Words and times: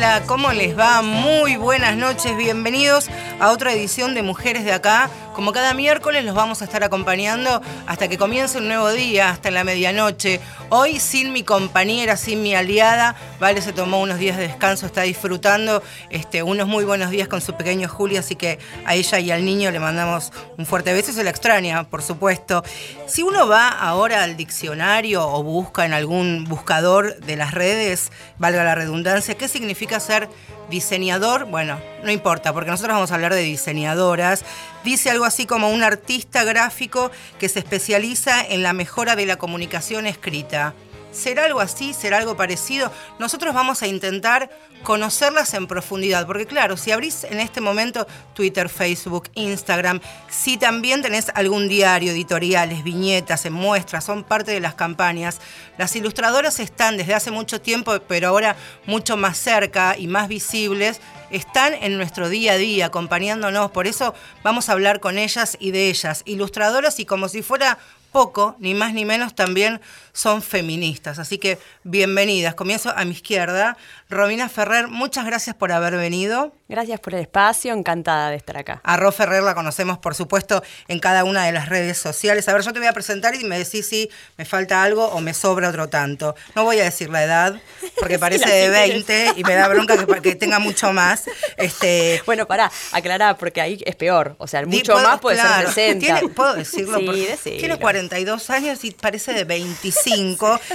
Hola, 0.00 0.22
¿cómo 0.24 0.50
les 0.54 0.78
va? 0.78 1.02
Muy 1.02 1.56
buenas 1.56 1.94
noches, 1.94 2.34
bienvenidos 2.34 3.10
a 3.40 3.50
otra 3.50 3.72
edición 3.72 4.14
de 4.14 4.22
Mujeres 4.22 4.64
de 4.64 4.72
Acá. 4.72 5.10
Como 5.34 5.52
cada 5.52 5.74
miércoles 5.74 6.24
los 6.24 6.34
vamos 6.34 6.60
a 6.60 6.64
estar 6.66 6.84
acompañando 6.84 7.62
hasta 7.86 8.08
que 8.08 8.18
comience 8.18 8.58
un 8.58 8.68
nuevo 8.68 8.90
día, 8.90 9.30
hasta 9.30 9.50
la 9.50 9.64
medianoche. 9.64 10.40
Hoy 10.68 11.00
sin 11.00 11.32
mi 11.32 11.42
compañera, 11.42 12.16
sin 12.16 12.42
mi 12.42 12.54
aliada, 12.54 13.16
Vale 13.40 13.62
se 13.62 13.72
tomó 13.72 14.00
unos 14.00 14.18
días 14.18 14.36
de 14.36 14.42
descanso, 14.48 14.84
está 14.84 15.00
disfrutando 15.00 15.82
este, 16.10 16.42
unos 16.42 16.68
muy 16.68 16.84
buenos 16.84 17.08
días 17.08 17.26
con 17.26 17.40
su 17.40 17.54
pequeño 17.54 17.88
Julio, 17.88 18.20
así 18.20 18.36
que 18.36 18.58
a 18.84 18.94
ella 18.94 19.18
y 19.18 19.30
al 19.30 19.46
niño 19.46 19.70
le 19.70 19.80
mandamos 19.80 20.30
un 20.58 20.66
fuerte 20.66 20.92
beso, 20.92 21.10
se 21.12 21.24
la 21.24 21.30
extraña, 21.30 21.84
por 21.84 22.02
supuesto. 22.02 22.62
Si 23.06 23.22
uno 23.22 23.48
va 23.48 23.68
ahora 23.68 24.24
al 24.24 24.36
diccionario 24.36 25.26
o 25.26 25.42
busca 25.42 25.86
en 25.86 25.94
algún 25.94 26.44
buscador 26.44 27.16
de 27.16 27.36
las 27.36 27.52
redes, 27.52 28.12
valga 28.38 28.62
la 28.62 28.74
redundancia, 28.74 29.34
¿qué 29.34 29.48
significa 29.48 29.98
ser 30.00 30.28
diseñador? 30.70 31.44
Bueno, 31.44 31.80
no 32.02 32.10
importa, 32.10 32.52
porque 32.52 32.70
nosotros 32.70 32.94
vamos 32.94 33.10
a 33.10 33.14
hablar 33.16 33.34
de 33.34 33.42
diseñadoras. 33.42 34.44
Dice 34.84 35.10
algo 35.10 35.24
así 35.24 35.44
como 35.44 35.70
un 35.70 35.82
artista 35.82 36.44
gráfico 36.44 37.10
que 37.38 37.48
se 37.48 37.58
especializa 37.58 38.40
en 38.40 38.62
la 38.62 38.72
mejora 38.72 39.16
de 39.16 39.26
la 39.26 39.36
comunicación 39.36 40.06
escrita. 40.06 40.74
¿Será 41.12 41.46
algo 41.46 41.60
así? 41.60 41.92
¿Será 41.92 42.18
algo 42.18 42.36
parecido? 42.36 42.92
Nosotros 43.18 43.52
vamos 43.52 43.82
a 43.82 43.88
intentar 43.88 44.48
conocerlas 44.84 45.52
en 45.54 45.66
profundidad, 45.66 46.26
porque 46.26 46.46
claro, 46.46 46.76
si 46.76 46.92
abrís 46.92 47.24
en 47.24 47.40
este 47.40 47.60
momento 47.60 48.06
Twitter, 48.34 48.68
Facebook, 48.68 49.28
Instagram, 49.34 50.00
si 50.28 50.56
también 50.56 51.02
tenés 51.02 51.30
algún 51.34 51.68
diario, 51.68 52.12
editoriales, 52.12 52.84
viñetas, 52.84 53.44
en 53.44 53.52
muestras, 53.52 54.04
son 54.04 54.24
parte 54.24 54.52
de 54.52 54.60
las 54.60 54.74
campañas, 54.74 55.40
las 55.76 55.94
ilustradoras 55.96 56.60
están 56.60 56.96
desde 56.96 57.14
hace 57.14 57.30
mucho 57.30 57.60
tiempo, 57.60 57.98
pero 58.06 58.28
ahora 58.28 58.56
mucho 58.86 59.16
más 59.16 59.36
cerca 59.36 59.96
y 59.98 60.06
más 60.06 60.28
visibles, 60.28 61.00
están 61.30 61.74
en 61.74 61.96
nuestro 61.96 62.28
día 62.28 62.52
a 62.52 62.56
día 62.56 62.86
acompañándonos, 62.86 63.70
por 63.72 63.86
eso 63.86 64.14
vamos 64.42 64.68
a 64.68 64.72
hablar 64.72 65.00
con 65.00 65.18
ellas 65.18 65.56
y 65.60 65.72
de 65.72 65.90
ellas, 65.90 66.22
ilustradoras 66.24 66.98
y 67.00 67.04
como 67.04 67.28
si 67.28 67.42
fuera 67.42 67.78
poco, 68.10 68.56
ni 68.58 68.74
más 68.74 68.92
ni 68.92 69.04
menos, 69.04 69.34
también 69.34 69.80
son 70.12 70.42
feministas. 70.42 71.18
Así 71.18 71.38
que 71.38 71.58
bienvenidas. 71.84 72.54
Comienzo 72.54 72.90
a 72.96 73.04
mi 73.04 73.12
izquierda. 73.12 73.76
Romina 74.08 74.48
Ferrer, 74.48 74.88
muchas 74.88 75.24
gracias 75.24 75.54
por 75.56 75.72
haber 75.72 75.96
venido. 75.96 76.52
Gracias 76.68 77.00
por 77.00 77.14
el 77.14 77.20
espacio, 77.20 77.72
encantada 77.72 78.30
de 78.30 78.36
estar 78.36 78.56
acá. 78.56 78.80
A 78.84 78.96
Ro 78.96 79.10
Ferrer 79.10 79.42
la 79.42 79.56
conocemos, 79.56 79.98
por 79.98 80.14
supuesto, 80.14 80.62
en 80.86 81.00
cada 81.00 81.24
una 81.24 81.44
de 81.44 81.50
las 81.50 81.68
redes 81.68 81.98
sociales. 81.98 82.48
A 82.48 82.52
ver, 82.52 82.62
yo 82.62 82.72
te 82.72 82.78
voy 82.78 82.86
a 82.86 82.92
presentar 82.92 83.34
y 83.34 83.42
me 83.42 83.58
decís 83.58 83.88
si 83.88 84.08
me 84.36 84.44
falta 84.44 84.82
algo 84.82 85.06
o 85.06 85.20
me 85.20 85.34
sobra 85.34 85.68
otro 85.68 85.88
tanto. 85.88 86.36
No 86.54 86.62
voy 86.62 86.78
a 86.78 86.84
decir 86.84 87.10
la 87.10 87.24
edad, 87.24 87.60
porque 87.98 88.18
parece 88.20 88.48
de 88.48 88.68
20 88.68 89.32
y 89.36 89.42
me 89.42 89.54
da 89.54 89.66
bronca 89.66 89.96
que, 90.22 90.36
tenga 90.36 90.60
mucho 90.60 90.92
más. 90.92 91.24
Este, 91.56 92.22
bueno, 92.26 92.46
pará, 92.46 92.70
aclará, 92.92 93.36
porque 93.36 93.60
ahí 93.60 93.82
es 93.84 93.96
peor. 93.96 94.36
O 94.38 94.46
sea, 94.46 94.64
mucho 94.64 94.94
más 94.94 95.18
puede 95.18 95.38
ser 95.38 95.98
60. 95.98 96.20
¿Puedo 96.34 96.54
decirlo? 96.54 97.00
Sí, 97.42 97.56
tiene 97.58 97.78
42 97.78 98.50
años 98.50 98.84
y 98.84 98.90
parece 98.90 99.32
de 99.32 99.44
25, 99.44 100.09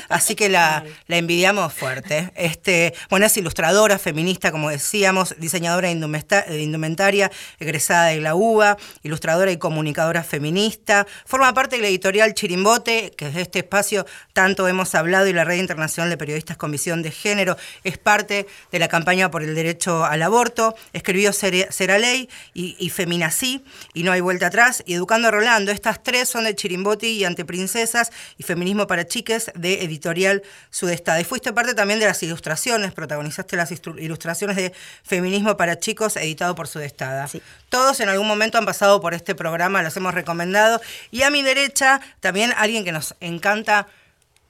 así 0.10 0.36
que 0.36 0.50
la, 0.50 0.84
envidiamos 1.08 1.74
fuerte. 1.74 2.32
Este, 2.36 2.94
bueno, 3.10 3.26
es 3.26 3.38
ilustradora, 3.38 3.98
feminista, 3.98 4.52
como 4.52 4.70
decíamos, 4.70 5.36
diseñadora 5.38 5.90
de 5.90 6.62
indumentaria, 6.62 7.32
egresada 7.60 8.08
de 8.08 8.22
la 8.22 8.36
UBA, 8.36 8.78
ilustradora 9.04 9.52
y 9.52 9.58
comunicadora 9.58 10.24
feminista. 10.24 11.08
Forma 11.26 11.54
parte 11.54 11.78
de 11.78 11.82
la 11.82 11.88
editorial 11.88 12.34
Chirimbote, 12.34 13.12
que 13.18 13.28
es 13.28 13.36
este 13.36 13.60
espacio 13.60 14.06
tanto 14.34 14.68
hemos 14.68 14.96
hablado, 14.96 15.28
y 15.28 15.34
la 15.34 15.44
Red 15.44 15.58
Internacional 15.58 16.10
de 16.10 16.18
Periodistas 16.18 16.58
con 16.58 16.72
Visión 16.72 17.02
de 17.02 17.12
Género. 17.12 17.58
Es 17.84 17.98
parte 17.98 18.48
de 18.72 18.80
la 18.80 18.88
campaña 18.88 19.32
por 19.32 19.44
el 19.44 19.56
derecho 19.56 20.06
al 20.06 20.22
aborto. 20.22 20.76
Escribió 20.94 21.34
Será 21.34 21.98
Ley 21.98 22.30
y, 22.54 22.76
y 22.80 22.90
Feminací, 22.90 23.64
y 23.94 24.04
No 24.04 24.12
hay 24.12 24.22
vuelta 24.22 24.48
atrás. 24.48 24.84
Y 24.86 24.94
Educando 24.94 25.28
a 25.28 25.32
Rolando. 25.32 25.72
Estas 25.72 26.04
tres 26.04 26.30
son 26.30 26.46
de 26.46 26.56
Chirimbote 26.56 27.08
y 27.08 27.24
Anteprincesas 27.24 28.12
y 28.38 28.44
Feminismo 28.44 28.88
para 28.88 29.06
Chiques 29.16 29.50
de 29.56 29.82
Editorial 29.86 30.44
Sudestada. 30.72 31.22
Y 31.22 31.24
fuiste 31.24 31.54
parte 31.54 31.74
también 31.74 32.02
de 32.02 32.06
las 32.06 32.22
ilustraciones, 32.22 32.92
protagonizaste 32.92 33.56
las 33.56 33.72
ilustraciones 33.72 34.58
de 34.58 34.74
Feminismo 35.04 35.56
para 35.56 35.80
Chicos, 35.80 36.18
editado 36.18 36.54
por 36.54 36.68
Sudestada. 36.68 37.30
Todos 37.70 38.02
en 38.02 38.10
algún 38.10 38.28
momento 38.28 38.58
han 38.58 38.66
pasado 38.66 39.00
por 39.00 39.14
este 39.14 39.34
programa, 39.34 39.82
los 39.84 39.96
hemos 39.96 40.14
recomendado. 40.14 40.82
Y 41.12 41.22
a 41.22 41.30
mi 41.30 41.44
derecha, 41.44 42.02
también 42.20 42.52
alguien 42.58 42.84
que 42.84 42.92
nos 42.92 43.16
encanta 43.22 43.88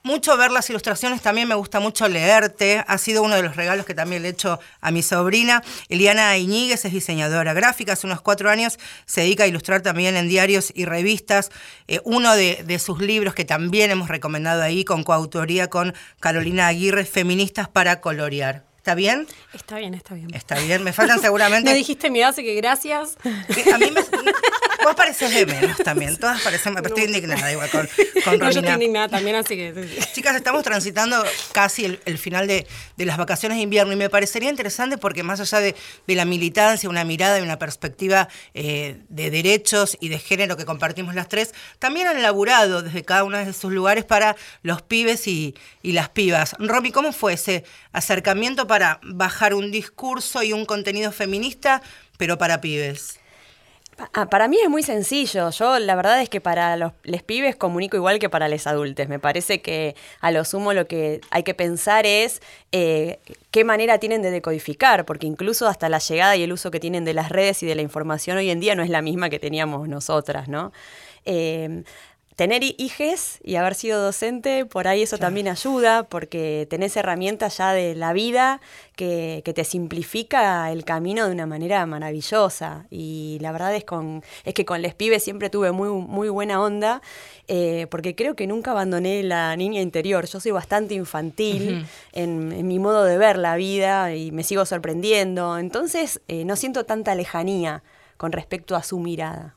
mucho 0.06 0.38
ver 0.38 0.52
las 0.52 0.70
ilustraciones, 0.70 1.22
también 1.22 1.48
me 1.48 1.56
gusta 1.56 1.80
mucho 1.80 2.08
leerte. 2.08 2.84
Ha 2.88 2.98
sido 3.00 3.24
uno 3.24 3.36
de 3.36 3.42
los 3.42 3.56
regalos 3.56 3.88
que 3.88 3.96
también 3.96 4.22
le 4.22 4.30
he 4.30 4.32
hecho 4.32 4.60
a 4.80 4.92
mi 4.92 5.02
sobrina. 5.02 5.64
Eliana 5.90 6.38
Iñiguez 6.38 6.86
es 6.86 6.94
diseñadora 6.94 7.54
gráfica, 7.54 7.94
hace 7.94 8.06
unos 8.06 8.22
cuatro 8.22 8.52
años 8.52 8.78
se 9.08 9.22
dedica 9.22 9.46
a 9.46 9.48
ilustrar 9.48 9.82
también 9.82 10.16
en 10.16 10.30
diarios 10.30 10.72
y 10.76 10.86
revistas. 10.86 11.50
Eh, 11.88 12.02
uno 12.04 12.36
de, 12.36 12.64
de, 12.66 12.78
sus 12.78 13.02
libros 13.02 13.34
que 13.34 13.46
también 13.46 13.90
hemos 13.90 14.08
recomendado 14.08 14.62
ahí 14.62 14.86
con 14.86 15.04
coautoría 15.04 15.72
con 15.72 15.96
Carolina 16.20 16.68
Aguirre, 16.68 17.06
Feministas 17.06 17.68
para 17.68 18.00
Colorear. 18.00 18.64
¿Está 18.86 18.94
bien? 18.94 19.26
Está 19.52 19.80
bien, 19.80 19.96
está 19.96 20.14
bien. 20.14 20.32
Está 20.36 20.60
bien, 20.60 20.84
me 20.84 20.94
faltan 20.94 21.20
seguramente. 21.20 21.68
me 21.72 21.76
dijiste 21.76 22.12
mi 22.12 22.22
así 22.22 22.44
que 22.44 22.54
gracias. 22.54 23.18
A 23.74 23.78
mí 23.80 23.90
me. 23.90 24.02
Vos 24.84 24.96
pareces 24.96 25.34
de 25.34 25.46
menos 25.46 25.78
también, 25.78 26.18
todas 26.18 26.42
parecen, 26.42 26.76
pero 26.76 26.88
estoy 26.88 27.06
indignada 27.06 27.52
igual 27.52 27.70
con, 27.70 27.88
con 28.24 28.40
no, 28.40 28.52
yo 28.52 28.60
estoy 28.60 28.74
indignada 28.74 29.10
también, 29.10 29.36
así 29.36 29.56
que... 29.56 29.74
Chicas, 30.14 30.36
estamos 30.36 30.64
transitando 30.64 31.24
casi 31.52 32.00
el, 32.06 32.18
final 32.18 32.48
de, 32.48 32.68
las 32.98 33.18
vacaciones 33.18 33.58
de 33.58 33.64
invierno 33.64 33.94
y 33.94 33.96
me 33.96 34.10
parecería 34.10 34.50
interesante 34.50 34.98
porque 34.98 35.24
más 35.24 35.40
allá 35.40 35.60
de, 35.60 35.76
la 36.08 36.26
militancia, 36.26 36.90
una 36.90 37.04
mirada 37.04 37.40
y 37.40 37.42
una 37.42 37.60
perspectiva 37.60 38.30
eh, 38.54 39.02
de 39.10 39.30
derechos 39.30 39.98
y 40.00 40.10
de 40.10 40.20
género 40.20 40.58
que 40.58 40.66
compartimos 40.66 41.16
las 41.16 41.28
tres, 41.28 41.54
también 41.80 42.08
han 42.08 42.22
laburado 42.22 42.82
desde 42.82 43.04
cada 43.04 43.24
uno 43.24 43.38
de 43.38 43.54
sus 43.54 43.72
lugares 43.72 44.06
para 44.06 44.36
los 44.62 44.82
pibes 44.82 45.28
y, 45.28 45.56
y 45.82 45.92
las 45.92 46.10
pibas. 46.10 46.56
Romy, 46.60 46.92
¿cómo 46.92 47.12
fue 47.12 47.34
ese 47.34 47.64
acercamiento 47.92 48.68
para 48.68 49.00
bajar 49.04 49.54
un 49.54 49.72
discurso 49.72 50.44
y 50.44 50.54
un 50.54 50.66
contenido 50.66 51.12
feminista, 51.12 51.82
pero 52.18 52.38
para 52.38 52.62
pibes? 52.62 53.20
Ah, 54.14 54.30
para 54.30 54.50
mí 54.50 54.58
es 54.62 54.70
muy 54.70 54.84
sencillo. 54.84 55.50
Yo 55.52 55.80
la 55.80 55.96
verdad 55.96 56.22
es 56.22 56.28
que 56.30 56.42
para 56.42 56.76
los 56.76 56.92
les 57.04 57.24
pibes 57.24 57.56
comunico 57.56 57.96
igual 57.96 58.20
que 58.20 58.30
para 58.30 58.50
los 58.50 58.68
adultos. 58.68 59.08
Me 59.08 59.20
parece 59.20 59.62
que 59.62 59.96
a 60.20 60.32
lo 60.32 60.44
sumo 60.44 60.74
lo 60.74 60.86
que 60.86 61.22
hay 61.32 61.44
que 61.44 61.54
pensar 61.54 62.06
es 62.06 62.42
eh, 62.74 63.20
qué 63.52 63.64
manera 63.64 63.98
tienen 63.98 64.22
de 64.22 64.32
decodificar, 64.32 65.06
porque 65.06 65.28
incluso 65.28 65.68
hasta 65.68 65.88
la 65.88 66.00
llegada 66.00 66.36
y 66.36 66.44
el 66.44 66.52
uso 66.52 66.72
que 66.72 66.80
tienen 66.82 67.06
de 67.06 67.14
las 67.14 67.30
redes 67.30 67.64
y 67.64 67.66
de 67.66 67.76
la 67.76 67.82
información 67.82 68.38
hoy 68.38 68.50
en 68.50 68.60
día 68.60 68.76
no 68.76 68.84
es 68.84 68.90
la 68.90 69.02
misma 69.02 69.30
que 69.30 69.40
teníamos 69.40 69.88
nosotras, 69.88 70.50
¿no? 70.50 70.74
Eh, 71.24 71.84
tener 72.36 72.64
hijes 72.64 73.40
y 73.44 73.56
haber 73.56 73.76
sido 73.76 74.02
docente, 74.02 74.66
por 74.66 74.88
ahí 74.88 75.02
eso 75.02 75.18
también 75.18 75.48
ayuda, 75.48 76.04
porque 76.04 76.68
tenés 76.70 76.98
herramientas 76.98 77.58
ya 77.58 77.72
de 77.72 77.96
la 77.96 78.12
vida 78.12 78.60
que, 78.96 79.42
te 79.56 79.64
simplifica 79.64 80.70
el 80.72 80.84
camino 80.84 81.26
de 81.26 81.32
una 81.32 81.46
manera 81.46 81.86
maravillosa. 81.86 82.88
Y 82.90 83.38
la 83.40 83.54
verdad 83.54 83.74
es, 83.74 83.86
con, 83.86 84.22
es 84.44 84.54
que 84.54 84.66
con 84.66 84.82
les 84.82 84.94
pibes 84.94 85.24
siempre 85.24 85.50
tuve 85.50 85.72
muy, 85.72 85.88
muy 85.90 86.28
buena 86.28 86.62
onda, 86.62 87.02
eh, 87.48 87.88
porque 87.90 88.16
creo 88.16 88.36
que 88.36 88.48
nunca 88.48 88.72
abandoné 88.72 89.24
la 89.24 89.56
niña 89.56 89.82
interior. 89.82 90.26
Yo 90.26 90.42
soy 90.42 90.52
bastante 90.52 90.94
infantil 90.94 91.88
en, 92.12 92.68
mi 92.68 92.80
modo 92.80 93.06
de 93.06 93.18
ver 93.18 93.38
la 93.38 93.56
vida 93.56 94.14
y 94.14 94.32
me 94.32 94.44
sigo 94.44 94.66
sorprendiendo. 94.66 95.58
Entonces 95.58 96.22
eh, 96.28 96.44
no 96.44 96.58
siento 96.58 96.86
tanta 96.86 97.16
lejanía 97.16 97.82
con 98.18 98.34
respecto 98.34 98.76
a 98.76 98.84
su 98.84 99.00
mirada. 99.00 99.56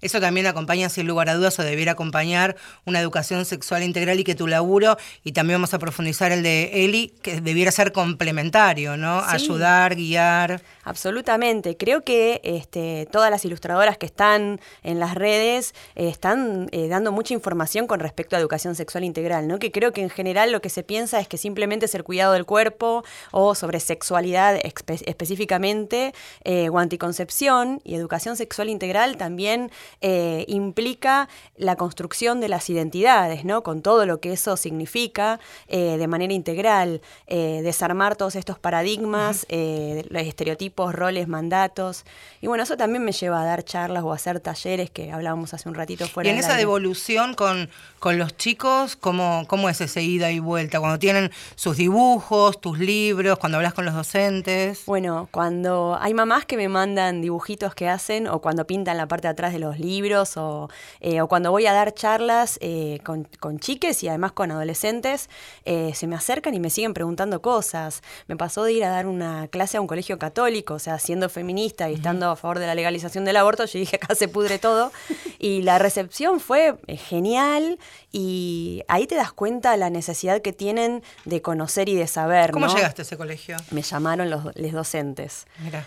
Eso 0.00 0.20
también 0.20 0.46
acompaña, 0.46 0.88
sin 0.88 1.06
lugar 1.06 1.28
a 1.28 1.34
dudas, 1.34 1.58
o 1.58 1.62
debiera 1.62 1.92
acompañar 1.92 2.56
una 2.84 3.00
educación 3.00 3.44
sexual 3.44 3.82
integral 3.82 4.20
y 4.20 4.24
que 4.24 4.34
tu 4.34 4.46
laburo, 4.46 4.96
y 5.24 5.32
también 5.32 5.56
vamos 5.56 5.74
a 5.74 5.78
profundizar 5.78 6.32
el 6.32 6.42
de 6.42 6.84
Eli, 6.84 7.14
que 7.22 7.40
debiera 7.40 7.70
ser 7.70 7.92
complementario, 7.92 8.96
¿no? 8.96 9.20
Ayudar, 9.20 9.96
guiar. 9.96 10.62
Absolutamente. 10.84 11.76
Creo 11.76 12.02
que 12.02 12.40
este, 12.44 13.08
todas 13.10 13.30
las 13.30 13.44
ilustradoras 13.44 13.98
que 13.98 14.06
están 14.06 14.60
en 14.82 15.00
las 15.00 15.14
redes 15.14 15.74
eh, 15.94 16.08
están 16.08 16.68
eh, 16.72 16.88
dando 16.88 17.12
mucha 17.12 17.34
información 17.34 17.86
con 17.86 18.00
respecto 18.00 18.36
a 18.36 18.38
educación 18.38 18.74
sexual 18.74 19.04
integral, 19.04 19.48
¿no? 19.48 19.58
Que 19.58 19.72
creo 19.72 19.92
que 19.92 20.02
en 20.02 20.10
general 20.10 20.52
lo 20.52 20.60
que 20.60 20.68
se 20.68 20.82
piensa 20.82 21.20
es 21.20 21.28
que 21.28 21.38
simplemente 21.38 21.86
es 21.86 21.94
el 21.94 22.04
cuidado 22.04 22.32
del 22.32 22.44
cuerpo 22.44 23.04
o 23.30 23.54
sobre 23.54 23.80
sexualidad 23.80 24.58
específicamente 24.62 26.12
eh, 26.44 26.68
o 26.68 26.78
anticoncepción 26.78 27.80
y 27.84 27.94
educación 27.94 28.36
sexual 28.36 28.68
integral 28.68 29.16
también 29.16 29.30
también 29.30 29.70
eh, 30.00 30.44
implica 30.48 31.28
la 31.56 31.76
construcción 31.76 32.40
de 32.40 32.48
las 32.48 32.70
identidades, 32.70 33.44
¿no? 33.44 33.62
Con 33.62 33.82
todo 33.82 34.06
lo 34.06 34.20
que 34.20 34.32
eso 34.32 34.56
significa 34.56 35.40
eh, 35.68 35.96
de 35.98 36.06
manera 36.08 36.32
integral, 36.32 37.00
eh, 37.26 37.60
desarmar 37.62 38.16
todos 38.16 38.36
estos 38.36 38.58
paradigmas, 38.58 39.46
los 39.50 40.22
estereotipos, 40.22 40.94
roles, 40.94 41.28
mandatos. 41.28 42.04
Y 42.40 42.46
bueno, 42.46 42.62
eso 42.62 42.76
también 42.76 43.04
me 43.04 43.12
lleva 43.12 43.42
a 43.42 43.44
dar 43.44 43.64
charlas 43.64 44.02
o 44.02 44.12
a 44.12 44.14
hacer 44.14 44.40
talleres 44.40 44.90
que 44.90 45.12
hablábamos 45.12 45.54
hace 45.54 45.68
un 45.68 45.74
ratito 45.74 46.06
fuera. 46.06 46.28
Y 46.28 46.32
en 46.32 46.38
esa 46.38 46.56
devolución 46.56 47.34
con, 47.34 47.70
con 47.98 48.18
los 48.18 48.36
chicos, 48.36 48.96
¿cómo, 48.96 49.44
¿cómo 49.46 49.68
es 49.68 49.80
ese 49.80 50.02
ida 50.02 50.30
y 50.30 50.38
vuelta? 50.38 50.80
Cuando 50.80 50.98
tienen 50.98 51.30
sus 51.54 51.76
dibujos, 51.76 52.60
tus 52.60 52.78
libros, 52.78 53.38
cuando 53.38 53.58
hablas 53.58 53.74
con 53.74 53.84
los 53.84 53.94
docentes. 53.94 54.84
Bueno, 54.86 55.28
cuando 55.30 55.98
hay 56.00 56.14
mamás 56.14 56.44
que 56.44 56.56
me 56.56 56.68
mandan 56.68 57.20
dibujitos 57.20 57.74
que 57.74 57.88
hacen 57.88 58.26
o 58.26 58.40
cuando 58.40 58.66
pintan 58.66 58.96
la 58.96 59.06
parte 59.06 59.28
de 59.28 59.32
atrás 59.32 59.52
de 59.52 59.58
los 59.60 59.78
libros 59.78 60.36
o, 60.36 60.68
eh, 61.00 61.20
cuando 61.28 61.50
voy 61.50 61.66
a 61.66 61.72
dar 61.72 61.94
charlas 61.94 62.58
eh, 62.60 63.00
con, 63.04 63.58
chiques 63.60 64.02
y 64.02 64.08
además 64.08 64.32
con 64.32 64.50
adolescentes, 64.50 65.28
eh, 65.64 65.92
se 65.94 66.06
me 66.06 66.16
acercan 66.16 66.54
y 66.54 66.60
me 66.60 66.70
siguen 66.70 66.94
preguntando 66.94 67.42
cosas. 67.42 68.02
Me 68.26 68.36
pasó 68.36 68.64
de 68.64 68.72
ir 68.72 68.84
a 68.84 68.90
dar 68.90 69.06
una 69.06 69.48
clase 69.48 69.76
a 69.76 69.80
un 69.80 69.86
colegio 69.86 70.18
católico, 70.18 70.74
o 70.74 70.78
sea, 70.78 70.98
siendo 70.98 71.28
feminista 71.28 71.90
y 71.90 71.94
estando 71.94 72.30
a 72.30 72.36
favor 72.36 72.58
de 72.58 72.66
la 72.66 72.74
legalización 72.74 73.24
del 73.24 73.36
aborto, 73.36 73.64
yo 73.64 73.78
dije 73.78 73.96
acá 73.96 74.14
se 74.14 74.28
pudre 74.28 74.58
todo. 74.58 74.92
Y 75.42 75.62
la 75.62 75.78
recepción 75.78 76.38
fue 76.38 76.76
genial 76.86 77.78
y 78.12 78.82
ahí 78.88 79.06
te 79.06 79.14
das 79.14 79.32
cuenta 79.32 79.74
la 79.78 79.88
necesidad 79.88 80.42
que 80.42 80.52
tienen 80.52 81.02
de 81.24 81.40
conocer 81.40 81.88
y 81.88 81.94
de 81.94 82.06
saber. 82.06 82.50
¿Cómo 82.50 82.66
llegaste 82.66 83.00
a 83.00 83.04
ese 83.04 83.16
colegio? 83.16 83.56
Me 83.70 83.80
llamaron 83.80 84.28
los, 84.28 84.44
docentes. 84.72 85.46
Mira. 85.58 85.86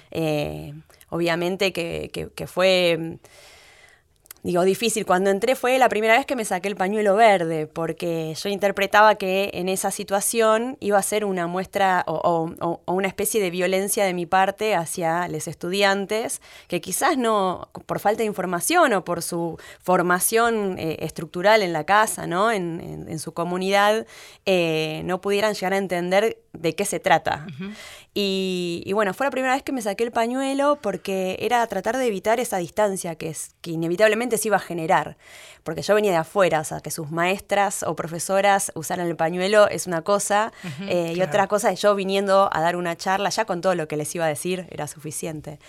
obviamente 1.10 1.72
que, 1.72 2.10
que 2.34 2.48
fue 2.48 3.20
digo, 4.44 4.64
difícil. 4.64 5.06
Cuando 5.06 5.30
entré 5.30 5.56
fue 5.56 5.78
la 5.80 5.90
primera 5.90 6.18
vez 6.18 6.26
que 6.26 6.36
me 6.36 6.46
saqué 6.46 6.68
el 6.68 6.76
pañuelo 6.76 7.16
verde, 7.16 7.66
porque 7.66 8.36
yo 8.36 8.50
interpretaba 8.50 9.16
que 9.16 9.50
en 9.54 9.70
esa 9.70 9.90
situación 9.90 10.78
iba 10.82 10.98
a 10.98 11.02
ser 11.02 11.26
una 11.26 11.48
muestra 11.48 12.04
o, 12.06 12.52
una 12.86 13.08
especie 13.08 13.42
de 13.42 13.50
violencia 13.50 14.06
de 14.06 14.14
mi 14.14 14.26
parte 14.26 14.76
hacia 14.76 15.28
los 15.30 15.48
estudiantes, 15.48 16.42
que 16.68 16.82
quizás 16.82 17.18
no, 17.18 17.70
por 17.86 18.00
falta 18.00 18.20
de 18.20 18.26
información 18.26 18.94
o 18.94 19.06
por 19.06 19.22
su 19.22 19.58
formación 19.82 20.78
eh, 20.78 20.98
estructural 21.00 21.62
en 21.62 21.72
la 21.72 21.86
casa, 21.86 22.28
¿no? 22.28 22.52
en, 22.52 22.84
su 23.20 23.34
comunidad, 23.34 24.06
eh, 24.46 25.02
no 25.06 25.22
pudieran 25.22 25.54
llegar 25.54 25.74
a 25.74 25.78
entender 25.78 26.38
de 26.52 26.76
qué 26.76 26.84
se 26.84 27.00
trata. 27.00 27.46
Y, 28.16 28.92
bueno, 28.94 29.14
fue 29.16 29.26
la 29.26 29.32
primera 29.32 29.54
vez 29.54 29.64
que 29.64 29.72
me 29.72 29.82
saqué 29.82 30.04
el 30.04 30.12
pañuelo 30.12 30.78
porque 30.82 31.36
era 31.40 31.66
tratar 31.66 31.98
de 31.98 32.06
evitar 32.06 32.40
esa 32.40 32.58
distancia 32.58 33.16
que, 33.16 33.30
es, 33.30 33.56
que 33.62 33.72
inevitablemente 33.72 34.38
se 34.38 34.50
iba 34.50 34.58
a 34.58 34.60
generar. 34.60 35.18
Porque 35.64 35.82
yo 35.82 35.96
venía 35.96 36.12
de 36.12 36.18
afuera, 36.18 36.60
o 36.60 36.64
sea, 36.64 36.80
que 36.82 36.92
sus 36.92 37.10
maestras 37.10 37.82
o 37.82 37.96
profesoras 37.96 38.72
usaran 38.76 39.08
el 39.08 39.16
pañuelo 39.16 39.68
es 39.68 39.88
una 39.88 40.04
cosa, 40.04 40.52
eh, 40.88 41.14
y 41.16 41.22
otra 41.22 41.48
cosa 41.48 41.72
es 41.72 41.82
yo 41.82 41.96
viniendo 41.96 42.50
a 42.52 42.62
dar 42.62 42.76
una 42.76 42.96
charla, 42.96 43.30
ya 43.30 43.46
con 43.46 43.62
todo 43.62 43.74
lo 43.74 43.88
que 43.88 43.98
les 43.98 44.14
iba 44.14 44.26
a 44.26 44.28
decir 44.28 44.68
era 44.70 44.88
suficiente 44.88 45.60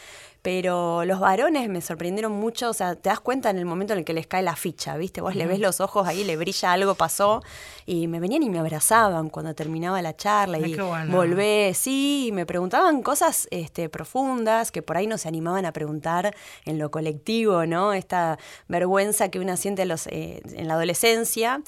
pero 0.45 1.07
los 1.07 1.21
varones 1.21 1.71
me 1.71 1.81
sorprendieron 1.81 2.31
mucho, 2.33 2.69
o 2.69 2.75
sea, 2.75 2.97
te 2.97 3.09
das 3.09 3.19
cuenta 3.19 3.49
en 3.49 3.57
el 3.57 3.65
momento 3.65 3.95
en 3.95 4.01
el 4.01 4.05
que 4.05 4.13
les 4.13 4.27
cae 4.27 4.43
la 4.43 4.57
ficha, 4.57 4.95
¿viste? 4.99 5.23
Vos 5.23 5.35
le 5.35 5.47
ves 5.47 5.59
los 5.59 5.81
ojos 5.81 6.07
ahí, 6.07 6.23
le 6.23 6.37
brilla 6.37 6.73
algo, 6.73 6.95
pasó, 6.97 7.43
y 7.87 8.09
me 8.09 8.21
venían 8.21 8.43
y 8.43 8.51
me 8.51 8.59
abrazaban 8.59 9.31
cuando 9.31 9.55
terminaba 9.55 10.03
la 10.03 10.15
charla, 10.15 10.59
y 10.59 10.77
volvé, 11.09 11.73
sí, 11.73 12.27
y 12.29 12.33
me 12.33 12.45
preguntaban 12.45 13.03
cosas 13.03 13.49
este, 13.51 13.89
profundas 13.89 14.71
que 14.71 14.83
por 14.83 14.99
ahí 14.99 15.07
no 15.07 15.17
se 15.17 15.29
animaban 15.29 15.65
a 15.65 15.73
preguntar 15.73 16.37
en 16.67 16.79
lo 16.79 16.91
colectivo, 16.91 17.65
¿no? 17.65 17.95
Esta 17.95 18.39
vergüenza 18.69 19.31
que 19.31 19.41
uno 19.41 19.57
siente 19.57 19.87
los, 19.87 20.07
eh, 20.09 20.43
en 20.53 20.69
la 20.69 20.75
adolescencia, 20.75 21.63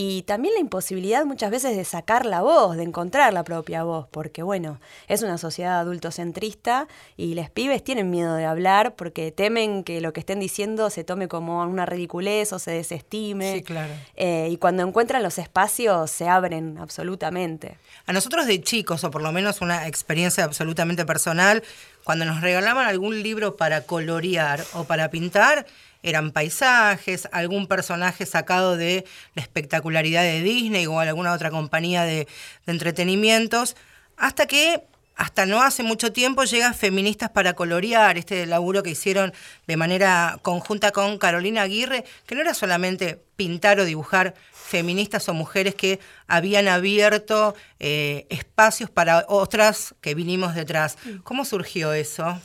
y 0.00 0.22
también 0.22 0.54
la 0.54 0.60
imposibilidad 0.60 1.24
muchas 1.24 1.50
veces 1.50 1.76
de 1.76 1.84
sacar 1.84 2.24
la 2.24 2.40
voz, 2.40 2.76
de 2.76 2.84
encontrar 2.84 3.32
la 3.32 3.42
propia 3.42 3.82
voz, 3.82 4.06
porque 4.12 4.44
bueno, 4.44 4.78
es 5.08 5.22
una 5.22 5.38
sociedad 5.38 5.80
adultocentrista 5.80 6.86
y 7.16 7.34
los 7.34 7.50
pibes 7.50 7.82
tienen 7.82 8.08
miedo 8.08 8.36
de 8.36 8.44
hablar 8.44 8.94
porque 8.94 9.32
temen 9.32 9.82
que 9.82 10.00
lo 10.00 10.12
que 10.12 10.20
estén 10.20 10.38
diciendo 10.38 10.88
se 10.90 11.02
tome 11.02 11.26
como 11.26 11.64
una 11.64 11.84
ridiculez 11.84 12.52
o 12.52 12.60
se 12.60 12.70
desestime. 12.70 13.54
Sí, 13.54 13.62
claro. 13.64 13.92
Eh, 14.14 14.46
y 14.52 14.56
cuando 14.58 14.86
encuentran 14.86 15.20
los 15.20 15.36
espacios 15.36 16.12
se 16.12 16.28
abren 16.28 16.78
absolutamente. 16.78 17.76
A 18.06 18.12
nosotros 18.12 18.46
de 18.46 18.62
chicos, 18.62 19.02
o 19.02 19.10
por 19.10 19.22
lo 19.22 19.32
menos 19.32 19.60
una 19.62 19.88
experiencia 19.88 20.44
absolutamente 20.44 21.06
personal, 21.06 21.64
cuando 22.04 22.24
nos 22.24 22.40
regalaban 22.40 22.86
algún 22.86 23.20
libro 23.20 23.56
para 23.56 23.80
colorear 23.80 24.64
o 24.74 24.84
para 24.84 25.10
pintar, 25.10 25.66
eran 26.02 26.32
paisajes, 26.32 27.28
algún 27.32 27.66
personaje 27.66 28.26
sacado 28.26 28.76
de 28.76 29.04
la 29.34 29.42
espectacularidad 29.42 30.22
de 30.22 30.42
Disney 30.42 30.86
o 30.86 31.00
alguna 31.00 31.32
otra 31.32 31.50
compañía 31.50 32.04
de, 32.04 32.28
entretenimientos, 32.66 33.76
hasta 34.16 34.46
que 34.46 34.82
hasta 35.16 35.46
no 35.46 35.60
hace 35.62 35.82
mucho 35.82 36.12
tiempo 36.12 36.44
llega 36.44 36.72
Feministas 36.72 37.30
para 37.30 37.54
Colorear, 37.54 38.16
este 38.18 38.46
laburo 38.46 38.84
que 38.84 38.90
hicieron 38.90 39.32
de 39.66 39.76
manera 39.76 40.38
conjunta 40.42 40.92
con 40.92 41.18
Carolina 41.18 41.62
Aguirre, 41.62 42.04
que 42.24 42.36
no 42.36 42.40
era 42.40 42.54
solamente 42.54 43.20
pintar 43.34 43.80
o 43.80 43.84
dibujar 43.84 44.34
feministas 44.52 45.28
o 45.28 45.34
mujeres 45.34 45.74
que 45.74 45.98
habían 46.28 46.68
abierto 46.68 47.56
eh, 47.80 48.26
espacios 48.28 48.90
para 48.90 49.24
otras 49.28 49.94
que 50.00 50.14
vinimos 50.14 50.54
detrás. 50.54 50.98
¿Cómo 51.24 51.44
surgió 51.44 51.92
eso? 51.94 52.40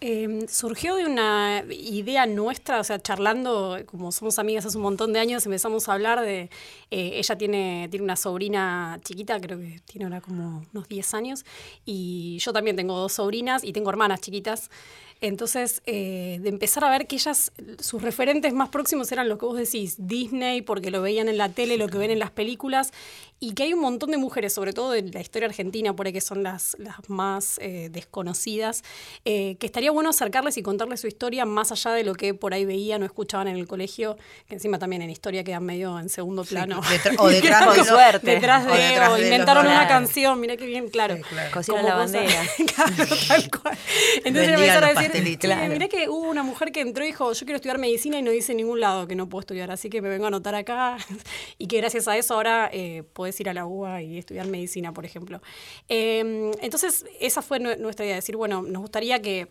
Em, 0.00 0.46
surgió 0.46 0.94
de 0.94 1.06
una 1.06 1.64
idea 1.70 2.24
nuestra, 2.24 2.78
o 2.78 2.84
sea, 2.84 3.00
charlando, 3.00 3.78
como 3.86 4.12
somos 4.12 4.38
amigas 4.38 4.64
hace 4.64 4.76
un 4.76 4.84
montón 4.84 5.12
de 5.12 5.18
años, 5.18 5.44
empezamos 5.44 5.88
a 5.88 5.94
hablar 5.94 6.20
de, 6.20 6.50
eh, 6.92 7.10
ella 7.14 7.36
tiene, 7.36 7.88
tiene 7.90 8.04
una 8.04 8.14
sobrina 8.14 9.00
chiquita, 9.02 9.40
creo 9.40 9.58
que 9.58 9.80
tiene 9.86 10.04
ahora 10.04 10.20
como 10.20 10.62
unos 10.72 10.88
10 10.88 11.14
años, 11.14 11.44
y 11.84 12.38
yo 12.38 12.52
también 12.52 12.76
tengo 12.76 12.96
dos 12.96 13.14
sobrinas 13.14 13.64
y 13.64 13.72
tengo 13.72 13.90
hermanas 13.90 14.20
chiquitas. 14.20 14.70
Entonces, 15.20 15.82
eh, 15.86 16.38
de 16.40 16.48
empezar 16.48 16.84
a 16.84 16.90
ver 16.90 17.06
que 17.06 17.16
ellas, 17.16 17.52
sus 17.80 18.02
referentes 18.02 18.52
más 18.52 18.68
próximos 18.68 19.10
eran 19.10 19.28
lo 19.28 19.38
que 19.38 19.46
vos 19.46 19.56
decís, 19.56 19.96
Disney, 19.98 20.62
porque 20.62 20.90
lo 20.90 21.02
veían 21.02 21.28
en 21.28 21.38
la 21.38 21.48
tele, 21.48 21.76
lo 21.76 21.88
que 21.88 21.98
ven 21.98 22.10
en 22.10 22.18
las 22.18 22.30
películas, 22.30 22.92
y 23.40 23.54
que 23.54 23.64
hay 23.64 23.72
un 23.72 23.80
montón 23.80 24.10
de 24.10 24.16
mujeres, 24.16 24.52
sobre 24.52 24.72
todo 24.72 24.94
en 24.94 25.12
la 25.12 25.20
historia 25.20 25.46
argentina, 25.46 25.94
por 25.94 26.06
ahí 26.06 26.12
que 26.12 26.20
son 26.20 26.42
las, 26.42 26.76
las 26.78 27.08
más 27.08 27.58
eh, 27.62 27.88
desconocidas, 27.90 28.82
eh, 29.24 29.56
que 29.60 29.66
estaría 29.66 29.92
bueno 29.92 30.10
acercarles 30.10 30.56
y 30.56 30.62
contarles 30.62 31.00
su 31.00 31.06
historia 31.06 31.44
más 31.44 31.70
allá 31.70 31.92
de 31.92 32.02
lo 32.02 32.14
que 32.14 32.34
por 32.34 32.52
ahí 32.52 32.64
veían 32.64 33.02
o 33.02 33.06
escuchaban 33.06 33.46
en 33.46 33.56
el 33.56 33.68
colegio, 33.68 34.16
que 34.48 34.54
encima 34.54 34.78
también 34.78 35.02
en 35.02 35.10
historia 35.10 35.44
quedan 35.44 35.64
medio 35.64 35.98
en 36.00 36.08
segundo 36.08 36.44
plano. 36.44 36.80
o 37.18 37.28
detrás 37.28 37.76
de, 37.76 37.84
suerte. 37.84 38.30
Detrás 38.32 38.66
de, 38.66 39.00
o, 39.08 39.18
inventaron 39.18 39.66
una 39.66 39.86
canción, 39.86 40.40
mirá 40.40 40.56
qué 40.56 40.66
bien, 40.66 40.88
claro. 40.88 41.16
Sí, 41.62 41.72
la 41.72 41.94
bandera. 41.94 42.42
claro, 42.74 43.16
tal 43.28 43.50
cual. 43.50 43.78
Entonces 44.24 44.52
empezaron 44.52 44.84
a 44.84 45.00
decir, 45.00 45.07
Mirá 45.68 45.88
que 45.88 46.08
hubo 46.08 46.28
una 46.28 46.42
mujer 46.42 46.72
que 46.72 46.80
entró 46.80 47.04
y 47.04 47.08
dijo, 47.08 47.32
yo 47.32 47.40
quiero 47.40 47.56
estudiar 47.56 47.78
medicina 47.78 48.18
y 48.18 48.22
no 48.22 48.30
dice 48.30 48.52
en 48.52 48.58
ningún 48.58 48.80
lado 48.80 49.06
que 49.06 49.14
no 49.14 49.28
puedo 49.28 49.40
estudiar, 49.40 49.70
así 49.70 49.90
que 49.90 50.02
me 50.02 50.08
vengo 50.08 50.24
a 50.24 50.28
anotar 50.28 50.54
acá. 50.54 50.96
Y 51.58 51.66
que 51.66 51.78
gracias 51.78 52.06
a 52.08 52.16
eso 52.16 52.34
ahora 52.34 52.70
eh, 52.72 53.02
puedes 53.12 53.38
ir 53.40 53.48
a 53.48 53.54
la 53.54 53.66
UBA 53.66 54.02
y 54.02 54.18
estudiar 54.18 54.46
medicina, 54.46 54.92
por 54.92 55.04
ejemplo. 55.04 55.40
Em, 55.88 56.52
entonces, 56.60 57.04
esa 57.20 57.42
fue 57.42 57.58
nuestra 57.58 58.04
idea, 58.04 58.16
decir, 58.16 58.36
bueno, 58.36 58.62
nos 58.62 58.82
gustaría 58.82 59.20
que 59.20 59.48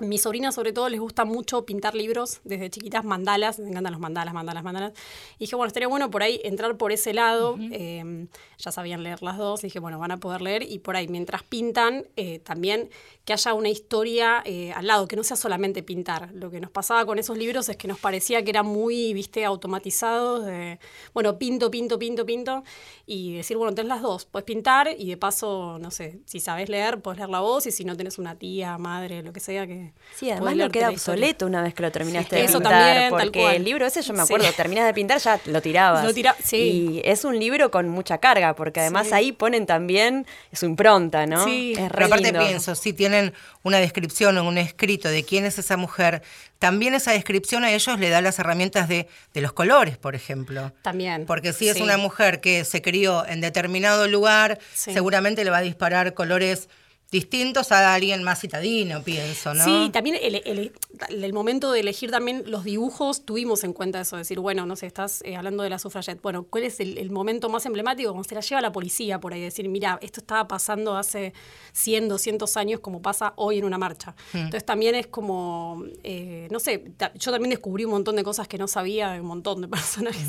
mis 0.00 0.22
sobrinas 0.22 0.54
sobre 0.54 0.72
todo 0.72 0.88
les 0.88 1.00
gusta 1.00 1.24
mucho 1.24 1.64
pintar 1.64 1.94
libros 1.94 2.40
desde 2.44 2.70
chiquitas, 2.70 3.04
mandalas, 3.04 3.58
me 3.58 3.68
encantan 3.68 3.92
los 3.92 4.00
mandalas, 4.00 4.34
mandalas, 4.34 4.64
mandalas. 4.64 4.92
Y 5.36 5.44
dije, 5.44 5.56
bueno, 5.56 5.68
estaría 5.68 5.88
bueno 5.88 6.10
por 6.10 6.22
ahí 6.22 6.40
entrar 6.44 6.76
por 6.76 6.92
ese 6.92 7.12
lado. 7.14 7.56
Em, 7.70 8.28
ya 8.58 8.72
sabían 8.72 9.02
leer 9.02 9.22
las 9.22 9.38
dos, 9.38 9.62
dije, 9.62 9.78
bueno, 9.78 9.98
van 9.98 10.10
a 10.10 10.18
poder 10.18 10.42
leer 10.42 10.62
y 10.62 10.78
por 10.78 10.96
ahí 10.96 11.08
mientras 11.08 11.42
pintan, 11.42 12.06
eh, 12.16 12.38
también 12.40 12.90
que 13.24 13.32
haya 13.32 13.54
una 13.54 13.68
historia 13.68 14.42
eh, 14.44 14.72
al 14.72 14.86
lado, 14.86 15.06
que 15.06 15.16
no 15.16 15.22
sea 15.22 15.36
solamente 15.36 15.82
pintar. 15.82 16.30
Lo 16.32 16.50
que 16.50 16.60
nos 16.60 16.70
pasaba 16.70 17.04
con 17.06 17.18
esos 17.18 17.38
libros 17.38 17.68
es 17.68 17.76
que 17.76 17.88
nos 17.88 17.98
parecía 17.98 18.42
que 18.42 18.50
eran 18.50 18.66
muy, 18.66 19.12
viste, 19.14 19.44
automatizados, 19.44 20.44
de, 20.46 20.78
bueno, 21.14 21.38
pinto, 21.38 21.70
pinto, 21.70 21.98
pinto, 21.98 22.26
pinto, 22.26 22.64
y 23.06 23.34
decir, 23.34 23.56
bueno, 23.56 23.74
tenés 23.74 23.88
las 23.88 24.02
dos, 24.02 24.24
puedes 24.24 24.44
pintar 24.44 24.88
y 24.98 25.08
de 25.08 25.16
paso, 25.16 25.78
no 25.78 25.90
sé, 25.90 26.20
si 26.26 26.40
sabes 26.40 26.68
leer, 26.68 27.00
puedes 27.02 27.18
leer 27.18 27.30
la 27.30 27.40
voz 27.40 27.66
y 27.66 27.70
si 27.70 27.84
no 27.84 27.96
tenés 27.96 28.18
una 28.18 28.36
tía, 28.36 28.78
madre, 28.78 29.22
lo 29.22 29.32
que 29.32 29.40
sea, 29.40 29.66
que... 29.66 29.89
Sí, 30.14 30.30
además 30.30 30.56
no 30.56 30.70
queda 30.70 30.90
obsoleto 30.90 31.46
una 31.46 31.62
vez 31.62 31.72
que 31.72 31.82
lo 31.82 31.90
terminaste 31.90 32.36
de 32.36 32.42
pintar, 32.44 32.62
también, 32.62 33.10
porque 33.10 33.56
el 33.56 33.64
libro 33.64 33.86
ese 33.86 34.02
yo 34.02 34.12
me 34.12 34.22
acuerdo, 34.22 34.46
terminás 34.52 34.86
de 34.86 34.94
pintar 34.94 35.18
ya 35.18 35.40
lo 35.46 35.62
tirabas. 35.62 36.04
Lo 36.04 36.12
tira 36.12 36.36
sí. 36.42 36.56
Y 36.56 37.02
es 37.04 37.24
un 37.24 37.38
libro 37.38 37.70
con 37.70 37.88
mucha 37.88 38.18
carga, 38.18 38.54
porque 38.54 38.80
además 38.80 39.12
ahí 39.12 39.32
ponen 39.32 39.66
también 39.66 40.26
su 40.52 40.66
impronta, 40.66 41.26
¿no? 41.26 41.44
Sí. 41.44 41.74
Es 41.76 41.90
Pero 41.90 42.06
aparte 42.06 42.32
pienso, 42.32 42.74
si 42.74 42.92
tienen 42.92 43.32
una 43.62 43.78
descripción 43.78 44.36
o 44.38 44.44
un 44.44 44.58
escrito 44.58 45.08
de 45.08 45.24
quién 45.24 45.44
es 45.44 45.58
esa 45.58 45.76
mujer, 45.76 46.22
también 46.58 46.94
esa 46.94 47.12
descripción 47.12 47.64
a 47.64 47.72
ellos 47.72 47.98
le 47.98 48.10
da 48.10 48.20
las 48.20 48.38
herramientas 48.38 48.88
de, 48.88 49.08
de 49.32 49.40
los 49.40 49.54
colores, 49.54 49.96
por 49.96 50.14
ejemplo. 50.14 50.72
También. 50.82 51.24
Porque 51.24 51.54
si 51.54 51.68
es 51.68 51.80
una 51.80 51.96
mujer 51.96 52.40
que 52.40 52.64
se 52.64 52.82
crió 52.82 53.26
en 53.26 53.40
determinado 53.40 54.06
lugar, 54.08 54.58
seguramente 54.74 55.44
le 55.44 55.50
va 55.50 55.58
a 55.58 55.62
disparar 55.62 56.12
colores 56.12 56.68
distintos 57.10 57.72
a 57.72 57.94
alguien 57.94 58.22
más 58.22 58.40
citadino, 58.40 59.02
pienso, 59.02 59.52
¿no? 59.52 59.64
Sí, 59.64 59.90
también 59.92 60.16
el, 60.20 61.32
momento 61.32 61.72
de 61.72 61.80
elegir 61.80 62.10
también 62.10 62.44
los 62.46 62.62
dibujos, 62.62 63.24
tuvimos 63.24 63.64
en 63.64 63.72
cuenta 63.72 64.00
eso, 64.00 64.16
decir, 64.16 64.38
bueno, 64.38 64.64
no 64.64 64.76
sé, 64.76 64.86
estás 64.86 65.20
eh, 65.24 65.36
hablando 65.36 65.64
de 65.64 65.70
la 65.70 65.80
sufragette, 65.80 66.22
bueno, 66.22 66.44
¿cuál 66.44 66.64
es 66.64 66.78
el, 66.78 67.10
momento 67.10 67.48
más 67.48 67.66
emblemático? 67.66 68.10
Cuando 68.10 68.28
se 68.28 68.36
la 68.36 68.40
lleva 68.42 68.60
la 68.60 68.70
policía 68.70 69.18
por 69.18 69.34
ahí, 69.34 69.40
decir, 69.40 69.68
mira, 69.68 69.98
esto 70.02 70.20
estaba 70.20 70.46
pasando 70.46 70.96
hace 70.96 71.32
100, 71.72 72.08
200 72.08 72.56
años 72.56 72.80
como 72.80 73.02
pasa 73.02 73.32
hoy 73.36 73.58
en 73.58 73.64
una 73.64 73.78
marcha. 73.78 74.14
Hmm. 74.32 74.38
Entonces 74.38 74.64
también 74.64 74.94
es 74.94 75.08
como, 75.08 75.84
eh, 76.04 76.46
no 76.52 76.60
sé, 76.60 76.92
yo 77.16 77.32
también 77.32 77.50
descubrí 77.50 77.84
un 77.84 77.90
montón 77.90 78.14
de 78.14 78.22
cosas 78.22 78.46
que 78.46 78.56
no 78.56 78.68
sabía 78.68 79.10
de 79.10 79.20
un 79.20 79.26
montón 79.26 79.60
de 79.62 79.68
personajes 79.68 80.28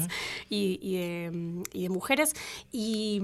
y, 0.50 0.96
de, 0.96 1.64
y 1.74 1.84
de 1.84 1.90
mujeres 1.90 2.34
y 2.72 3.22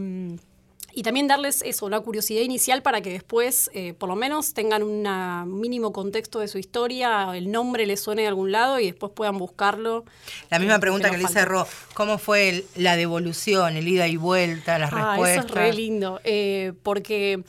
y 0.94 1.04
también 1.04 1.28
darles 1.28 1.62
eso, 1.62 1.86
una 1.86 2.00
curiosidad 2.00 2.42
inicial 2.42 2.82
para 2.82 3.02
que 3.02 3.12
después, 3.12 3.70
eh, 3.74 3.94
por 3.94 4.10
lo 4.10 4.16
menos, 4.16 4.54
tengan 4.54 4.82
un 4.82 5.60
mínimo 5.60 5.94
contexto 5.94 6.40
de 6.40 6.48
su 6.48 6.58
historia, 6.58 7.36
el 7.36 7.52
nombre 7.52 7.86
les 7.86 8.00
suene 8.00 8.24
de 8.24 8.28
algún 8.30 8.52
lado 8.52 8.80
y 8.80 8.88
después 8.88 9.12
puedan 9.14 9.38
buscarlo. 9.38 10.06
La 10.50 10.60
misma 10.60 10.80
pregunta 10.80 11.10
que, 11.12 11.18
le 11.18 11.24
hice 11.24 11.46
Ro, 11.46 11.68
¿cómo 11.94 12.18
fue 12.18 12.66
la 12.76 12.96
devolución, 12.96 13.78
el 13.78 13.88
ida 13.88 14.08
y 14.08 14.18
vuelta, 14.18 14.80
las 14.80 14.92
ah, 14.92 15.12
respuestas? 15.12 15.46
Eso 15.46 15.54
es 15.54 15.60
re 15.60 15.74
lindo, 15.74 16.20
eh, 16.24 16.74
porque 16.82 17.44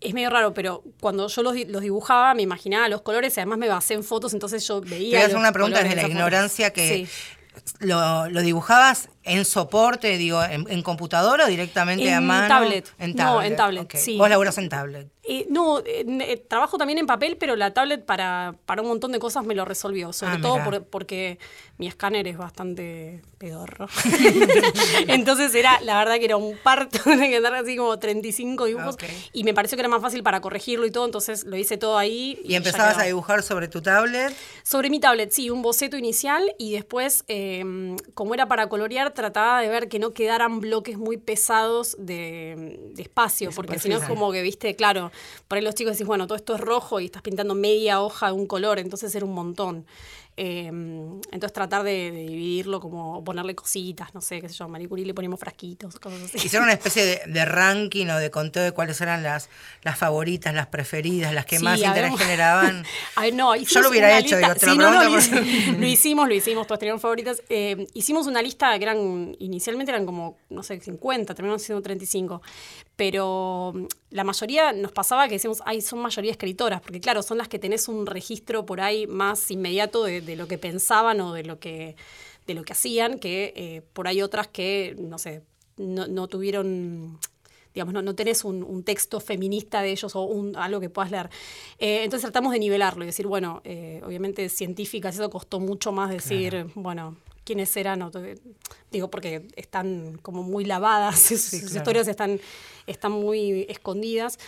es 0.00 0.14
medio 0.14 0.30
raro, 0.30 0.54
pero 0.54 0.82
cuando 1.00 1.28
yo 1.28 1.42
los, 1.42 1.54
dibujaba 1.54 2.34
me 2.34 2.42
imaginaba 2.42 2.88
los 2.88 3.02
colores 3.02 3.36
y 3.36 3.40
además 3.40 3.58
me 3.58 3.68
basé 3.68 3.94
en 3.94 4.04
fotos, 4.04 4.32
entonces 4.32 4.66
yo 4.66 4.80
veía. 4.80 5.10
Te 5.10 5.16
voy 5.16 5.22
a 5.22 5.26
hacer 5.26 5.38
una 5.38 5.52
pregunta 5.52 5.82
desde 5.82 5.96
la 5.96 6.08
ignorancia 6.08 6.72
que 6.72 7.08
lo, 7.80 8.28
lo, 8.28 8.42
dibujabas 8.42 9.08
en 9.28 9.44
soporte, 9.44 10.16
digo, 10.16 10.42
en, 10.42 10.82
computadora 10.82 11.44
o 11.44 11.48
directamente 11.48 12.12
a 12.12 12.20
mano? 12.20 12.48
Tablet. 12.48 12.92
En 12.98 13.14
tablet. 13.14 13.34
No, 13.34 13.42
en 13.42 13.56
tablet. 13.56 13.96
Sí. 13.96 14.16
Vos 14.16 14.28
laburas 14.28 14.56
en 14.58 14.68
tablet. 14.68 15.08
Eh, 15.30 15.46
no, 15.50 15.82
eh, 15.84 16.42
trabajo 16.48 16.78
también 16.78 16.98
en 16.98 17.06
papel, 17.06 17.36
pero 17.36 17.54
la 17.54 17.74
tablet 17.74 18.02
para, 18.02 18.54
para 18.64 18.80
un 18.80 18.88
montón 18.88 19.12
de 19.12 19.18
cosas 19.18 19.44
me 19.44 19.54
lo 19.54 19.66
resolvió, 19.66 20.14
sobre 20.14 20.36
ah, 20.36 20.40
todo 20.40 20.84
porque 20.84 21.38
mi 21.76 21.86
escáner 21.86 22.26
es 22.26 22.38
bastante 22.38 23.20
pedorro. 23.36 23.88
Entonces 25.06 25.54
era, 25.54 25.82
la 25.82 25.98
verdad 25.98 26.16
que 26.18 26.24
era 26.24 26.38
un 26.38 26.56
parto, 26.56 26.98
tenía 27.04 27.28
que 27.28 27.36
andar 27.36 27.54
así 27.56 27.76
como 27.76 27.98
35 27.98 28.64
dibujos 28.64 28.96
y 29.34 29.44
me 29.44 29.52
pareció 29.52 29.76
que 29.76 29.82
era 29.82 29.90
más 29.90 30.00
fácil 30.00 30.22
para 30.22 30.40
corregirlo 30.40 30.86
y 30.86 30.90
todo, 30.90 31.04
entonces 31.04 31.44
lo 31.44 31.56
hice 31.56 31.76
todo 31.76 31.98
ahí. 31.98 32.40
¿Y, 32.42 32.54
empezabas 32.54 32.96
a 32.96 33.02
dibujar 33.02 33.42
sobre 33.42 33.68
tu 33.68 33.82
tablet? 33.82 34.34
Sobre 34.62 34.88
mi 34.88 34.98
tablet, 34.98 35.30
sí, 35.30 35.50
un 35.50 35.60
boceto 35.60 35.98
inicial 35.98 36.54
y 36.58 36.72
después, 36.72 37.24
em, 37.28 37.98
como 38.14 38.32
era 38.32 38.48
para 38.48 38.70
colorear, 38.70 39.12
trataba 39.18 39.60
de 39.60 39.68
ver 39.68 39.88
que 39.88 39.98
no 39.98 40.12
quedaran 40.12 40.60
bloques 40.60 40.96
muy 40.96 41.16
pesados 41.16 41.96
de, 41.98 42.78
de 42.94 43.02
espacio, 43.02 43.50
porque 43.50 43.80
si 43.80 43.88
no 43.88 43.96
es 43.96 44.04
como 44.04 44.30
que, 44.30 44.42
viste, 44.42 44.76
claro, 44.76 45.10
por 45.48 45.58
ahí 45.58 45.64
los 45.64 45.74
chicos 45.74 45.94
decís, 45.94 46.06
bueno, 46.06 46.28
todo 46.28 46.36
esto 46.36 46.54
es 46.54 46.60
rojo 46.60 47.00
y 47.00 47.06
estás 47.06 47.22
pintando 47.22 47.56
media 47.56 48.00
hoja 48.00 48.28
de 48.28 48.32
un 48.32 48.46
color, 48.46 48.78
entonces 48.78 49.12
era 49.16 49.26
un 49.26 49.34
montón. 49.34 49.86
Em, 50.40 51.20
entonces 51.32 51.52
tratar 51.52 51.82
de, 51.82 52.12
dividirlo, 52.12 52.78
como 52.78 53.24
ponerle 53.24 53.56
cositas, 53.56 54.14
no 54.14 54.20
sé, 54.20 54.40
qué 54.40 54.48
sé 54.48 54.54
yo, 54.54 54.66
a 54.66 54.68
Marie 54.68 54.88
Curie 54.88 55.04
le 55.04 55.12
ponemos 55.12 55.40
frasquitos, 55.40 55.98
cosas 55.98 56.22
así. 56.22 56.46
Hicieron 56.46 56.66
una 56.66 56.74
especie 56.74 57.22
de, 57.26 57.44
ranking 57.44 58.06
o 58.06 58.16
de 58.16 58.30
conteo 58.30 58.62
de 58.62 58.70
cuáles 58.70 59.00
eran 59.00 59.24
las, 59.24 59.48
las 59.82 59.98
favoritas, 59.98 60.54
las 60.54 60.68
preferidas, 60.68 61.34
las 61.34 61.44
que 61.44 61.58
más 61.58 61.80
interés 61.80 62.16
generaban. 62.16 62.84
no, 63.34 63.56
yo 63.56 63.80
lo 63.80 63.88
hubiera 63.88 64.16
hecho, 64.16 64.36
digo, 64.36 64.54
sí, 64.56 64.78
no, 64.78 64.92
lo, 65.80 65.84
hicimos, 65.84 66.28
lo 66.28 66.34
hicimos, 66.34 66.68
todos 66.68 66.78
teníamos 66.78 67.02
favoritas. 67.02 67.42
Eh, 67.48 67.88
hicimos 67.94 68.28
una 68.28 68.40
lista 68.40 68.78
que 68.78 68.84
eran, 68.84 69.34
inicialmente 69.40 69.90
eran 69.90 70.06
como, 70.06 70.38
no 70.50 70.62
sé, 70.62 70.78
50, 70.78 71.34
terminamos 71.34 71.62
siendo 71.62 71.82
35, 71.82 72.42
pero 72.98 73.72
mm, 73.74 73.86
la 74.10 74.24
mayoría 74.24 74.72
nos 74.72 74.92
pasaba 74.92 75.28
que 75.28 75.34
decíamos, 75.34 75.62
ay, 75.64 75.80
son 75.80 76.00
mayoría 76.00 76.32
escritoras, 76.32 76.82
porque 76.82 77.00
claro, 77.00 77.22
son 77.22 77.38
las 77.38 77.48
que 77.48 77.58
tenés 77.58 77.88
un 77.88 78.04
registro 78.04 78.66
por 78.66 78.82
ahí 78.82 79.06
más 79.06 79.50
inmediato 79.50 80.04
de 80.04 80.20
de 80.20 80.36
lo 80.36 80.48
que 80.48 80.58
pensaban 80.58 81.20
o 81.20 81.32
de 81.32 81.44
lo 81.44 81.60
que, 81.60 81.96
de 82.46 82.54
lo 82.54 82.64
que 82.64 82.72
hacían, 82.72 83.20
que 83.20 83.52
eh, 83.54 83.82
por 83.92 84.08
ahí 84.08 84.20
otras 84.20 84.48
que, 84.48 84.96
no 84.98 85.18
sé, 85.18 85.42
no, 85.76 86.26
tuvieron 86.26 87.20
digamos, 87.72 87.94
no, 87.94 88.02
no 88.02 88.16
tenés 88.16 88.44
un, 88.44 88.82
texto 88.82 89.20
feminista 89.20 89.82
de 89.82 89.92
ellos 89.92 90.16
o 90.16 90.22
un, 90.22 90.56
algo 90.56 90.80
que 90.80 90.90
puedas 90.90 91.12
leer. 91.12 91.30
Eh, 91.78 92.02
entonces 92.02 92.22
tratamos 92.22 92.52
de 92.52 92.58
nivelarlo 92.58 93.04
y 93.04 93.06
decir, 93.06 93.28
bueno, 93.28 93.60
eh, 93.62 94.02
obviamente 94.04 94.48
científicas, 94.48 95.14
eso 95.14 95.30
costó 95.30 95.60
mucho 95.60 95.92
más 95.92 96.10
decir, 96.10 96.66
bueno, 96.74 97.16
quiénes 97.48 97.74
eran, 97.78 98.10
digo, 98.92 99.08
porque 99.08 99.48
están 99.56 100.18
como 100.20 100.42
muy 100.42 100.66
lavadas, 100.66 101.18
sus, 101.18 101.54
historias 101.54 102.06
están, 102.06 102.38
están 102.86 103.12
muy 103.12 103.64
escondidas. 103.70 104.38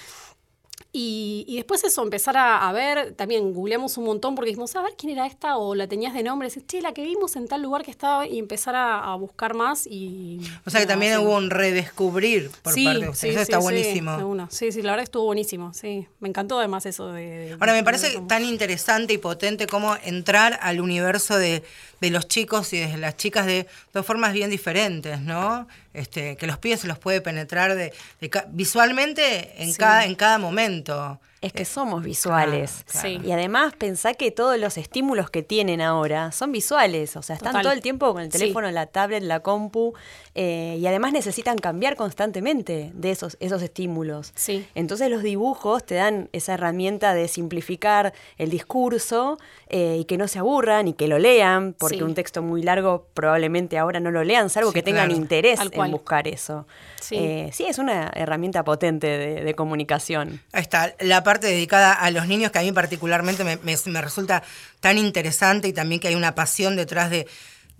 Y, 0.92 1.54
después 1.54 1.85
eso, 1.85 2.02
empezar 2.02 2.37
a, 2.37 2.71
ver, 2.73 3.12
también 3.12 3.54
googleamos 3.54 3.97
un 3.97 4.07
montón 4.07 4.35
porque 4.35 4.49
dijimos, 4.49 4.75
a 4.75 4.83
ver 4.83 4.95
quién 4.99 5.12
era 5.12 5.25
esta 5.26 5.57
o 5.57 5.76
la 5.76 5.87
tenías 5.87 6.14
de 6.14 6.25
nombre, 6.25 6.49
dices, 6.49 6.66
che, 6.66 6.83
la 6.83 6.92
que 6.92 7.02
vimos 7.02 7.37
en 7.37 7.47
tal 7.47 7.62
lugar 7.62 7.85
que 7.85 7.92
estaba 7.92 8.26
y 8.26 8.38
empezar 8.40 8.75
a, 8.75 9.14
buscar 9.14 9.54
más 9.54 9.87
y... 9.87 10.40
O 10.66 10.71
sea 10.71 10.80
que 10.80 10.87
también 10.87 11.19
hubo 11.21 11.37
un 11.37 11.49
redescubrir 11.50 12.50
por 12.62 12.75
parte 12.75 12.80
de 12.80 13.09
ustedes, 13.09 13.35
eso 13.35 13.40
está 13.42 13.59
buenísimo. 13.59 14.49
Sí, 14.50 14.73
sí, 14.73 14.83
la 14.83 14.92
verdad 14.92 15.04
estuvo 15.04 15.25
buenísimo, 15.25 15.73
sí, 15.75 16.09
me 16.19 16.28
encantó 16.28 16.59
además 16.59 16.85
eso 16.87 17.12
de... 17.12 17.57
Ahora, 17.61 17.73
me 17.73 17.85
parece 17.85 18.21
tan 18.26 18.45
interesante 18.45 19.12
y 19.12 19.19
potente 19.19 19.69
como 19.69 19.97
entrar 20.02 20.59
al 20.61 20.80
universo 20.80 21.37
de 21.38 21.62
de 22.00 22.11
los 22.11 22.28
chicos 22.28 22.73
y 22.73 22.78
de 22.78 22.97
las 22.97 23.16
chicas 23.16 23.47
de 23.47 23.66
dos 23.92 24.07
formas 24.07 24.33
bien 24.33 24.50
diferentes, 24.50 25.21
¿no? 25.21 25.69
Este, 25.92 26.37
que 26.37 26.47
los 26.47 26.59
pies 26.59 26.80
se 26.80 26.88
los 26.88 26.99
puede 26.99 27.21
penetrar 27.21 27.75
de, 27.75 27.92
visualmente 28.49 29.62
en, 29.62 29.75
cada, 29.75 30.04
en 30.04 30.14
cada 30.14 30.38
momento. 30.38 31.21
Es 31.40 31.52
que 31.52 31.64
somos 31.64 32.02
visuales. 32.02 32.85
Y 33.25 33.32
además 33.32 33.75
pensá 33.76 34.14
que 34.14 34.30
todos 34.30 34.59
los 34.59 34.76
estímulos 34.76 35.30
que 35.30 35.42
tienen 35.42 35.80
ahora 35.80 36.32
son 36.32 36.52
visuales. 36.52 37.16
O 37.16 37.23
sea, 37.23 37.37
están 37.37 37.62
todo 37.62 37.73
el 37.73 37.80
tiempo 37.80 38.12
con 38.12 38.23
el 38.23 38.28
teléfono, 38.28 38.70
la 38.70 38.87
tablet, 38.87 39.23
la 39.23 39.40
compu. 39.40 39.94
Eh, 40.35 40.76
y 40.78 40.87
además 40.87 41.12
necesitan 41.12 41.59
cambiar 41.59 41.97
constantemente 41.97 42.92
de 42.94 43.11
esos, 43.11 43.37
esos 43.40 43.62
estímulos. 43.62 44.32
Sí. 44.35 44.66
Entonces 44.75 45.11
los 45.11 45.23
dibujos 45.23 45.85
te 45.85 45.97
dan 45.97 46.28
esa 46.32 46.54
herramienta 46.54 47.14
de 47.14 47.26
simplificar 47.26 48.12
el 48.38 48.50
discurso 48.50 49.38
eh, 49.68 49.97
y 50.00 50.04
que 50.04 50.16
no 50.18 50.28
se 50.28 50.38
aburran 50.38 50.88
y 50.88 50.92
que 50.92 51.09
lo 51.09 51.18
lean, 51.18 51.75
porque 51.78 52.04
un 52.04 52.14
texto 52.14 52.42
muy 52.42 52.62
largo 52.62 53.06
probablemente 53.14 53.78
ahora 53.78 53.99
no 53.99 54.11
lo 54.11 54.23
lean, 54.25 54.50
salvo 54.50 54.73
que 54.73 54.82
tengan 54.82 55.11
interés 55.11 55.59
en 55.61 55.90
buscar 55.90 56.28
eso. 56.28 56.66
Sí. 57.00 57.16
Eh, 57.16 57.50
sí, 57.52 57.64
es 57.66 57.78
una 57.78 58.11
herramienta 58.14 58.62
potente 58.62 59.06
de, 59.06 59.54
comunicación. 59.54 60.40
Ahí 60.52 60.62
está, 60.62 60.94
la 61.00 61.23
parte 61.30 61.46
dedicada 61.46 61.92
a 61.92 62.10
los 62.10 62.26
niños 62.26 62.50
que 62.50 62.58
a 62.58 62.62
mí 62.62 62.72
particularmente 62.72 63.44
me 63.44 64.00
resulta 64.02 64.42
tan 64.80 64.99
interesante 64.99 65.68
y 65.68 65.72
también 65.72 66.00
que 66.00 66.08
hay 66.08 66.16
una 66.16 66.34
pasión 66.34 66.75
detrás 66.75 67.08
de 67.08 67.10
de 67.10 67.26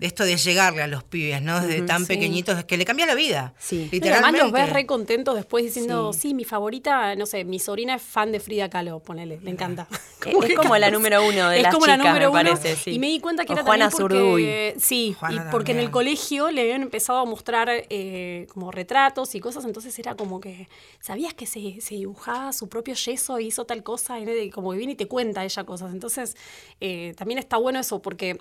esto 0.01 0.25
de 0.25 0.35
llegarle 0.35 0.81
a 0.81 0.87
los 0.87 1.03
pibes, 1.03 1.41
¿no? 1.41 1.61
Desde 1.61 1.83
tan 1.83 2.05
pequeñitos, 2.05 2.57
es 2.57 2.65
que 2.65 2.75
le 2.75 2.85
cambia 2.85 3.05
la 3.05 3.15
vida. 3.15 3.53
Sí. 3.59 3.87
Literalmente. 3.91 4.41
además 4.41 4.41
los 4.41 4.51
ves 4.51 4.73
re 4.73 4.85
contentos 4.87 5.35
después 5.35 5.63
diciendo, 5.63 6.11
sí. 6.11 6.33
mi 6.33 6.43
favorita, 6.43 7.15
no 7.15 7.27
sé, 7.27 7.45
mi 7.45 7.59
sobrina 7.59 7.95
es 7.95 8.01
fan 8.01 8.31
de 8.31 8.39
Frida 8.39 8.69
Kahlo, 8.69 8.99
ponele, 8.99 9.39
le 9.41 9.51
encanta. 9.51 9.87
es, 10.25 10.55
como 10.55 10.75
la 10.79 10.89
número 10.89 11.23
uno 11.25 11.49
de 11.49 11.57
es 11.57 11.63
las 11.63 11.73
como 11.73 11.85
la 11.85 11.97
número 11.97 12.33
me 12.33 12.43
parece, 12.43 12.75
sí. 12.75 12.91
Y 12.91 12.99
me 12.99 13.07
di 13.07 13.19
cuenta 13.19 13.45
que 13.45 13.53
era 13.53 13.63
Juana 13.63 13.89
también 13.89 14.01
porque, 14.07 14.75
Sí, 14.79 15.15
y 15.29 15.39
porque 15.51 15.71
en 15.71 15.79
el 15.79 15.91
colegio 15.91 16.49
le 16.49 16.61
habían 16.61 16.81
empezado 16.81 17.19
a 17.19 17.25
mostrar 17.25 17.69
eh, 17.69 18.47
como 18.51 18.71
retratos 18.71 19.35
y 19.35 19.39
cosas, 19.39 19.65
entonces 19.65 19.97
era 19.99 20.15
como 20.15 20.41
que, 20.41 20.67
¿sabías 20.99 21.35
que 21.35 21.45
se, 21.45 21.79
se 21.79 21.95
dibujaba 21.95 22.53
su 22.53 22.67
propio 22.69 22.95
yeso 22.95 23.39
y 23.39 23.47
hizo 23.47 23.65
tal 23.65 23.83
cosa? 23.83 24.19
Y 24.19 24.49
como 24.49 24.71
que 24.71 24.77
viene 24.77 24.93
y 24.93 24.95
te 24.95 25.07
cuenta 25.07 25.45
ella 25.45 25.63
cosas. 25.63 25.93
Entonces, 25.93 26.35
eh, 26.79 27.13
también 27.17 27.37
está 27.37 27.57
bueno 27.57 27.79
eso 27.79 28.01
porque 28.01 28.39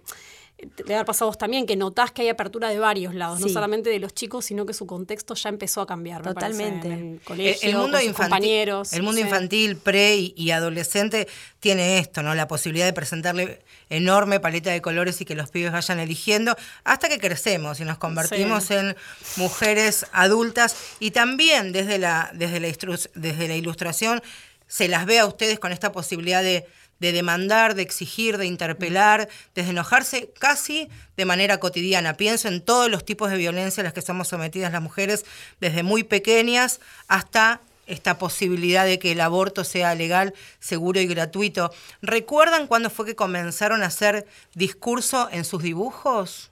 debe 0.77 0.95
haber 0.95 1.07
pasado 1.07 1.29
vos 1.31 1.39
también, 1.39 1.67
que 1.67 1.77
notás 1.77 2.13
que 2.13 2.23
hay 2.23 2.29
apertura 2.29 2.69
de 2.69 2.79
varios 2.79 3.15
lados, 3.15 3.41
no 3.41 3.49
solamente 3.49 3.91
de 3.91 3.99
los 3.99 4.15
chicos, 4.15 4.45
sino 4.45 4.67
que 4.67 4.75
su 4.75 4.87
contexto 4.87 5.35
ya 5.35 5.49
empezó 5.49 5.81
a 5.81 5.87
cambiar. 5.87 6.23
Totalmente. 6.23 6.89
el 6.89 7.21
colegio, 7.23 7.69
el 7.69 7.77
mundo 7.77 8.01
infantil, 8.01 8.15
compañeros. 8.15 8.93
El 8.93 9.03
mundo 9.03 9.21
infantil, 9.21 9.77
pre 9.77 10.17
y, 10.17 10.51
adolescente 10.51 11.29
tiene 11.61 11.99
esto, 11.99 12.23
¿no? 12.23 12.35
La 12.35 12.49
posibilidad 12.49 12.87
de 12.87 12.93
presentarle 12.93 13.61
enorme 13.89 14.41
paleta 14.41 14.71
de 14.71 14.81
colores 14.81 15.21
y 15.21 15.25
que 15.25 15.35
los 15.35 15.51
pibes 15.51 15.73
vayan 15.73 15.99
eligiendo 16.01 16.57
hasta 16.85 17.09
que 17.09 17.19
crecemos 17.19 17.81
y 17.81 17.85
nos 17.85 17.99
convertimos 17.99 18.71
en 18.71 18.97
mujeres 19.37 20.07
adultas 20.13 20.77
y 21.01 21.11
también 21.11 21.73
desde 21.73 21.99
la, 21.99 22.31
desde 22.35 22.61
la, 22.61 22.69
desde 23.15 23.49
la 23.49 23.57
ilustración 23.57 24.23
se 24.67 24.87
las 24.87 25.05
ve 25.05 25.19
a 25.19 25.27
ustedes 25.27 25.59
con 25.59 25.73
esta 25.73 25.91
posibilidad 25.91 26.43
de 26.43 26.67
de 27.01 27.13
demandar, 27.13 27.75
de 27.75 27.83
exigir, 27.83 28.39
de 28.39 28.47
interpelar, 28.47 29.29
de 29.55 29.63
enojarse 29.63 30.31
casi 30.39 30.89
de 31.17 31.25
manera 31.25 31.59
cotidiana. 31.59 32.17
Pienso 32.17 32.49
en 32.49 32.61
todos 32.61 32.91
los 32.91 33.05
tipos 33.05 33.31
de 33.31 33.37
violencia 33.39 33.81
a 33.81 33.85
las 33.85 33.93
que 33.93 34.03
somos 34.03 34.29
sometidas 34.29 34.73
las 34.73 34.83
mujeres, 34.83 35.25
desde 35.61 35.83
muy 35.83 36.05
pequeñas 36.05 36.81
hasta 37.09 37.61
esta 37.87 38.19
posibilidad 38.19 38.85
de 38.85 39.01
que 39.01 39.13
el 39.13 39.21
aborto 39.21 39.65
sea 39.65 39.95
legal, 39.97 40.33
seguro 40.61 41.01
y 41.01 41.07
gratuito. 41.07 41.73
¿Recuerdan 42.03 42.69
cuándo 42.69 42.89
fue 42.89 43.05
que 43.05 43.17
comenzaron 43.17 43.83
a 43.83 43.87
hacer 43.87 44.27
discurso 44.55 45.29
en 45.33 45.45
sus 45.45 45.63
dibujos? 45.63 46.51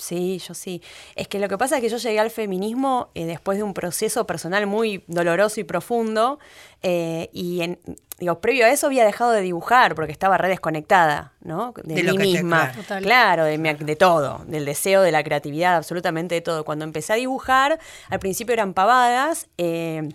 Sí, 0.00 0.38
yo 0.38 0.54
sí. 0.54 0.82
Es 1.14 1.28
que 1.28 1.38
lo 1.38 1.48
que 1.48 1.58
pasa 1.58 1.76
es 1.76 1.82
que 1.82 1.88
yo 1.88 1.98
llegué 1.98 2.18
al 2.18 2.30
feminismo 2.30 3.10
eh, 3.14 3.26
después 3.26 3.58
de 3.58 3.64
un 3.64 3.74
proceso 3.74 4.26
personal 4.26 4.66
muy 4.66 5.04
doloroso 5.06 5.60
y 5.60 5.64
profundo. 5.64 6.38
Eh, 6.82 7.28
y 7.32 7.60
en, 7.60 7.78
digo, 8.18 8.40
previo 8.40 8.64
a 8.64 8.70
eso 8.70 8.86
había 8.86 9.04
dejado 9.04 9.32
de 9.32 9.42
dibujar 9.42 9.94
porque 9.94 10.12
estaba 10.12 10.38
re 10.38 10.48
desconectada, 10.48 11.32
¿no? 11.42 11.74
De, 11.84 12.02
mí 12.02 12.18
misma. 12.18 12.72
claro, 13.02 13.44
de, 13.44 13.58
de, 13.58 13.96
todo, 13.96 14.42
del 14.46 14.64
deseo, 14.64 15.02
de 15.02 15.12
la 15.12 15.22
creatividad, 15.22 15.76
absolutamente 15.76 16.34
de 16.34 16.40
todo. 16.40 16.64
Cuando 16.64 16.84
empecé 16.84 17.12
a 17.12 17.16
dibujar, 17.16 17.78
al 18.08 18.18
principio 18.18 18.52
eran 18.54 18.74
pavadas. 18.74 19.48
Eh, 19.58 20.08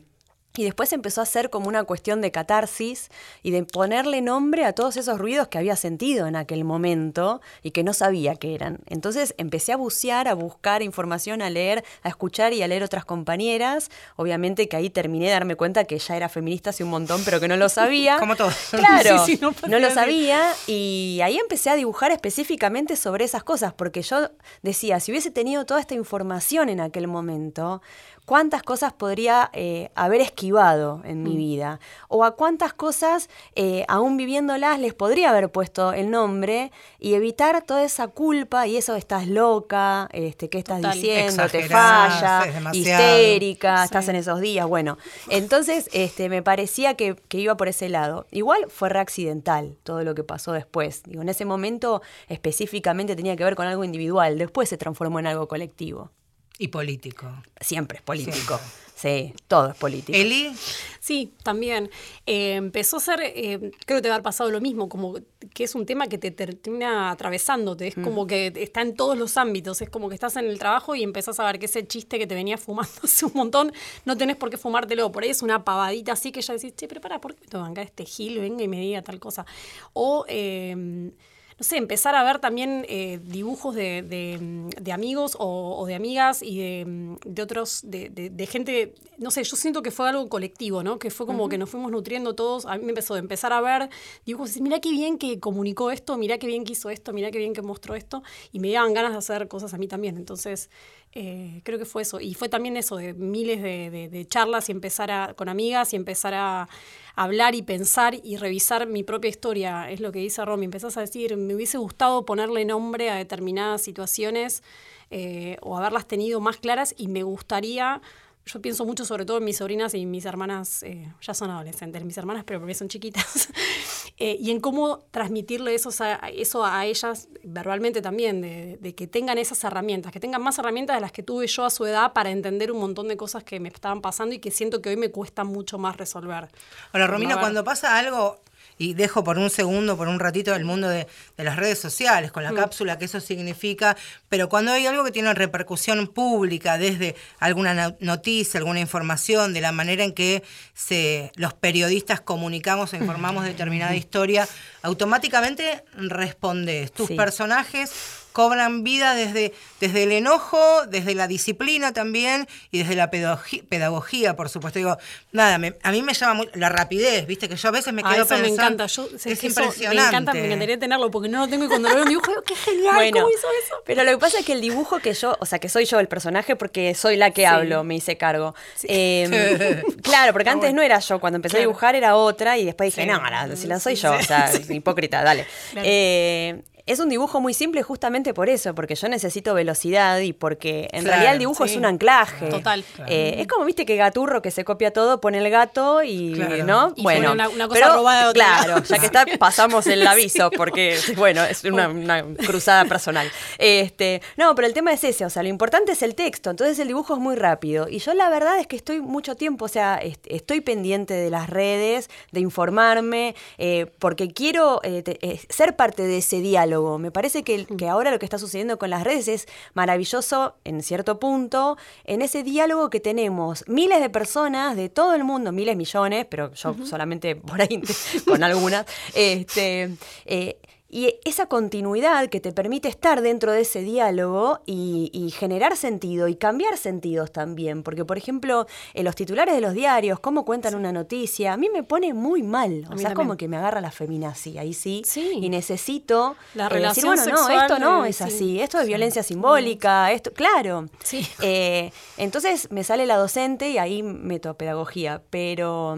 y 0.57 0.63
después 0.63 0.93
empezó 0.93 1.21
a 1.21 1.25
ser 1.25 1.49
como 1.49 1.67
una 1.67 1.83
cuestión 1.83 2.21
de 2.21 2.31
catarsis 2.31 3.09
y 3.43 3.51
de 3.51 3.63
ponerle 3.63 4.21
nombre 4.21 4.65
a 4.65 4.73
todos 4.73 4.97
esos 4.97 5.19
ruidos 5.19 5.47
que 5.47 5.57
había 5.57 5.75
sentido 5.75 6.27
en 6.27 6.35
aquel 6.35 6.63
momento 6.63 7.41
y 7.61 7.71
que 7.71 7.83
no 7.83 7.93
sabía 7.93 8.35
qué 8.35 8.55
eran. 8.55 8.79
Entonces 8.87 9.33
empecé 9.37 9.73
a 9.73 9.77
bucear, 9.77 10.27
a 10.27 10.33
buscar 10.33 10.81
información, 10.81 11.41
a 11.41 11.49
leer, 11.49 11.83
a 12.03 12.09
escuchar 12.09 12.53
y 12.53 12.63
a 12.63 12.67
leer 12.67 12.83
otras 12.83 13.05
compañeras. 13.05 13.89
Obviamente 14.15 14.67
que 14.67 14.77
ahí 14.77 14.89
terminé 14.89 15.25
de 15.25 15.31
darme 15.31 15.55
cuenta 15.55 15.85
que 15.85 15.99
ya 15.99 16.15
era 16.15 16.29
feminista 16.29 16.69
hace 16.69 16.83
un 16.83 16.89
montón, 16.89 17.21
pero 17.25 17.39
que 17.39 17.47
no 17.47 17.57
lo 17.57 17.69
sabía. 17.69 18.17
como 18.19 18.35
todo. 18.35 18.49
Claro, 18.71 19.25
no, 19.41 19.53
no 19.67 19.79
lo 19.79 19.91
sabía. 19.91 20.53
Y 20.67 21.19
ahí 21.23 21.37
empecé 21.37 21.69
a 21.69 21.75
dibujar 21.75 22.11
específicamente 22.11 22.95
sobre 22.95 23.25
esas 23.25 23.43
cosas, 23.43 23.73
porque 23.73 24.01
yo 24.01 24.29
decía, 24.61 24.99
si 24.99 25.11
hubiese 25.11 25.31
tenido 25.31 25.65
toda 25.65 25.79
esta 25.79 25.93
información 25.93 26.69
en 26.69 26.79
aquel 26.79 27.07
momento, 27.07 27.81
cuántas 28.25 28.63
cosas 28.63 28.93
podría 28.93 29.49
eh, 29.53 29.91
haber 29.95 30.21
esquivado 30.21 31.01
en 31.05 31.23
mi 31.23 31.33
mm. 31.33 31.37
vida 31.37 31.79
o 32.07 32.23
a 32.23 32.35
cuántas 32.35 32.73
cosas, 32.73 33.29
eh, 33.55 33.85
aún 33.87 34.17
viviéndolas, 34.17 34.79
les 34.79 34.93
podría 34.93 35.29
haber 35.29 35.51
puesto 35.51 35.93
el 35.93 36.09
nombre 36.09 36.71
y 36.99 37.13
evitar 37.13 37.63
toda 37.63 37.83
esa 37.83 38.07
culpa 38.07 38.67
y 38.67 38.77
eso 38.77 38.95
estás 38.95 39.27
loca, 39.27 40.09
este, 40.11 40.49
¿qué 40.49 40.57
estás 40.57 40.81
diciendo? 40.81 41.47
Te 41.49 41.67
falla, 41.69 42.45
histérica, 42.73 43.83
estás 43.83 44.07
en 44.09 44.15
esos 44.15 44.41
días. 44.41 44.67
Bueno, 44.67 44.97
entonces 45.29 45.89
este, 45.93 46.29
me 46.29 46.41
parecía 46.41 46.95
que, 46.95 47.15
que 47.27 47.39
iba 47.39 47.55
por 47.55 47.67
ese 47.67 47.89
lado. 47.89 48.25
Igual 48.31 48.65
fue 48.69 48.89
reaccidental 48.89 49.77
todo 49.83 50.03
lo 50.03 50.15
que 50.15 50.23
pasó 50.23 50.51
después. 50.51 51.03
Digo, 51.03 51.21
en 51.21 51.29
ese 51.29 51.45
momento 51.45 52.01
específicamente 52.27 53.15
tenía 53.15 53.35
que 53.35 53.43
ver 53.43 53.55
con 53.55 53.67
algo 53.67 53.83
individual, 53.83 54.37
después 54.37 54.69
se 54.69 54.77
transformó 54.77 55.19
en 55.19 55.27
algo 55.27 55.47
colectivo. 55.47 56.11
Y 56.57 56.69
político. 56.69 57.27
Siempre 57.59 57.97
es 57.97 58.03
político. 58.03 58.59
Sí, 58.95 59.33
todo 59.49 59.71
es 59.71 59.75
político. 59.75 60.17
¿Eli? 60.17 60.55
Sí, 61.01 61.33
también. 61.43 61.89
Eh, 62.25 62.53
empezó 62.53 62.97
a 62.97 62.99
ser, 63.01 63.19
eh, 63.21 63.71
creo 63.85 63.97
que 63.97 64.01
te 64.01 64.07
va 64.07 64.13
a 64.13 64.15
haber 64.15 64.23
pasado 64.23 64.49
lo 64.49 64.61
mismo, 64.61 64.87
como 64.87 65.15
que 65.53 65.65
es 65.65 65.75
un 65.75 65.85
tema 65.85 66.07
que 66.07 66.17
te 66.17 66.31
termina 66.31 67.11
atravesándote, 67.11 67.87
es 67.87 67.97
mm. 67.97 68.03
como 68.03 68.25
que 68.25 68.53
está 68.55 68.81
en 68.81 68.95
todos 68.95 69.17
los 69.17 69.35
ámbitos, 69.35 69.81
es 69.81 69.89
como 69.89 70.07
que 70.07 70.15
estás 70.15 70.37
en 70.37 70.45
el 70.45 70.57
trabajo 70.57 70.95
y 70.95 71.03
empezás 71.03 71.41
a 71.41 71.45
ver 71.45 71.59
que 71.59 71.65
ese 71.65 71.85
chiste 71.85 72.17
que 72.17 72.25
te 72.25 72.35
venía 72.35 72.57
fumando 72.57 72.93
hace 73.03 73.25
un 73.25 73.33
montón, 73.35 73.73
no 74.05 74.15
tenés 74.15 74.37
por 74.37 74.49
qué 74.49 74.57
fumártelo, 74.57 75.11
por 75.11 75.23
ahí 75.23 75.29
es 75.29 75.41
una 75.41 75.65
pavadita 75.65 76.13
así 76.13 76.31
que 76.31 76.41
ya 76.41 76.53
decís, 76.53 76.73
che, 76.77 76.87
pero 76.87 77.01
para, 77.01 77.19
¿por 77.19 77.35
qué 77.35 77.41
me 77.41 77.47
tengo 77.47 77.73
que 77.73 77.81
este 77.81 78.05
gil, 78.05 78.39
venga 78.39 78.63
y 78.63 78.69
me 78.69 78.79
diga 78.79 79.01
tal 79.01 79.19
cosa? 79.19 79.45
O... 79.91 80.25
Eh, 80.29 81.11
no 81.57 81.63
sé, 81.63 81.77
empezar 81.77 82.15
a 82.15 82.23
ver 82.23 82.39
también 82.39 82.85
eh, 82.89 83.19
dibujos 83.23 83.75
de, 83.75 84.01
de, 84.01 84.91
amigos 84.91 85.37
o, 85.39 85.85
de 85.87 85.95
amigas 85.95 86.41
y 86.41 86.59
de, 86.59 87.17
de 87.25 87.41
otros, 87.41 87.81
de, 87.83 88.47
gente, 88.51 88.93
no 89.17 89.31
sé, 89.31 89.41
yo 89.43 89.55
siento 89.55 89.81
que 89.81 89.91
fue 89.91 90.09
algo 90.09 90.27
colectivo, 90.27 90.83
¿no? 90.83 90.99
Que 90.99 91.09
fue 91.09 91.25
como 91.25 91.47
que 91.47 91.57
nos 91.57 91.69
fuimos 91.69 91.91
nutriendo 91.91 92.35
todos. 92.35 92.65
A 92.65 92.77
mí 92.77 92.83
me 92.83 92.89
empezó 92.89 93.13
a 93.13 93.19
empezar 93.19 93.53
a 93.53 93.61
ver 93.61 93.89
dibujos 94.25 94.49
y 94.49 94.51
decir, 94.51 94.63
mira 94.63 94.81
qué 94.81 94.91
bien 94.91 95.17
que 95.17 95.39
comunicó 95.39 95.91
esto, 95.91 96.17
mira 96.17 96.37
qué 96.39 96.47
bien 96.47 96.65
que 96.65 96.73
hizo 96.73 96.89
esto, 96.89 97.13
mira 97.13 97.31
qué 97.31 97.37
bien 97.37 97.53
que 97.53 97.61
mostró 97.61 97.95
esto. 97.95 98.21
Y 98.51 98.59
me 98.59 98.69
daban 98.71 98.93
ganas 98.93 99.13
de 99.13 99.19
hacer 99.19 99.47
cosas 99.47 99.73
a 99.73 99.77
mí 99.77 99.87
también. 99.87 100.17
Entonces, 100.17 100.69
eh, 101.17 101.61
creo 101.63 101.79
que 101.79 101.85
fue 101.85 102.01
eso. 102.01 102.19
Y 102.19 102.33
fue 102.33 102.49
también 102.49 102.75
eso 102.75 102.97
de 102.97 103.13
miles 103.13 103.61
de, 103.61 104.25
charlas 104.27 104.67
y 104.67 104.73
empezar 104.73 105.09
a, 105.11 105.33
con 105.33 105.47
amigas 105.47 105.93
y 105.93 105.95
empezar 105.95 106.33
a 106.33 106.67
hablar 107.15 107.55
y 107.55 107.61
pensar 107.61 108.15
y 108.21 108.35
revisar 108.35 108.85
mi 108.85 109.03
propia 109.03 109.29
historia. 109.29 109.89
Es 109.89 110.01
lo 110.01 110.11
que 110.11 110.19
dice 110.19 110.43
Romy. 110.43 110.65
Empezás 110.65 110.97
a 110.97 111.01
decir, 111.01 111.37
me 111.37 111.55
hubiese 111.55 111.77
gustado 111.77 112.25
ponerle 112.25 112.65
nombre 112.65 113.09
a 113.09 113.15
determinadas 113.15 113.81
situaciones 113.81 114.61
eh, 115.09 115.57
o 115.61 115.77
haberlas 115.77 116.05
tenido 116.05 116.41
más 116.41 116.57
claras 116.57 116.93
y 116.97 117.07
me 117.07 117.23
gustaría 117.23 118.01
yo 118.45 118.61
pienso 118.61 118.85
mucho 118.85 119.05
sobre 119.05 119.25
todo 119.25 119.37
en 119.37 119.43
mis 119.43 119.57
sobrinas 119.57 119.93
y 119.95 120.05
mis 120.05 120.25
hermanas, 120.25 120.83
eh, 120.83 121.11
ya 121.19 121.33
son 121.33 121.49
adolescentes, 121.49 122.03
mis 122.05 122.17
hermanas, 122.17 122.43
pero 122.45 122.59
porque 122.59 122.75
son 122.75 122.87
chiquitas, 122.87 123.49
eh, 124.17 124.37
y 124.39 124.51
en 124.51 124.59
cómo 124.59 124.99
transmitirle 125.11 125.73
eso 125.73 125.89
a, 126.03 126.15
eso 126.29 126.63
a 126.63 126.85
ellas 126.85 127.27
verbalmente 127.43 128.01
también, 128.01 128.41
de, 128.41 128.95
que 128.95 129.07
tengan 129.07 129.39
esas 129.39 129.63
herramientas, 129.63 130.11
que 130.11 130.19
tengan 130.19 130.43
más 130.43 130.59
herramientas 130.59 130.95
de 130.95 131.01
las 131.01 131.11
que 131.11 131.23
tuve 131.23 131.47
yo 131.47 131.65
a 131.65 131.69
su 131.71 131.85
edad 131.85 132.13
para 132.13 132.29
entender 132.29 132.71
un 132.71 132.79
montón 132.79 133.07
de 133.07 133.17
cosas 133.17 133.43
que 133.43 133.59
me 133.59 133.69
estaban 133.69 134.01
pasando 134.01 134.35
y 134.35 134.39
que 134.39 134.51
siento 134.51 134.81
que 134.81 134.89
hoy 134.89 134.97
me 134.97 135.09
cuesta 135.09 135.43
mucho 135.43 135.79
más 135.79 135.97
resolver. 135.97 136.49
Ahora, 136.91 137.07
Romina, 137.07 137.39
cuando 137.39 137.63
pasa 137.63 137.97
algo, 137.97 138.39
y 138.77 138.93
dejo 138.93 139.23
por 139.23 139.37
un 139.37 139.49
segundo, 139.49 139.95
por 139.97 140.07
un 140.07 140.19
ratito 140.19 140.53
el 140.53 140.65
mundo 140.65 140.89
de, 140.89 141.07
las 141.37 141.55
redes 141.55 141.79
sociales, 141.79 142.31
con 142.31 142.43
la 142.43 142.51
mm. 142.51 142.55
cápsula 142.55 142.97
que 142.97 143.05
eso 143.05 143.19
significa, 143.19 143.95
pero 144.29 144.49
cuando 144.49 144.71
hay 144.71 144.85
algo 144.85 145.03
que 145.03 145.11
tiene 145.11 145.33
repercusión 145.33 146.07
pública, 146.07 146.77
desde 146.77 147.15
alguna 147.39 147.95
noticia, 147.99 148.57
alguna 148.57 148.79
información, 148.79 149.53
de 149.53 149.61
la 149.61 149.71
manera 149.71 150.03
en 150.03 150.13
que 150.13 150.43
se, 150.73 151.31
los 151.35 151.53
periodistas 151.53 152.21
comunicamos 152.21 152.93
o 152.93 152.95
informamos 152.95 153.45
determinada 153.45 153.95
historia, 153.95 154.47
automáticamente 154.81 155.83
respondes. 155.93 156.91
Tus 156.91 157.11
personajes 157.11 158.24
cobran 158.35 158.83
vida 158.83 159.15
desde, 159.15 159.53
desde 159.79 160.03
el 160.03 160.11
enojo, 160.11 160.85
desde 160.87 161.15
la 161.15 161.25
disciplina 161.25 161.93
también 161.93 162.49
y 162.69 162.79
desde 162.79 162.95
la 162.95 163.09
pedagogía, 163.09 164.35
por 164.35 164.49
supuesto. 164.49 164.77
Digo, 164.77 164.97
nada, 165.31 165.55
a 165.55 165.91
mí 165.91 166.01
me 166.01 166.13
llama 166.13 166.43
la 166.53 166.67
rapidez, 166.67 167.25
viste, 167.27 167.47
que 167.47 167.55
yo 167.55 167.69
a 167.69 167.71
veces 167.71 167.93
me 167.93 168.03
quedo 168.03 168.23
eso 168.23 168.37
me 168.39 168.49
encanta, 168.49 168.87
yo, 168.87 169.07
es, 169.07 169.25
impresionante. 169.25 169.87
me 169.87 170.07
encanta, 170.07 170.33
me 170.33 170.45
encantaría 170.47 170.77
tenerlo 170.77 171.09
porque 171.09 171.29
no 171.29 171.39
lo 171.39 171.47
tengo 171.47 171.63
y 171.63 171.67
cuando 171.69 171.87
lo 171.87 171.95
veo 171.95 172.03
un 172.03 172.09
dibujo 172.09 172.27
digo, 172.27 172.43
qué 172.43 172.55
genial, 172.55 173.09
¿cómo 173.13 173.29
hizo 173.29 173.47
eso? 173.63 173.75
Pero 173.85 174.03
lo 174.03 174.11
que 174.11 174.17
pasa 174.17 174.39
es 174.39 174.45
que 174.45 174.51
el 174.51 174.59
dibujo 174.59 174.99
que 174.99 175.13
yo, 175.13 175.37
o 175.39 175.45
sea, 175.45 175.59
que 175.59 175.69
soy 175.69 175.85
yo 175.85 176.01
el 176.01 176.09
personaje 176.09 176.57
porque 176.57 176.93
soy 176.93 177.15
la 177.15 177.31
que 177.31 177.47
hablo, 177.47 177.85
me 177.85 177.95
hice 177.95 178.17
cargo. 178.17 178.53
Em, 178.83 179.31
claro, 180.03 180.33
porque 180.33 180.49
antes 180.49 180.73
no 180.73 180.81
era 180.81 180.99
yo, 180.99 181.21
cuando 181.21 181.37
empecé 181.37 181.55
a 181.55 181.61
dibujar 181.61 181.95
era 181.95 182.17
otra 182.17 182.57
y 182.57 182.65
después 182.65 182.93
dije, 182.93 183.07
no, 183.07 183.21
si 183.55 183.67
la 183.67 183.79
soy 183.79 183.95
yo, 183.95 184.11
o 184.11 184.21
sea, 184.21 184.51
hipócrita, 184.69 185.23
dale. 185.23 185.47
Eh, 185.77 186.61
es 186.87 186.99
un 186.99 187.09
dibujo 187.09 187.41
muy 187.41 187.55
simple 187.55 187.81
justamente 187.81 188.33
por 188.35 188.47
eso, 188.47 188.75
porque 188.75 188.93
yo 188.93 189.09
necesito 189.09 189.55
velocidad 189.55 190.19
y 190.19 190.33
porque 190.33 190.87
en 190.91 191.05
realidad 191.05 191.33
el 191.33 191.39
dibujo 191.39 191.65
es 191.65 191.75
un 191.75 191.85
anclaje. 191.85 192.47
Total. 192.47 192.85
Eh, 193.07 193.37
es 193.39 193.47
como, 193.47 193.65
viste, 193.65 193.87
que 193.87 193.95
Gaturro 193.95 194.43
que 194.43 194.51
se 194.51 194.63
copia 194.63 194.93
todo, 194.93 195.19
pone 195.19 195.39
el 195.39 195.49
gato 195.49 196.03
y, 196.03 196.33
¿no? 196.63 196.93
bueno, 196.97 197.31
una, 197.31 197.67
cosa 197.67 197.95
robada 197.95 198.27
de 198.27 198.33
Claro, 198.33 198.83
ya 198.83 198.99
que 198.99 199.05
está, 199.07 199.25
pasamos 199.39 199.87
el 199.87 200.05
aviso, 200.05 200.51
porque, 200.51 200.99
bueno, 201.15 201.43
es 201.43 201.63
una, 201.63 202.23
cruzada 202.45 202.85
personal. 202.85 203.31
Este, 203.57 204.21
no, 204.37 204.53
pero 204.53 204.67
el 204.67 204.73
tema 204.75 204.93
es 204.93 205.03
ese, 205.03 205.25
o 205.25 205.29
sea, 205.31 205.41
lo 205.41 205.49
importante 205.49 205.93
es 205.93 206.03
el 206.03 206.13
texto, 206.13 206.51
entonces 206.51 206.77
el 206.77 206.87
dibujo 206.87 207.15
es 207.15 207.19
muy 207.19 207.35
rápido. 207.35 207.87
Y 207.89 207.97
yo 207.97 208.13
la 208.13 208.29
verdad 208.29 208.59
es 208.59 208.67
que 208.67 208.75
estoy 208.75 209.01
mucho 209.01 209.35
tiempo, 209.35 209.65
o 209.65 209.69
sea, 209.69 209.99
estoy 210.25 210.61
pendiente 210.61 211.15
de 211.15 211.31
las 211.31 211.49
redes, 211.49 212.11
de 212.31 212.41
informarme, 212.41 213.33
eh, 213.57 213.87
porque 213.97 214.27
quiero 214.27 214.81
eh, 214.83 215.39
ser 215.49 215.75
parte 215.75 216.03
de 216.03 216.19
ese 216.19 216.41
diálogo 216.41 216.74
me 216.99 217.11
parece 217.11 217.43
que, 217.43 217.65
que 217.65 217.89
ahora 217.89 218.11
lo 218.11 218.19
que 218.19 218.25
está 218.25 218.37
sucediendo 218.37 218.77
con 218.77 218.89
las 218.89 219.03
redes 219.03 219.27
es 219.27 219.47
maravilloso 219.73 220.55
en 220.63 220.81
cierto 220.83 221.19
punto, 221.19 221.77
en 222.03 222.21
ese 222.21 222.43
diálogo 222.43 222.89
que 222.89 222.99
tenemos 222.99 223.63
miles 223.67 224.01
de 224.01 224.09
personas 224.09 224.75
de 224.75 224.89
todo 224.89 225.13
el 225.15 225.23
mundo, 225.23 225.51
miles, 225.51 225.75
millones, 225.75 226.25
pero 226.29 226.53
yo 226.53 226.75
solamente 226.85 227.35
por 227.35 227.61
ahí 227.61 227.81
con 228.27 228.43
algunas, 228.43 228.85
este, 229.13 229.95
eh, 230.25 230.57
y 230.95 231.19
esa 231.25 231.47
continuidad 231.47 232.29
que 232.29 232.39
te 232.39 232.53
permite 232.53 232.87
estar 232.87 233.21
dentro 233.21 233.51
de 233.51 233.59
ese 233.63 233.81
diálogo 233.81 234.61
y, 234.65 235.29
generar 235.37 235.75
sentido 235.75 236.29
y 236.29 236.35
cambiar 236.35 236.77
sentidos 236.77 237.33
también. 237.33 237.83
Porque, 237.83 238.05
por 238.05 238.17
ejemplo, 238.17 238.65
en 238.93 239.03
los 239.03 239.13
titulares 239.13 239.55
de 239.55 239.59
los 239.59 239.73
diarios, 239.73 240.21
cómo 240.21 240.45
cuentan 240.45 240.73
una 240.73 240.93
noticia, 240.93 241.51
a 241.51 241.57
mí 241.57 241.67
me 241.67 241.83
pone 241.83 242.13
muy 242.13 242.43
mal. 242.43 242.87
O 242.89 242.97
sea, 242.97 243.09
es 243.09 243.13
como 243.13 243.35
que 243.35 243.49
me 243.49 243.57
agarra 243.57 243.81
la 243.81 243.91
feminacia, 243.91 244.61
ahí 244.61 244.73
sí. 244.73 245.01
Y 245.33 245.49
necesito 245.49 246.37
la 246.53 246.67
eh, 246.67 246.79
decir, 246.79 247.03
bueno, 247.03 247.25
no, 247.25 247.49
esto 247.49 247.77
no 247.77 248.05
es 248.05 248.21
así, 248.21 248.61
esto 248.61 248.79
es 248.79 248.87
violencia 248.87 249.21
simbólica, 249.21 250.13
esto, 250.13 250.31
claro. 250.31 250.85
Sí. 251.03 251.27
Eh, 251.41 251.91
entonces 252.15 252.71
me 252.71 252.85
sale 252.85 253.05
la 253.05 253.17
docente 253.17 253.69
y 253.69 253.79
ahí 253.79 254.01
meto 254.01 254.53
pedagogía, 254.53 255.21
pero 255.29 255.97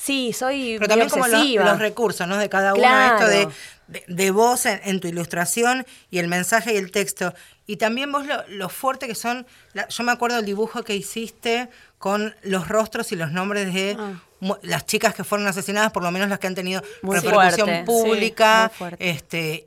Sí, 0.00 0.32
soy 0.32 0.76
Pero 0.78 0.88
también 0.88 1.10
como 1.10 1.26
los, 1.26 1.78
recursos, 1.78 2.26
¿no? 2.26 2.38
De 2.38 2.48
cada 2.48 2.72
uno, 2.72 3.04
esto 3.04 3.28
de, 3.28 3.48
de, 4.06 4.30
voz 4.30 4.64
en, 4.64 4.98
tu 4.98 5.08
ilustración 5.08 5.84
y 6.10 6.18
el 6.18 6.26
mensaje 6.26 6.72
y 6.72 6.78
el 6.78 6.90
texto. 6.90 7.34
Y 7.66 7.76
también 7.76 8.10
vos 8.10 8.24
lo, 8.48 8.68
fuerte 8.70 9.06
que 9.06 9.14
son, 9.14 9.46
yo 9.74 10.04
me 10.04 10.12
acuerdo 10.12 10.36
del 10.36 10.46
dibujo 10.46 10.84
que 10.84 10.96
hiciste 10.96 11.68
con 11.98 12.34
los 12.42 12.68
rostros 12.68 13.12
y 13.12 13.16
los 13.16 13.30
nombres 13.30 13.74
de 13.74 13.94
ah. 13.98 14.58
las 14.62 14.86
chicas 14.86 15.14
que 15.14 15.22
fueron 15.22 15.46
asesinadas, 15.46 15.92
por 15.92 16.02
lo 16.02 16.10
menos 16.10 16.30
las 16.30 16.38
que 16.38 16.46
han 16.46 16.54
tenido 16.54 16.82
repercusión 17.02 17.84
pública, 17.84 18.72
este 18.98 19.66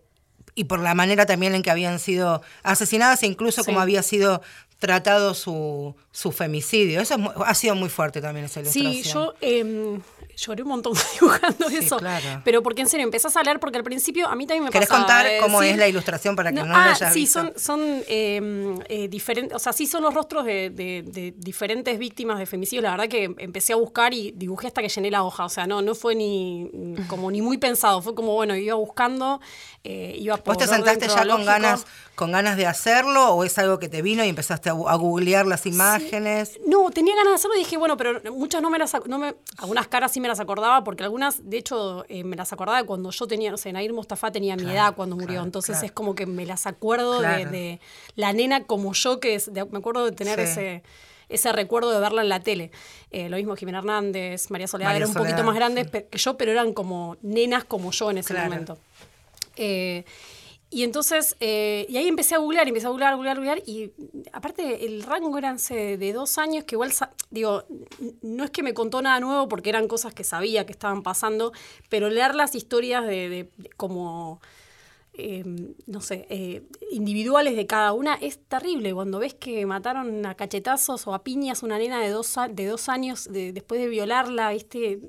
y 0.56 0.66
por 0.66 0.80
la 0.80 0.94
manera 0.94 1.26
también 1.26 1.56
en 1.56 1.64
que 1.64 1.72
habían 1.72 2.00
sido 2.00 2.42
asesinadas 2.62 3.24
e 3.24 3.28
incluso 3.28 3.64
como 3.64 3.80
había 3.80 4.04
sido 4.04 4.42
tratado 4.78 5.34
su, 5.34 5.96
su 6.12 6.32
femicidio. 6.32 7.00
Eso 7.00 7.16
ha 7.46 7.56
sido 7.56 7.74
muy 7.74 7.90
fuerte 7.90 8.20
también 8.20 8.48
esa 8.48 8.60
ilustración. 8.60 9.04
Sí, 9.04 9.10
yo 9.10 9.34
eh, 9.40 10.00
lloré 10.36 10.64
un 10.64 10.70
montón 10.70 10.94
dibujando 11.20 11.68
eso. 11.68 11.98
Pero 12.44 12.64
porque 12.64 12.82
en 12.82 12.90
serio, 12.90 13.04
empezás 13.04 13.36
a 13.38 13.44
leer 13.44 13.60
porque 13.60 13.78
al 13.78 13.84
principio 13.84 14.28
a 14.28 14.36
mí 14.36 14.46
también 14.46 14.66
me 14.66 14.70
¿Querés 14.70 14.90
contar 14.90 15.28
cómo 15.42 15.62
es 15.62 15.78
la 15.78 15.88
ilustración 15.88 16.36
para 16.36 16.52
que 16.52 16.60
no, 16.60 16.66
no 16.66 16.76
ah, 16.76 16.96
lo 17.00 17.12
sí, 17.12 17.28
son, 17.28 17.54
son 17.56 18.04
em, 18.08 18.80
eh, 18.90 19.08
diferentes, 19.08 19.56
o 19.56 19.60
sea, 19.60 19.74
sí 19.74 19.86
son 19.88 20.04
los 20.04 20.14
rostros 20.14 20.46
de, 20.46 21.34
diferentes 21.38 21.98
víctimas 22.00 22.40
de 22.40 22.46
femicidio. 22.46 22.82
La 22.82 22.92
verdad 22.92 23.08
que 23.08 23.34
empecé 23.38 23.74
a 23.74 23.76
buscar 23.76 24.14
y 24.14 24.32
dibujé 24.32 24.68
hasta 24.68 24.82
que 24.82 24.90
llené 24.90 25.12
la 25.12 25.24
hoja. 25.24 25.46
O 25.46 25.50
sea, 25.50 25.68
no, 25.68 25.82
no 25.82 25.96
fue 25.96 26.16
ni 26.16 26.70
como 27.08 27.32
ni 27.32 27.42
muy 27.42 27.58
pensado. 27.58 28.02
Fue 28.02 28.16
como, 28.16 28.34
bueno, 28.34 28.56
iba 28.56 28.76
buscando, 28.76 29.42
eh, 29.84 30.16
iba 30.18 30.38
por 30.38 30.56
¿Vos 30.56 30.64
te 30.64 30.68
sentaste 30.68 31.08
ya 31.08 31.28
con 31.28 31.46
ganas, 31.46 31.86
con 32.16 32.32
ganas 32.32 32.58
de 32.58 32.66
hacerlo 32.66 33.34
o 33.34 33.44
es 33.44 33.58
algo 33.58 33.80
que 33.80 33.90
te 33.90 34.02
vino 34.02 34.24
y 34.24 34.30
empezaste 34.30 34.70
a, 34.70 34.74
googlear 34.74 35.46
las 35.46 35.66
imágenes? 35.66 36.60
No, 36.66 36.90
tenía 36.92 37.16
ganas 37.16 37.32
de 37.32 37.36
hacerlo 37.36 37.56
y 37.56 37.60
dije, 37.60 37.78
bueno, 37.78 37.98
pero 37.98 38.22
muchas 38.32 38.62
no 38.62 38.70
me 38.70 38.80
las, 38.80 38.94
no 39.06 39.20
me, 39.20 39.36
algunas 39.58 39.88
caras 39.88 40.12
sí 40.12 40.20
me 40.24 40.28
las 40.28 40.40
acordaba, 40.40 40.84
porque 40.84 41.04
algunas, 41.04 41.48
de 41.48 41.58
hecho, 41.58 42.04
eh, 42.10 42.24
me 42.24 42.36
las 42.36 42.52
acordaba 42.52 42.80
de 42.80 42.86
cuando 42.86 43.12
yo 43.12 43.28
tenía, 43.28 43.52
no 43.52 43.58
sé, 43.58 43.72
Nair 43.72 43.94
Mustafa 43.94 44.32
tenía 44.32 44.56
mi 44.56 44.72
edad 44.72 44.96
cuando 44.96 45.16
murió, 45.16 45.44
entonces 45.44 45.84
es 45.84 45.92
como 45.92 46.16
que 46.16 46.26
me 46.26 46.48
las 46.48 46.66
acuerdo 46.66 47.22
de, 47.22 47.80
la 48.16 48.34
nena 48.34 48.64
como 48.64 48.94
yo, 48.94 49.20
que 49.20 49.36
es, 49.36 49.52
me 49.52 49.78
acuerdo 49.78 50.06
de 50.06 50.14
tener 50.14 50.40
ese 50.40 50.82
ese 51.30 51.52
recuerdo 51.52 51.92
de 51.92 52.00
verla 52.00 52.22
en 52.22 52.30
la 52.30 52.42
tele. 52.42 52.72
Eh, 53.10 53.28
lo 53.28 53.38
mismo 53.38 53.56
Jimena 53.56 53.80
Hernández, 53.80 54.52
María 54.52 54.68
Soledad, 54.68 54.96
eran 54.96 55.10
un 55.10 55.16
poquito 55.16 55.44
más 55.44 55.56
grandes 55.56 55.88
que 55.90 56.18
yo, 56.18 56.38
pero 56.38 56.52
eran 56.52 56.74
como 56.74 57.18
nenas 57.22 57.64
como 57.64 57.92
yo 57.92 58.12
en 58.12 58.20
ese 58.20 58.34
momento. 58.36 58.78
Eh, 59.56 60.06
y 60.74 60.84
entonces, 60.84 61.36
eh, 61.40 61.86
y 61.88 61.98
ahí 61.98 62.08
empecé 62.08 62.34
a 62.34 62.40
googlear, 62.40 62.68
empecé 62.68 62.88
a 62.88 62.90
googlear, 62.90 63.16
googlear, 63.16 63.38
googlear, 63.38 63.62
y 63.66 63.92
aparte 64.32 64.86
el 64.86 65.04
rango 65.04 65.38
eran 65.38 65.58
de 65.58 66.14
dos 66.14 66.40
años, 66.40 66.64
que 66.64 66.74
igual, 66.74 66.92
digo, 67.30 67.64
no 68.24 68.44
es 68.44 68.50
que 68.50 68.64
me 68.64 68.74
contó 68.74 69.00
nada 69.02 69.20
nuevo 69.20 69.48
porque 69.48 69.70
eran 69.70 69.88
cosas 69.88 70.16
que 70.16 70.24
sabía 70.24 70.66
que 70.66 70.72
estaban 70.72 71.04
pasando, 71.04 71.54
pero 71.90 72.10
leer 72.10 72.34
las 72.34 72.56
historias 72.56 73.06
de, 73.06 73.50
como, 73.78 74.42
em, 75.14 75.76
no 75.86 76.02
sé, 76.02 76.26
eh, 76.30 76.64
individuales 76.92 77.56
de 77.56 77.68
cada 77.68 77.94
una 77.94 78.16
es 78.16 78.40
terrible. 78.40 78.96
Cuando 78.96 79.20
ves 79.20 79.36
que 79.36 79.68
mataron 79.68 80.26
a 80.26 80.34
cachetazos 80.34 81.06
o 81.06 81.14
a 81.14 81.24
piñas 81.24 81.62
una 81.62 81.78
nena 81.78 82.02
de 82.02 82.10
dos, 82.10 82.36
de 82.50 82.66
dos 82.66 82.90
años 82.90 83.30
después 83.32 83.80
de 83.80 83.88
violarla, 83.90 84.52
¿viste? 84.52 85.00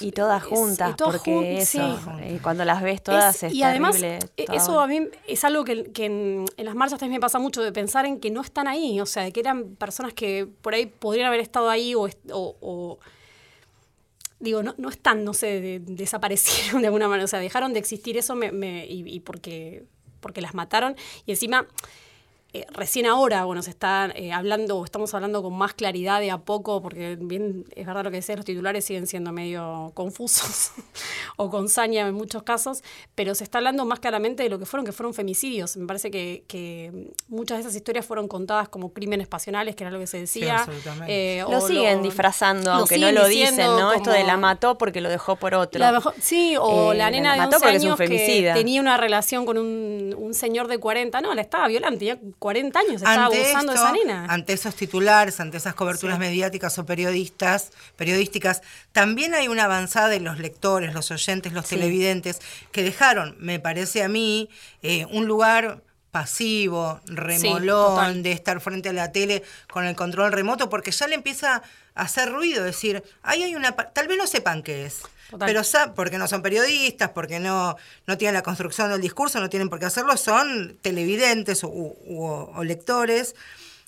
Y 0.00 0.12
todas 0.12 0.42
juntas, 0.42 0.94
porque 0.98 1.58
eso, 1.58 1.98
y 2.28 2.38
cuando 2.38 2.66
las 2.66 2.82
ves 2.82 3.02
todas 3.02 3.42
es, 3.42 3.54
Y 3.54 3.62
además, 3.62 3.96
e, 4.02 4.18
eso 4.36 4.78
a 4.78 4.86
mí 4.86 5.08
es 5.26 5.42
algo 5.44 5.64
que, 5.64 5.90
en, 5.96 6.44
las 6.58 6.74
marchas 6.74 6.98
también 6.98 7.18
me 7.18 7.20
pasa 7.20 7.38
mucho, 7.38 7.62
de 7.62 7.72
pensar 7.72 8.04
en 8.04 8.20
que 8.20 8.30
no 8.30 8.42
están 8.42 8.68
ahí, 8.68 9.00
o 9.00 9.06
sea, 9.06 9.22
de 9.22 9.32
que 9.32 9.40
eran 9.40 9.76
personas 9.76 10.12
que 10.12 10.46
por 10.60 10.74
ahí 10.74 10.84
podrían 10.84 11.28
haber 11.28 11.40
estado 11.40 11.70
ahí 11.70 11.94
o, 11.94 12.98
digo, 14.38 14.62
no, 14.62 14.74
no 14.76 14.90
están, 14.90 15.24
no 15.24 15.32
sé, 15.32 15.80
desaparecieron 15.82 16.82
de 16.82 16.88
alguna 16.88 17.08
manera, 17.08 17.24
o 17.24 17.28
sea, 17.28 17.40
dejaron 17.40 17.72
de 17.72 17.78
existir 17.78 18.18
eso 18.18 18.34
me, 18.34 18.86
y, 18.86 19.02
y, 19.06 19.20
porque, 19.20 19.84
porque 20.20 20.42
las 20.42 20.52
mataron, 20.52 20.94
y 21.24 21.30
encima 21.30 21.66
eh, 22.52 22.66
recién 22.72 23.06
ahora, 23.06 23.44
bueno, 23.44 23.62
se 23.62 23.70
está 23.70 24.10
eh, 24.16 24.32
hablando, 24.32 24.84
estamos 24.84 25.14
hablando 25.14 25.40
con 25.40 25.56
más 25.56 25.72
claridad 25.72 26.18
de 26.18 26.32
a 26.32 26.38
poco, 26.38 26.82
porque 26.82 27.16
bien 27.20 27.64
es 27.76 27.86
verdad 27.86 28.02
lo 28.02 28.10
que 28.10 28.16
decía, 28.16 28.34
los 28.34 28.44
titulares 28.44 28.84
siguen 28.84 29.06
siendo 29.06 29.30
medio 29.30 29.92
confusos 29.94 30.72
o 31.36 31.48
con 31.48 31.68
saña 31.68 32.08
en 32.08 32.14
muchos 32.14 32.42
casos, 32.42 32.82
pero 33.14 33.36
se 33.36 33.44
está 33.44 33.58
hablando 33.58 33.84
más 33.84 34.00
claramente 34.00 34.42
de 34.42 34.48
lo 34.48 34.58
que 34.58 34.66
fueron, 34.66 34.84
que 34.84 34.90
fueron 34.90 35.14
femicidios. 35.14 35.76
Me 35.76 35.86
parece 35.86 36.10
que, 36.10 37.12
muchas 37.28 37.58
de 37.58 37.60
esas 37.60 37.76
historias 37.76 38.04
fueron 38.04 38.26
contadas 38.26 38.68
como 38.68 38.92
crímenes 38.92 39.28
pasionales, 39.28 39.76
que 39.76 39.84
era 39.84 39.92
lo 39.92 40.00
que 40.00 40.08
se 40.08 40.18
decía. 40.18 40.66
Eh, 41.06 41.44
lo 41.48 41.60
siguen 41.60 42.02
disfrazando, 42.02 42.72
aunque 42.72 42.98
no 42.98 43.12
lo 43.12 43.28
dicen, 43.28 43.66
¿no? 43.66 43.92
Esto 43.92 44.10
de 44.10 44.24
la 44.24 44.36
mató 44.36 44.76
porque 44.76 45.00
lo 45.00 45.08
dejó 45.08 45.36
por 45.36 45.54
otro. 45.54 45.84
sí, 46.20 46.56
o 46.58 46.94
la 46.94 47.10
nena 47.10 47.34
de 47.34 47.54
11 47.54 47.66
años 47.66 47.96
que 47.96 48.50
tenía 48.54 48.80
una 48.80 48.96
relación 48.96 49.46
con 49.46 49.56
un, 49.56 50.16
un 50.18 50.34
señor 50.34 50.66
de 50.66 50.78
40, 50.78 51.20
no, 51.20 51.32
la 51.34 51.42
estaba 51.42 51.68
violando, 51.68 51.98
tenía 51.98 52.18
40 52.40 52.78
años 52.78 52.94
estaba 52.94 53.26
abusando 53.26 53.72
de 53.72 53.78
esa 53.78 53.92
nena. 53.92 54.26
Ante 54.30 54.54
esos 54.54 54.74
titulares, 54.74 55.40
ante 55.40 55.58
esas 55.58 55.74
coberturas 55.74 56.18
mediáticas 56.18 56.78
o 56.78 56.86
periodistas, 56.86 57.70
periodísticas, 57.96 58.62
también 58.92 59.34
hay 59.34 59.46
una 59.46 59.64
avanzada 59.64 60.08
de 60.08 60.20
los 60.20 60.38
lectores, 60.38 60.94
los 60.94 61.10
oyentes, 61.10 61.52
los 61.52 61.66
televidentes, 61.66 62.40
que 62.72 62.82
dejaron, 62.82 63.36
me 63.38 63.60
parece 63.60 64.02
a 64.02 64.08
mí, 64.08 64.48
eh, 64.82 65.06
un 65.10 65.26
lugar 65.26 65.82
pasivo, 66.10 67.00
remolón, 67.04 68.22
de 68.22 68.32
estar 68.32 68.58
frente 68.60 68.88
a 68.88 68.94
la 68.94 69.12
tele 69.12 69.42
con 69.70 69.84
el 69.84 69.94
control 69.94 70.32
remoto, 70.32 70.70
porque 70.70 70.92
ya 70.92 71.06
le 71.08 71.16
empieza 71.16 71.62
a 71.94 72.02
hacer 72.02 72.32
ruido, 72.32 72.64
decir, 72.64 73.04
ahí 73.22 73.42
hay 73.42 73.54
una, 73.54 73.72
tal 73.72 74.08
vez 74.08 74.16
no 74.16 74.26
sepan 74.26 74.62
qué 74.62 74.86
es, 74.86 75.02
pero 75.38 75.62
porque 75.94 76.18
no 76.18 76.28
son 76.28 76.42
periodistas, 76.42 77.10
porque 77.10 77.38
no, 77.40 77.76
no 78.06 78.18
tienen 78.18 78.34
la 78.34 78.42
construcción 78.42 78.90
del 78.90 79.00
discurso, 79.00 79.40
no 79.40 79.48
tienen 79.48 79.68
por 79.68 79.78
qué 79.78 79.86
hacerlo, 79.86 80.16
son 80.16 80.76
televidentes 80.82 81.62
o, 81.64 82.62
lectores. 82.62 83.34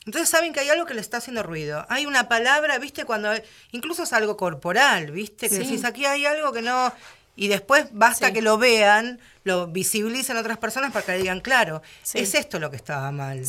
Entonces 0.05 0.28
saben 0.28 0.52
que 0.52 0.61
hay 0.61 0.68
algo 0.68 0.85
que 0.85 0.94
le 0.94 1.00
está 1.00 1.18
haciendo 1.18 1.42
ruido. 1.42 1.87
Hay 1.88 2.07
una 2.07 2.28
palabra, 2.28 2.78
viste, 2.78 3.05
cuando 3.05 3.31
incluso 3.70 4.02
es 4.02 4.12
algo 4.12 4.37
corporal, 4.37 5.12
viste, 5.12 5.48
que 5.48 5.59
decís 5.59 5.85
aquí 5.85 6.07
hay 6.07 6.26
algo 6.26 6.52
que 6.52 6.62
no. 6.62 6.92
Y 7.35 7.48
después 7.48 7.87
basta 7.92 8.33
que 8.33 8.42
lo 8.42 8.59
vean, 8.59 9.18
lo 9.44 9.68
visibilicen 9.68 10.37
otras 10.37 10.59
personas 10.59 10.92
para 10.92 11.07
que 11.07 11.16
digan, 11.16 11.40
claro, 11.40 11.83
es 12.14 12.35
esto 12.35 12.59
lo 12.59 12.70
que 12.70 12.76
estaba 12.76 13.11
mal. 13.12 13.44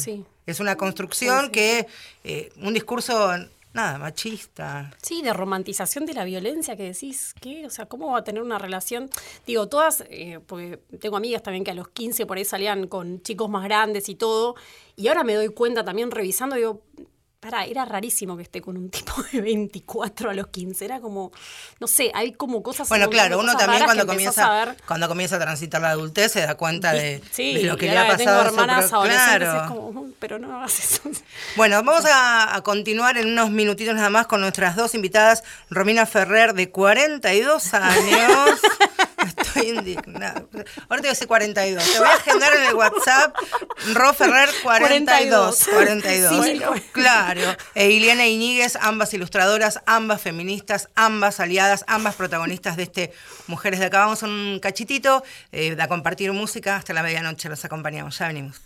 Es 0.46 0.60
una 0.60 0.76
construcción 0.76 1.50
que 1.50 1.88
eh, 2.24 2.52
un 2.62 2.74
discurso 2.74 3.34
nada, 3.74 3.98
machista. 3.98 4.92
Sí, 5.02 5.22
de 5.22 5.34
romantización 5.34 6.06
de 6.06 6.14
la 6.14 6.24
violencia 6.24 6.76
que 6.76 6.84
decís, 6.84 7.34
¿qué? 7.42 7.66
O 7.66 7.70
sea, 7.70 7.86
¿cómo 7.88 8.12
va 8.12 8.20
a 8.20 8.24
tener 8.24 8.42
una 8.42 8.58
relación? 8.58 9.10
Digo, 9.46 9.68
todas, 9.68 10.04
eh, 10.10 10.40
porque 10.46 10.80
tengo 11.00 11.18
amigas 11.18 11.44
también 11.44 11.64
que 11.64 11.72
a 11.72 11.76
los 11.76 11.90
15 11.90 12.26
por 12.26 12.38
ahí 12.38 12.46
salían 12.46 12.88
con 12.88 13.22
chicos 13.22 13.50
más 13.50 13.64
grandes 13.64 14.10
y 14.10 14.16
todo, 14.16 14.56
y 14.96 15.08
ahora 15.08 15.24
me 15.24 15.34
doy 15.36 15.50
cuenta 15.50 15.84
también 15.84 16.12
revisando, 16.12 16.56
digo, 16.56 16.82
era 17.68 17.86
rarísimo 17.86 18.38
que 18.38 18.44
esté 18.44 18.62
con 18.62 18.78
un 18.78 18.90
tipo 18.90 19.14
de 19.32 19.42
24 19.42 20.30
a 20.30 20.34
los 20.34 20.48
15. 20.48 20.86
Era 20.86 21.00
como, 21.00 21.32
no 21.80 21.88
sé, 21.88 22.12
hay 22.14 22.34
como 22.34 22.64
cosas. 22.64 22.90
Bueno, 22.90 23.10
claro, 23.10 23.40
uno 23.40 23.56
también 23.56 23.84
cuando 23.86 24.06
comienza, 24.06 24.76
cuando 24.88 25.08
comienza 25.08 25.36
a 25.36 25.40
transitar 25.40 25.82
la 25.82 25.92
adultez 25.92 26.32
se 26.32 26.42
da 26.42 26.56
cuenta 26.56 26.94
de, 26.94 27.22
lo 27.64 27.78
que 27.78 27.88
le 27.88 27.98
ha 27.98 28.08
pasado. 28.08 28.18
Tengo 28.18 28.62
hermanas 28.62 28.90
claro. 28.90 29.66
como, 29.68 30.08
pero 30.20 30.40
no 30.40 30.58
hagas 30.58 30.80
eso. 30.80 31.02
Bueno, 31.56 31.82
vamos 31.84 32.06
a, 32.06 32.56
a, 32.56 32.62
continuar 32.64 33.18
en 33.18 33.28
unos 33.28 33.52
minutitos 33.52 33.94
nada 33.96 34.10
más 34.10 34.28
con 34.28 34.42
nuestras 34.42 34.76
dos 34.76 34.96
invitadas, 34.96 35.44
Romina 35.70 36.06
Ferrer, 36.06 36.54
de 36.54 36.70
42 36.70 37.74
años. 37.74 38.60
Estoy 39.26 39.70
indignada. 39.70 40.46
Ahora 40.90 41.02
te 41.02 41.02
voy 41.02 41.08
a 41.08 41.12
decir 41.12 41.28
42. 41.28 41.92
Te 41.92 42.00
voy 42.00 42.08
a 42.08 42.14
agendar 42.14 42.54
en 42.56 42.64
el 42.64 42.74
WhatsApp 42.76 43.36
Ro 43.94 44.14
Ferrer 44.14 44.50
42. 44.64 45.68
42. 45.74 46.82
claro. 46.92 47.42
E 47.76 47.90
Iliana 47.92 48.28
Iñiguez, 48.28 48.78
ambas 48.82 49.14
ilustradoras, 49.14 49.80
ambas 49.86 50.22
feministas, 50.22 50.90
ambas 50.96 51.40
aliadas, 51.40 51.84
ambas 51.88 52.16
protagonistas 52.16 52.78
de 52.78 52.84
este 52.84 53.14
Mujeres 53.48 53.80
de 53.80 53.88
Acá. 53.88 54.00
Vamos 54.00 54.24
a 54.24 54.28
un 54.28 54.60
cachitito 54.62 55.24
eh, 55.52 55.76
a 55.80 55.88
compartir 55.88 56.32
música. 56.34 56.78
Hasta 56.78 56.94
la 56.94 57.04
medianoche 57.04 57.50
los 57.50 57.64
acompañamos. 57.66 58.18
Ya 58.18 58.28
venimos. 58.28 58.62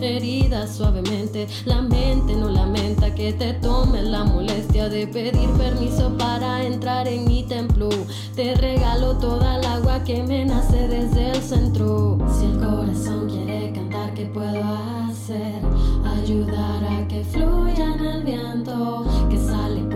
Heridas 0.00 0.76
suavemente. 0.76 1.46
La 1.64 1.82
mente 1.82 2.34
no 2.34 2.48
lamenta 2.48 3.14
que 3.14 3.32
te 3.32 3.54
tome 3.54 4.02
la 4.02 4.24
molestia 4.24 4.88
de 4.88 5.06
pedir 5.06 5.48
permiso 5.50 6.16
para 6.16 6.64
entrar 6.64 7.08
en 7.08 7.26
mi 7.26 7.42
templo. 7.44 7.88
Te 8.34 8.54
regalo 8.54 9.16
toda 9.18 9.58
el 9.58 9.64
agua 9.64 10.04
que 10.04 10.22
me 10.22 10.44
nace 10.44 10.88
desde 10.88 11.30
el 11.30 11.42
centro. 11.42 12.18
Si 12.38 12.46
el 12.46 12.58
corazón 12.58 13.28
quiere 13.28 13.72
cantar, 13.72 14.14
¿qué 14.14 14.26
puedo 14.26 14.62
hacer? 15.08 15.62
Ayudar 16.04 16.84
a 16.84 17.08
que 17.08 17.24
fluya 17.24 17.94
en 17.94 18.04
el 18.04 18.24
viento 18.24 19.06
que 19.30 19.38
sale 19.38 19.87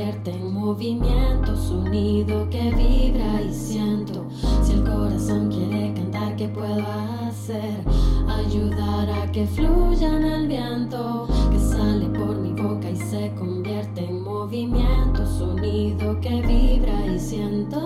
en 0.00 0.54
movimiento, 0.54 1.54
sonido 1.56 2.48
que 2.48 2.70
vibra 2.70 3.42
y 3.42 3.52
siento. 3.52 4.26
Si 4.62 4.72
el 4.72 4.82
corazón 4.82 5.50
quiere 5.50 5.92
cantar, 5.92 6.36
¿qué 6.36 6.48
puedo 6.48 6.82
hacer? 7.26 7.84
Ayudar 8.26 9.10
a 9.10 9.30
que 9.30 9.46
fluya 9.46 10.16
en 10.16 10.24
el 10.24 10.48
viento 10.48 11.28
que 11.52 11.58
sale 11.58 12.06
por 12.18 12.34
mi 12.36 12.52
boca 12.52 12.88
y 12.90 12.96
se 12.96 13.30
convierte 13.38 14.06
en 14.06 14.22
movimiento, 14.22 15.26
sonido 15.26 16.18
que 16.20 16.40
vibra 16.42 17.06
y 17.06 17.18
siento. 17.18 17.78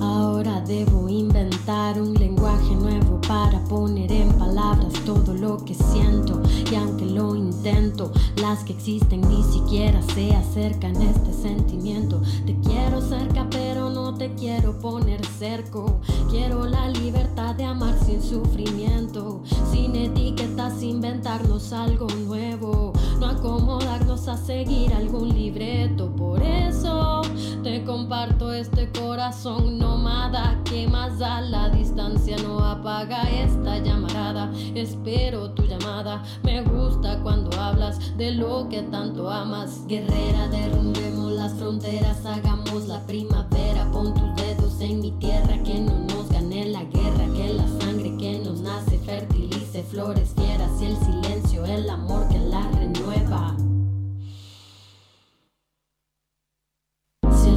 Ahora 0.00 0.62
debo 0.66 1.10
inventar 1.10 2.00
un 2.00 2.14
lenguaje 2.14 2.74
nuevo 2.74 3.20
para 3.28 3.62
poner 3.64 4.10
en 4.10 4.32
palabras 4.38 4.94
todo 5.04 5.34
lo 5.34 5.58
que 5.58 5.74
siento 5.74 6.40
y 6.70 6.76
aunque 6.76 7.04
lo 7.06 7.34
intento, 7.34 8.12
las 8.36 8.62
que 8.64 8.72
existen 8.72 9.22
ni 9.22 9.42
siquiera 9.42 10.00
se 10.14 10.34
acercan 10.34 10.96
a 10.96 11.10
este 11.10 11.32
sentimiento. 11.32 12.20
Te 12.46 12.56
quiero 12.60 13.00
cerca 13.00 13.48
pero 13.50 13.90
no 13.90 14.14
te 14.14 14.32
quiero 14.34 14.78
poner 14.78 15.24
cerco. 15.38 16.00
Quiero 16.30 16.66
la 16.66 16.88
libertad 16.88 17.54
de 17.56 17.64
amar 17.64 17.94
sin 18.04 18.22
sufrimiento, 18.22 19.42
sin 19.70 19.96
etiquetas, 19.96 20.82
inventarnos 20.82 21.72
algo 21.72 22.06
nuevo, 22.26 22.92
no 23.20 23.26
acomodarnos 23.26 24.28
a 24.28 24.36
seguir 24.38 24.94
algún 24.94 25.28
libreto. 25.28 26.10
Por 26.16 26.42
eso 26.42 27.20
te 27.62 27.84
comparto 27.84 28.52
este 28.52 28.90
corazón 28.90 29.78
nómada 29.78 30.58
que 30.64 30.88
más 30.88 31.18
da 31.18 31.42
la 31.42 31.68
distancia 31.68 32.36
no 32.42 32.64
apaga 32.64 33.30
esta 33.30 33.76
llamarada. 33.78 34.50
Espero 34.74 35.50
tu 35.50 35.64
llamada. 35.64 36.22
Me 36.42 36.62
gusta 36.62 37.20
cuando 37.22 37.54
hablas 37.60 38.16
de 38.16 38.32
lo 38.32 38.66
que 38.70 38.82
tanto 38.84 39.28
amas. 39.28 39.86
Guerrera, 39.86 40.48
derrumbemos 40.48 41.32
las 41.32 41.52
fronteras, 41.52 42.24
hagamos 42.24 42.88
la 42.88 43.00
primavera. 43.06 43.90
Pon 43.92 44.14
tus 44.14 44.34
dedos 44.36 44.80
en 44.80 45.00
mi 45.00 45.10
tierra, 45.12 45.62
que 45.62 45.78
no 45.78 45.92
nos 46.06 46.30
gane 46.30 46.70
la 46.70 46.84
guerra, 46.84 47.26
que 47.36 47.52
la 47.52 47.68
sangre 47.80 48.16
que 48.16 48.38
nos 48.38 48.60
nace 48.60 48.98
fertilice 48.98 49.82
flores 49.82 50.32
fieras 50.36 50.70
y 50.80 50.86
el 50.86 50.96
silencio, 50.96 51.64
el 51.64 51.90
amor 51.90 52.29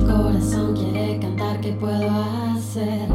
corazón 0.06 0.76
quiere 0.76 1.20
cantar, 1.20 1.60
¿qué 1.62 1.72
puedo 1.74 2.10
hacer? 2.10 3.08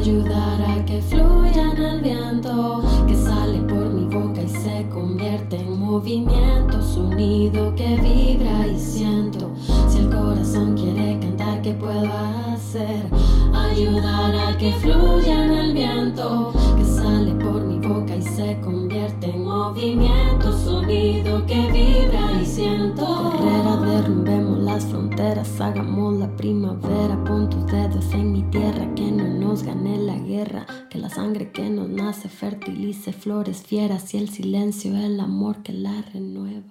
Ayudar 0.00 0.62
a 0.62 0.84
que 0.84 1.00
fluya 1.02 1.72
en 1.72 1.82
el 1.82 2.00
viento 2.00 2.82
que 3.06 3.14
sale 3.14 3.58
por 3.60 3.90
mi 3.90 4.06
boca 4.14 4.42
y 4.42 4.48
se 4.48 4.86
convierte 4.88 5.56
en 5.56 5.78
movimiento, 5.78 6.82
sonido 6.82 7.74
que 7.74 7.96
vibra 7.96 8.66
y 8.66 8.78
siento. 8.78 9.50
Si 9.88 9.98
el 9.98 10.10
corazón 10.10 10.76
quiere 10.76 11.18
cantar, 11.20 11.62
¿qué 11.62 11.72
puedo 11.72 12.10
hacer? 12.52 13.04
Ayudar 13.52 14.34
a 14.34 14.56
que 14.58 14.72
fluya 14.72 15.44
en 15.44 15.50
el 15.50 15.72
viento 15.74 16.52
que 16.76 16.84
sale 16.84 17.32
por 17.34 17.62
mi 17.62 17.78
boca 17.86 18.16
y 18.16 18.22
se 18.22 18.58
convierte 18.60 19.30
en 19.30 19.44
movimiento, 19.44 20.52
sonido 20.52 21.44
que 21.46 21.70
vibra 21.70 22.40
y 22.40 22.46
siento. 22.46 23.32
Guerrera, 23.32 23.76
derrumbemos 23.76 24.43
las 24.74 24.86
fronteras, 24.86 25.60
hagamos 25.60 26.18
la 26.18 26.28
primavera. 26.36 27.22
Pon 27.24 27.48
tus 27.48 27.64
dedos 27.66 28.12
en 28.12 28.32
mi 28.32 28.42
tierra, 28.50 28.92
que 28.96 29.02
no 29.02 29.22
nos 29.22 29.62
gane 29.62 29.98
la 29.98 30.16
guerra. 30.16 30.66
Que 30.90 30.98
la 30.98 31.08
sangre 31.08 31.52
que 31.52 31.70
nos 31.70 31.88
nace 31.88 32.28
fertilice 32.28 33.12
flores 33.12 33.62
fieras 33.62 34.12
y 34.14 34.18
el 34.18 34.30
silencio, 34.30 34.96
el 34.96 35.20
amor 35.20 35.62
que 35.62 35.72
la 35.72 36.02
renueva. 36.12 36.66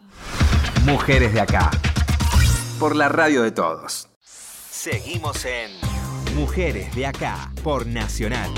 Mujeres 0.85 1.33
de 1.33 1.39
acá. 1.39 1.71
Por 2.77 2.97
la 2.97 3.07
radio 3.07 3.41
de 3.41 3.51
todos. 3.51 4.09
Seguimos 4.19 5.45
en 5.45 5.71
Mujeres 6.35 6.93
de 6.95 7.05
acá 7.05 7.53
por 7.63 7.87
Nacional. 7.87 8.51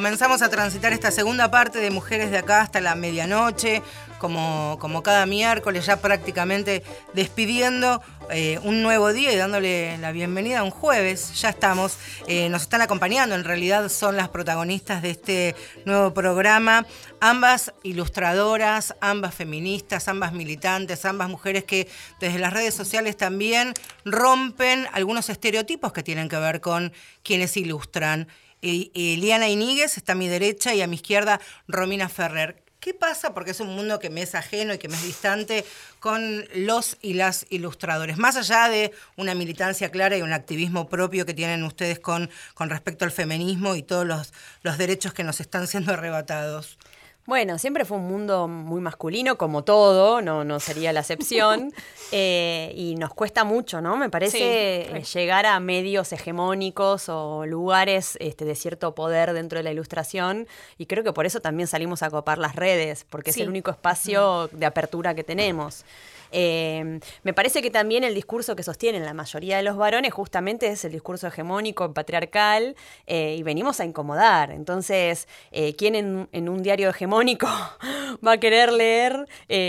Comenzamos 0.00 0.40
a 0.40 0.48
transitar 0.48 0.94
esta 0.94 1.10
segunda 1.10 1.50
parte 1.50 1.78
de 1.78 1.90
Mujeres 1.90 2.30
de 2.30 2.38
acá 2.38 2.62
hasta 2.62 2.80
la 2.80 2.94
medianoche, 2.94 3.82
como, 4.16 4.78
como 4.80 5.02
cada 5.02 5.26
miércoles, 5.26 5.84
ya 5.84 6.00
prácticamente 6.00 6.82
despidiendo 7.12 8.00
eh, 8.30 8.58
un 8.62 8.82
nuevo 8.82 9.12
día 9.12 9.30
y 9.30 9.36
dándole 9.36 9.98
la 9.98 10.10
bienvenida 10.12 10.60
a 10.60 10.62
un 10.62 10.70
jueves. 10.70 11.38
Ya 11.42 11.50
estamos, 11.50 11.98
eh, 12.26 12.48
nos 12.48 12.62
están 12.62 12.80
acompañando, 12.80 13.34
en 13.34 13.44
realidad 13.44 13.90
son 13.90 14.16
las 14.16 14.30
protagonistas 14.30 15.02
de 15.02 15.10
este 15.10 15.54
nuevo 15.84 16.14
programa, 16.14 16.86
ambas 17.20 17.74
ilustradoras, 17.82 18.94
ambas 19.02 19.34
feministas, 19.34 20.08
ambas 20.08 20.32
militantes, 20.32 21.04
ambas 21.04 21.28
mujeres 21.28 21.64
que 21.64 21.90
desde 22.20 22.38
las 22.38 22.54
redes 22.54 22.72
sociales 22.72 23.18
también 23.18 23.74
rompen 24.06 24.86
algunos 24.94 25.28
estereotipos 25.28 25.92
que 25.92 26.02
tienen 26.02 26.30
que 26.30 26.38
ver 26.38 26.62
con 26.62 26.90
quienes 27.22 27.54
ilustran. 27.58 28.28
Eliana 28.62 29.48
Iníguez 29.48 29.96
está 29.96 30.12
a 30.12 30.16
mi 30.16 30.28
derecha 30.28 30.74
y 30.74 30.82
a 30.82 30.86
mi 30.86 30.96
izquierda 30.96 31.40
Romina 31.68 32.08
Ferrer. 32.08 32.62
¿Qué 32.80 32.94
pasa? 32.94 33.34
Porque 33.34 33.50
es 33.50 33.60
un 33.60 33.68
mundo 33.76 33.98
que 33.98 34.08
me 34.08 34.22
es 34.22 34.34
ajeno 34.34 34.72
y 34.72 34.78
que 34.78 34.88
me 34.88 34.96
es 34.96 35.02
distante 35.02 35.66
con 35.98 36.46
los 36.54 36.96
y 37.02 37.12
las 37.12 37.44
ilustradores. 37.50 38.16
Más 38.16 38.36
allá 38.36 38.70
de 38.70 38.92
una 39.16 39.34
militancia 39.34 39.90
clara 39.90 40.16
y 40.16 40.22
un 40.22 40.32
activismo 40.32 40.88
propio 40.88 41.26
que 41.26 41.34
tienen 41.34 41.62
ustedes 41.64 42.00
con, 42.00 42.30
con 42.54 42.70
respecto 42.70 43.04
al 43.04 43.12
feminismo 43.12 43.76
y 43.76 43.82
todos 43.82 44.06
los, 44.06 44.32
los 44.62 44.78
derechos 44.78 45.12
que 45.12 45.24
nos 45.24 45.40
están 45.40 45.66
siendo 45.66 45.92
arrebatados. 45.92 46.78
Bueno, 47.26 47.58
siempre 47.58 47.84
fue 47.84 47.98
un 47.98 48.08
mundo 48.08 48.48
muy 48.48 48.80
masculino, 48.80 49.36
como 49.36 49.62
todo, 49.62 50.20
no, 50.22 50.44
no 50.44 50.58
sería 50.58 50.92
la 50.92 51.00
excepción, 51.00 51.72
eh, 52.12 52.72
y 52.74 52.96
nos 52.96 53.14
cuesta 53.14 53.44
mucho, 53.44 53.80
¿no? 53.80 53.96
Me 53.96 54.10
parece 54.10 54.96
eh, 54.96 55.02
llegar 55.14 55.46
a 55.46 55.60
medios 55.60 56.12
hegemónicos 56.12 57.08
o 57.08 57.46
lugares 57.46 58.16
este, 58.20 58.44
de 58.44 58.54
cierto 58.54 58.94
poder 58.94 59.32
dentro 59.32 59.58
de 59.58 59.62
la 59.62 59.70
ilustración, 59.70 60.48
y 60.78 60.86
creo 60.86 61.04
que 61.04 61.12
por 61.12 61.26
eso 61.26 61.40
también 61.40 61.66
salimos 61.66 62.02
a 62.02 62.10
copar 62.10 62.38
las 62.38 62.56
redes, 62.56 63.06
porque 63.08 63.30
es 63.30 63.36
el 63.36 63.48
único 63.48 63.70
espacio 63.70 64.48
de 64.52 64.66
apertura 64.66 65.14
que 65.14 65.22
tenemos. 65.22 65.84
Eh, 66.32 67.00
me 67.22 67.32
parece 67.32 67.62
que 67.62 67.70
también 67.70 68.04
el 68.04 68.14
discurso 68.14 68.56
que 68.56 68.62
sostienen 68.62 69.04
la 69.04 69.14
mayoría 69.14 69.56
de 69.56 69.62
los 69.62 69.76
varones 69.76 70.12
justamente 70.12 70.68
es 70.68 70.84
el 70.84 70.92
discurso 70.92 71.26
hegemónico, 71.26 71.92
patriarcal, 71.92 72.76
eh, 73.06 73.36
y 73.38 73.42
venimos 73.42 73.80
a 73.80 73.84
incomodar. 73.84 74.50
Entonces, 74.50 75.28
eh, 75.52 75.74
¿quién 75.76 75.94
en, 75.94 76.48
un 76.48 76.62
diario 76.62 76.90
hegemónico 76.90 77.46
va 78.26 78.32
a 78.32 78.38
querer 78.38 78.72
leer 78.72 79.26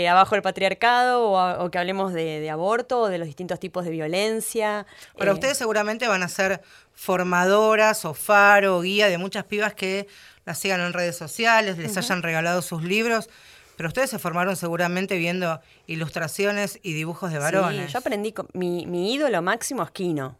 abajo 0.08 0.34
el 0.34 0.42
patriarcado 0.42 1.30
o, 1.32 1.70
que 1.70 1.78
hablemos 1.78 2.12
de, 2.12 2.48
aborto 2.50 3.02
o 3.02 3.08
de 3.08 3.18
los 3.18 3.26
distintos 3.26 3.60
tipos 3.60 3.84
de 3.84 3.90
violencia? 3.90 4.86
Pero 5.16 5.32
ustedes 5.34 5.58
seguramente 5.58 6.08
van 6.08 6.22
a 6.22 6.28
ser 6.28 6.60
formadoras 6.94 8.04
o 8.04 8.14
faro, 8.14 8.80
guía 8.80 9.08
de 9.08 9.18
muchas 9.18 9.44
pibas 9.44 9.74
que 9.74 10.06
las 10.44 10.58
sigan 10.58 10.80
en 10.80 10.92
redes 10.92 11.16
sociales, 11.16 11.78
les 11.78 11.96
hayan 11.96 12.22
regalado 12.22 12.62
sus 12.62 12.82
libros. 12.82 13.28
Pero 13.82 13.88
ustedes 13.88 14.10
se 14.10 14.20
formaron 14.20 14.54
seguramente 14.54 15.16
viendo 15.18 15.60
ilustraciones 15.88 16.78
y 16.84 16.92
dibujos 16.92 17.32
de 17.32 17.40
varones. 17.40 17.86
Sí, 17.86 17.92
yo 17.94 17.98
aprendí, 17.98 18.32
mi, 18.52 18.86
mi 18.86 19.12
ídolo 19.12 19.42
máximo 19.42 19.82
es 19.82 19.90
Kino. 19.90 20.38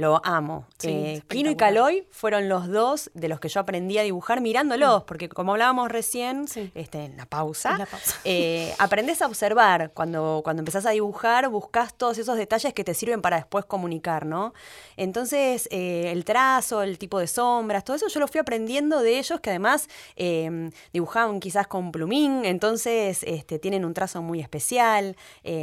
Lo 0.00 0.22
amo. 0.24 0.64
Eh, 0.82 1.20
Kino 1.28 1.50
y 1.50 1.56
Caloy 1.56 2.06
fueron 2.10 2.48
los 2.48 2.68
dos 2.68 3.10
de 3.12 3.28
los 3.28 3.38
que 3.38 3.50
yo 3.50 3.60
aprendí 3.60 3.98
a 3.98 4.02
dibujar 4.02 4.40
mirándolos, 4.40 5.02
mm. 5.02 5.06
porque 5.06 5.28
como 5.28 5.52
hablábamos 5.52 5.90
recién, 5.90 6.46
este, 6.74 7.04
en 7.04 7.18
la 7.18 7.26
pausa, 7.26 7.86
eh, 8.24 8.74
aprendes 8.78 9.20
a 9.20 9.26
observar. 9.26 9.90
Cuando, 9.92 10.40
cuando 10.42 10.60
empezás 10.62 10.86
a 10.86 10.90
dibujar, 10.90 11.50
buscas 11.50 11.92
todos 11.92 12.16
esos 12.16 12.38
detalles 12.38 12.72
que 12.72 12.82
te 12.82 12.94
sirven 12.94 13.20
para 13.20 13.36
después 13.36 13.66
comunicar, 13.66 14.24
¿no? 14.24 14.54
Entonces, 14.96 15.68
eh, 15.70 16.10
el 16.10 16.24
trazo, 16.24 16.82
el 16.82 16.96
tipo 16.96 17.18
de 17.18 17.26
sombras, 17.26 17.84
todo 17.84 17.96
eso 17.96 18.08
yo 18.08 18.20
lo 18.20 18.26
fui 18.26 18.40
aprendiendo 18.40 19.02
de 19.02 19.18
ellos, 19.18 19.38
que 19.40 19.50
además 19.50 19.86
em, 20.16 20.70
dibujaban 20.94 21.40
quizás 21.40 21.66
con 21.66 21.92
plumín, 21.92 22.46
entonces 22.46 23.22
este, 23.24 23.58
tienen 23.58 23.84
un 23.84 23.92
trazo 23.92 24.22
muy 24.22 24.40
especial. 24.40 25.14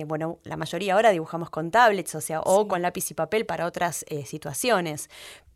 bueno, 0.06 0.38
la 0.44 0.58
mayoría 0.58 0.94
ahora 0.94 1.10
dibujamos 1.10 1.50
con 1.50 1.72
tablets, 1.72 2.14
o 2.14 2.22
sea, 2.22 2.42
o 2.42 2.68
con 2.68 2.84
lápiz 2.84 3.10
y 3.10 3.16
papel 3.16 3.48
para 3.48 3.66
otras 3.66 4.06
situaciones. 4.28 5.10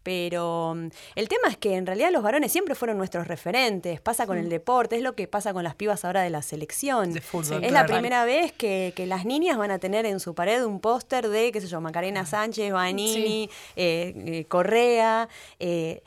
Pero 0.03 0.73
mm, 0.75 0.87
el 1.15 1.27
tema 1.27 1.47
es 1.49 1.57
que 1.57 1.75
en 1.75 1.85
realidad 1.85 2.11
los 2.11 2.23
varones 2.23 2.51
siempre 2.51 2.75
fueron 2.75 2.97
nuestros 2.97 3.27
referentes. 3.27 4.01
Pasa 4.01 4.25
con 4.25 4.37
el 4.37 4.49
deporte, 4.49 4.97
es 4.97 5.03
lo 5.03 5.15
que 5.15 5.27
pasa 5.27 5.53
con 5.53 5.63
las 5.63 5.75
pibas 5.75 6.05
ahora 6.05 6.21
de 6.21 6.29
la 6.29 6.41
selección. 6.41 7.15
es 7.15 7.71
la 7.71 7.85
primera 7.85 8.25
vez 8.25 8.51
que, 8.51 8.93
las 9.01 9.25
niñas 9.25 9.57
van 9.57 9.71
a 9.71 9.79
tener 9.79 10.05
en 10.05 10.19
su 10.19 10.35
pared 10.35 10.63
un 10.63 10.79
póster 10.79 11.27
de, 11.27 11.51
qué 11.51 11.59
sé 11.59 11.67
yo, 11.67 11.81
Macarena 11.81 12.25
Sánchez, 12.25 12.71
Vanini, 12.71 13.49
eh, 13.75 14.13
eh, 14.15 14.45
Correa. 14.45 15.27
Eh, 15.59 16.01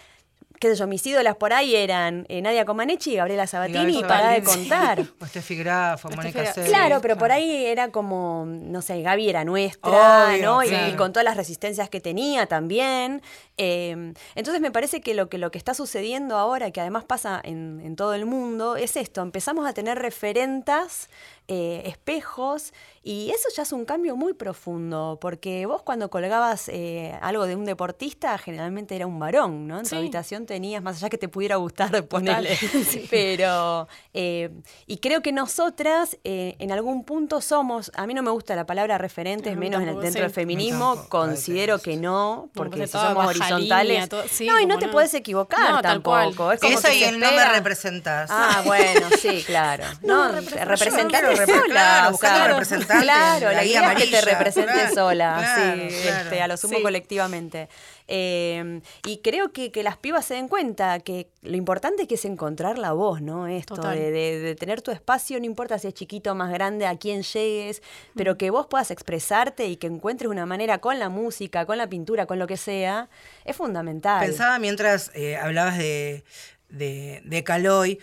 qué 0.64 0.70
sé 0.70 0.77
yo, 0.77 0.87
mis 0.87 1.07
ídolas 1.07 1.37
por 1.37 1.53
ahí 1.53 1.77
eran 1.77 2.24
eh, 2.31 2.40
Nadia 2.40 2.64
Comaneci 2.64 3.12
y 3.12 3.16
Gabriela 3.16 3.46
Sabatini, 3.46 3.98
y 3.98 4.03
para 4.03 4.31
de 4.31 4.42
contar. 4.42 4.98
o 5.20 5.27
Steffi 5.27 5.57
Graf, 5.57 6.07
Mónica 6.07 6.55
Claro, 6.64 7.00
pero 7.03 7.18
por 7.18 7.31
ahí 7.31 7.66
era 7.66 7.90
como, 7.90 8.46
no 8.46 8.81
sé, 8.81 9.03
Gaby 9.03 9.29
era 9.29 9.44
nuestra, 9.44 10.38
¿no? 10.38 10.62
Y, 10.64 10.94
con 10.96 11.12
todas 11.12 11.24
las 11.24 11.37
resistencias 11.37 11.90
que 11.90 12.00
tenía 12.00 12.46
también. 12.46 13.20
Em, 13.57 14.14
entonces 14.35 14.61
me 14.61 14.71
parece 14.71 15.01
que 15.01 15.14
lo, 15.14 15.29
que 15.29 15.38
lo 15.38 15.51
que 15.51 15.59
está 15.59 15.75
sucediendo 15.75 16.37
ahora, 16.37 16.71
que 16.71 16.81
además 16.81 17.05
pasa 17.05 17.40
en, 17.43 17.81
en 17.85 17.95
todo 17.95 18.14
el 18.14 18.27
mundo, 18.27 18.77
es 18.77 18.97
esto, 18.97 19.23
empezamos 19.23 19.67
a 19.67 19.73
tener 19.73 19.99
referentas 19.99 21.09
eh, 21.47 21.83
espejos, 21.85 22.73
y 23.03 23.29
eso 23.29 23.51
ya 23.55 23.64
es 23.64 23.73
un 23.73 23.85
cambio 23.85 24.17
muy 24.17 24.33
profundo, 24.33 25.19
porque 25.21 25.67
vos 25.67 25.83
cuando 25.83 26.09
colgabas 26.09 26.71
eh, 26.71 27.19
algo 27.21 27.45
de 27.45 27.55
un 27.55 27.67
deportista, 27.67 28.38
generalmente 28.38 28.97
era 28.97 29.07
un 29.07 29.19
varón, 29.19 29.69
¿no? 29.69 29.79
En 29.79 29.87
tu 29.87 29.95
habitación 29.95 30.47
tenías, 30.47 30.83
más 30.83 30.97
allá 30.97 31.11
que 31.11 31.19
te 31.19 31.29
pudiera 31.29 31.57
gustar 31.57 32.07
ponerle, 32.09 32.57
pero, 33.11 33.88
eh, 34.14 34.49
y 34.87 34.97
creo 34.97 35.21
que 35.21 35.33
nosotras 35.33 36.17
en 36.25 36.73
algún 36.73 37.05
punto 37.05 37.43
somos, 37.43 37.93
a 37.95 38.07
mí 38.07 38.14
no 38.14 38.23
me 38.23 38.31
gusta 38.31 38.57
la 38.57 38.64
palabra 38.64 38.97
referentes, 38.97 39.55
menos 39.55 39.85
dentro 40.01 40.23
del 40.23 40.31
feminismo, 40.31 40.97
considero 41.11 41.79
que 41.79 41.99
no, 41.99 42.49
porque 42.55 42.87
si 42.87 42.93
somos 42.93 43.37
horizontales, 43.53 44.09
no, 44.41 44.61
y 44.61 44.67
no 44.67 44.79
te 44.79 44.89
puedes 44.89 45.15
equivocar 45.15 45.83
tampoco. 45.83 46.53
Es 46.53 46.61
como 46.61 46.79
Eso 46.79 46.93
y 46.93 47.05
el 47.05 47.19
no 47.19 47.33
me 47.33 47.45
representas. 47.45 48.31
Ah, 48.31 48.63
bueno, 48.65 49.09
sí, 49.21 49.43
claro. 49.47 49.85
No, 50.03 50.29
representar 50.33 51.25
Claro, 51.67 52.11
buscando 52.11 52.49
representantes. 52.49 53.05
Claro, 53.05 53.53
la, 53.53 53.65
guía, 53.65 53.93
es 53.93 54.05
que 54.05 54.11
te 54.11 54.21
represente 54.21 54.95
sola, 54.95 55.55
sí, 55.57 55.97
este, 56.09 56.43
a 56.43 56.49
lo 56.49 56.57
sumo 56.57 56.81
colectivamente. 56.83 57.69
Em, 58.07 58.83
y 59.07 59.19
creo 59.19 59.53
que, 59.53 59.73
que, 59.73 59.83
las 59.83 59.97
pibas 59.97 60.27
se 60.27 60.35
den 60.35 60.49
cuenta 60.49 61.01
que 61.01 61.31
lo 61.43 61.57
importante 61.57 62.07
que 62.07 62.17
es 62.17 62.25
encontrar 62.25 62.77
la 62.79 62.93
voz, 62.93 63.23
¿no? 63.23 63.47
Esto 63.47 63.77
de, 63.77 64.11
de, 64.11 64.55
tener 64.57 64.83
tu 64.83 64.90
espacio, 64.90 65.38
no 65.38 65.47
importa 65.47 65.79
si 65.79 65.88
es 65.88 65.95
chiquito 65.95 66.33
o 66.33 66.35
más 66.35 66.53
grande, 66.53 66.87
a 66.87 66.97
quién 66.97 67.23
llegues, 67.23 67.83
pero 68.14 68.37
que 68.37 68.51
vos 68.51 68.67
puedas 68.67 68.90
expresarte 68.90 69.67
y 69.67 69.77
que 69.77 69.87
encuentres 69.87 70.31
una 70.31 70.45
manera 70.45 70.79
con 70.79 70.99
la 70.99 71.09
música, 71.09 71.64
con 71.64 71.79
la 71.79 71.88
pintura, 71.88 72.27
con 72.27 72.38
lo 72.38 72.47
que 72.47 72.59
sea, 72.59 73.09
es 73.45 73.57
fundamental. 73.57 74.25
Pensaba 74.25 74.59
mientras 74.59 75.11
eh, 75.14 75.37
hablabas 75.37 75.79
de, 75.79 76.25
de, 76.69 77.23
de 77.25 77.45
Caloy, 77.45 78.01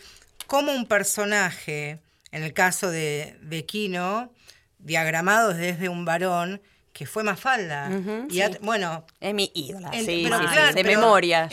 cómo 0.48 0.74
un 0.74 0.88
personaje 0.88 2.00
en 2.32 2.44
el 2.44 2.54
caso 2.54 2.90
de, 2.90 3.38
de 3.42 3.66
Kino, 3.66 4.32
diagramado 4.80 5.54
desde 5.54 5.90
un 5.90 6.06
varón 6.06 6.62
que 6.94 7.06
fue 7.06 7.24
Mafalda. 7.24 7.90
y 8.30 8.42
bueno, 8.62 9.06
es 9.20 9.34
mi 9.34 9.52
ídola, 9.54 9.92
sí, 9.94 10.28
de 10.74 10.84
memoria. 10.84 11.50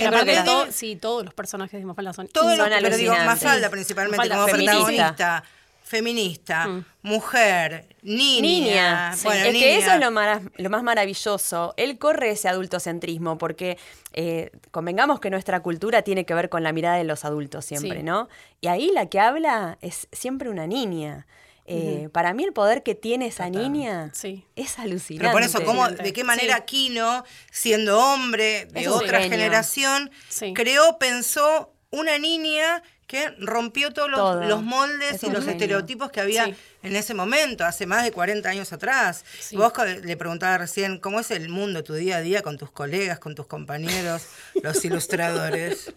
sí, 0.71 0.97
todos 0.97 1.25
los 1.25 1.35
personajes 1.35 1.81
de 1.81 1.87
Mafalda 1.87 2.13
son 2.13 2.29
todos 2.29 2.57
los, 2.57 2.69
pero 2.69 2.97
digo 2.97 3.15
Mafalda 3.25 3.71
principalmente 3.71 4.29
como 4.29 4.47
protagonista 4.47 5.45
feminista, 5.89 6.69
mm. 6.69 6.85
mujer, 7.03 7.87
niña. 8.03 9.13
es 9.15 9.23
que 9.23 9.79
eso 9.79 9.93
es 9.93 10.01
lo 10.01 10.11
más, 10.11 10.43
lo 10.57 10.71
más 10.71 10.83
maravilloso. 10.83 11.75
Él 11.77 11.99
corre 11.99 12.31
ese 12.31 12.49
adultocentrismo 12.49 13.39
porque 13.39 13.79
eh, 14.13 14.51
convengamos 14.71 15.19
que 15.19 15.31
nuestra 15.31 15.61
cultura 15.61 16.03
tiene 16.03 16.27
que 16.27 16.35
ver 16.35 16.51
con 16.51 16.63
la 16.63 16.73
mirada 16.73 16.97
de 16.97 17.05
los 17.05 17.25
adultos 17.25 17.65
siempre, 17.65 18.03
¿no? 18.03 18.29
Y 18.61 18.69
ahí 18.69 18.91
la 18.93 19.07
que 19.07 19.19
habla 19.19 19.79
es 19.81 20.09
siempre 20.13 20.51
una 20.51 20.67
niña. 20.67 21.27
Eh, 21.71 22.09
para 22.13 22.33
mí 22.33 22.45
el 22.45 22.55
poder 22.55 22.83
que 22.83 22.95
tiene 22.95 23.27
esa 23.27 23.51
niña 23.51 24.11
es 24.57 24.79
alucinante. 24.79 25.19
Pero 25.19 25.33
por 25.33 25.43
eso, 25.43 25.63
¿cómo, 25.67 25.87
¿de 25.87 26.15
qué 26.15 26.25
manera 26.25 26.65
Kino, 26.65 27.25
siendo 27.53 28.01
hombre 28.01 28.67
de 28.73 28.89
otra 28.89 29.21
generación, 29.21 30.11
creó, 30.55 30.99
pensó 30.99 31.75
una 31.91 32.19
niña 32.19 32.83
que 33.07 33.31
rompió 33.39 33.93
todos 33.93 34.09
los, 34.11 34.63
moldes 34.63 35.23
y 35.23 35.31
los 35.31 35.47
estereotipos 35.47 36.11
que 36.11 36.21
había 36.21 36.55
en 36.89 36.97
ese 36.97 37.15
momento, 37.15 37.65
hace 37.65 37.87
más 37.87 38.05
de 38.05 38.13
40 38.13 38.49
años 38.49 38.73
atrás. 38.73 39.25
Vos 39.53 39.73
le 40.03 40.17
preguntabas 40.17 40.59
recién, 40.59 40.99
¿cómo 40.99 41.21
es 41.21 41.31
el 41.31 41.49
mundo, 41.49 41.85
tu 41.85 41.95
día 41.95 42.17
a 42.17 42.21
día 42.21 42.43
con 42.43 42.59
tus 42.59 42.71
colegas, 42.71 43.19
con 43.19 43.35
tus 43.35 43.47
compañeros, 43.47 44.27
los 44.63 44.85
ilustradores? 44.85 45.93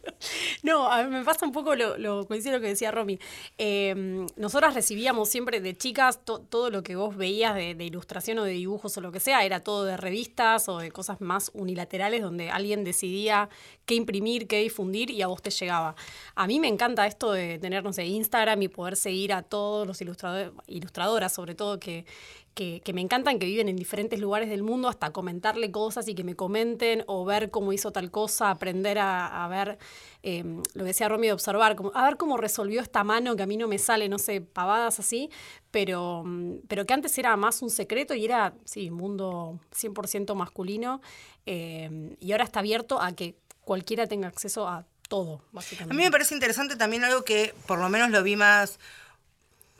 No, 0.64 0.92
a 0.92 1.04
mí 1.04 1.10
me 1.10 1.24
pasa 1.24 1.46
un 1.46 1.52
poco 1.52 1.76
lo, 1.76 1.98
lo, 1.98 2.22
lo 2.22 2.28
que 2.28 2.60
decía 2.60 2.92
Romy. 2.92 3.20
Eh, 3.58 4.26
nosotras 4.36 4.74
recibíamos 4.74 5.30
siempre 5.30 5.62
de 5.62 5.76
chicas 5.76 6.20
todo 6.26 6.70
lo 6.70 6.84
que 6.84 6.96
vos 6.96 7.16
veías 7.16 7.56
de, 7.56 7.72
ilustración 7.82 8.40
o 8.40 8.44
de 8.44 8.52
dibujos 8.52 8.98
o 8.98 9.02
lo 9.02 9.12
que 9.12 9.20
sea, 9.20 9.44
era 9.46 9.62
todo 9.62 9.86
de 9.86 9.98
revistas 9.98 10.70
o 10.70 10.78
de 10.78 10.92
cosas 10.92 11.22
más 11.22 11.52
unilaterales 11.54 12.22
donde 12.22 12.50
alguien 12.50 12.84
decidía 12.84 13.50
qué 13.86 13.96
imprimir, 13.96 14.48
qué 14.48 14.60
difundir 14.60 15.10
y 15.12 15.22
a 15.22 15.28
vos 15.28 15.42
te 15.42 15.50
llegaba. 15.50 15.96
A 16.36 16.48
mí 16.48 16.60
me 16.60 16.68
encanta 16.68 17.08
esto 17.08 17.32
de 17.32 17.60
tener, 17.60 17.84
no 17.84 17.94
sé, 17.94 18.06
Instagram 18.06 18.62
y 18.62 18.68
poder 18.68 18.96
seguir 18.96 19.34
a 19.34 19.42
todos 19.42 19.88
los 19.88 20.02
ilustradores 20.02 20.52
ilustradoras 20.82 21.32
sobre 21.32 21.56
todo 21.56 21.80
que, 21.80 22.06
que, 22.54 22.92
me 22.94 23.02
encantan, 23.02 23.40
que 23.40 23.46
viven 23.46 23.70
en 23.70 23.76
diferentes 23.76 24.20
lugares 24.20 24.50
del 24.50 24.62
mundo, 24.62 24.90
hasta 24.90 25.12
comentarle 25.12 25.72
cosas 25.72 26.08
y 26.08 26.16
que 26.16 26.24
me 26.24 26.36
comenten 26.36 27.04
o 27.08 27.24
ver 27.24 27.50
cómo 27.50 27.72
hizo 27.72 27.92
tal 27.92 28.12
cosa, 28.12 28.50
aprender 28.50 28.98
a, 29.00 29.48
ver, 29.50 29.78
em, 30.22 30.62
lo 30.74 30.84
que 30.84 30.88
decía 30.90 31.08
Romy, 31.08 31.28
de 31.28 31.34
observar, 31.34 31.76
como, 31.76 31.92
a 31.96 32.04
ver 32.04 32.18
cómo 32.18 32.38
resolvió 32.38 32.82
esta 32.82 33.04
mano 33.04 33.36
que 33.36 33.44
a 33.44 33.46
mí 33.46 33.58
no 33.58 33.68
me 33.68 33.78
sale, 33.78 34.10
no 34.10 34.20
sé, 34.20 34.42
pavadas 34.42 35.00
así, 35.00 35.30
pero, 35.72 36.24
pero 36.68 36.86
que 36.86 36.94
antes 36.94 37.18
era 37.18 37.36
más 37.38 37.62
un 37.62 37.70
secreto 37.70 38.14
y 38.14 38.26
era, 38.26 38.54
sí, 38.66 38.92
mundo 38.92 39.60
100% 39.74 40.36
masculino 40.36 41.02
em, 41.46 42.16
y 42.20 42.34
ahora 42.34 42.44
está 42.44 42.60
abierto 42.60 43.02
a 43.02 43.14
que 43.14 43.36
cualquiera 43.64 44.08
tenga 44.08 44.28
acceso 44.28 44.68
a 44.68 44.86
todo, 45.08 45.42
básicamente. 45.52 45.94
A 45.94 45.98
mí 45.98 46.04
me 46.04 46.12
parece 46.12 46.34
interesante 46.34 46.76
también 46.76 47.04
algo 47.04 47.24
que 47.24 47.54
por 47.68 47.80
lo 47.80 47.90
menos 47.90 48.12
lo 48.12 48.24
vi 48.24 48.36
más 48.36 48.80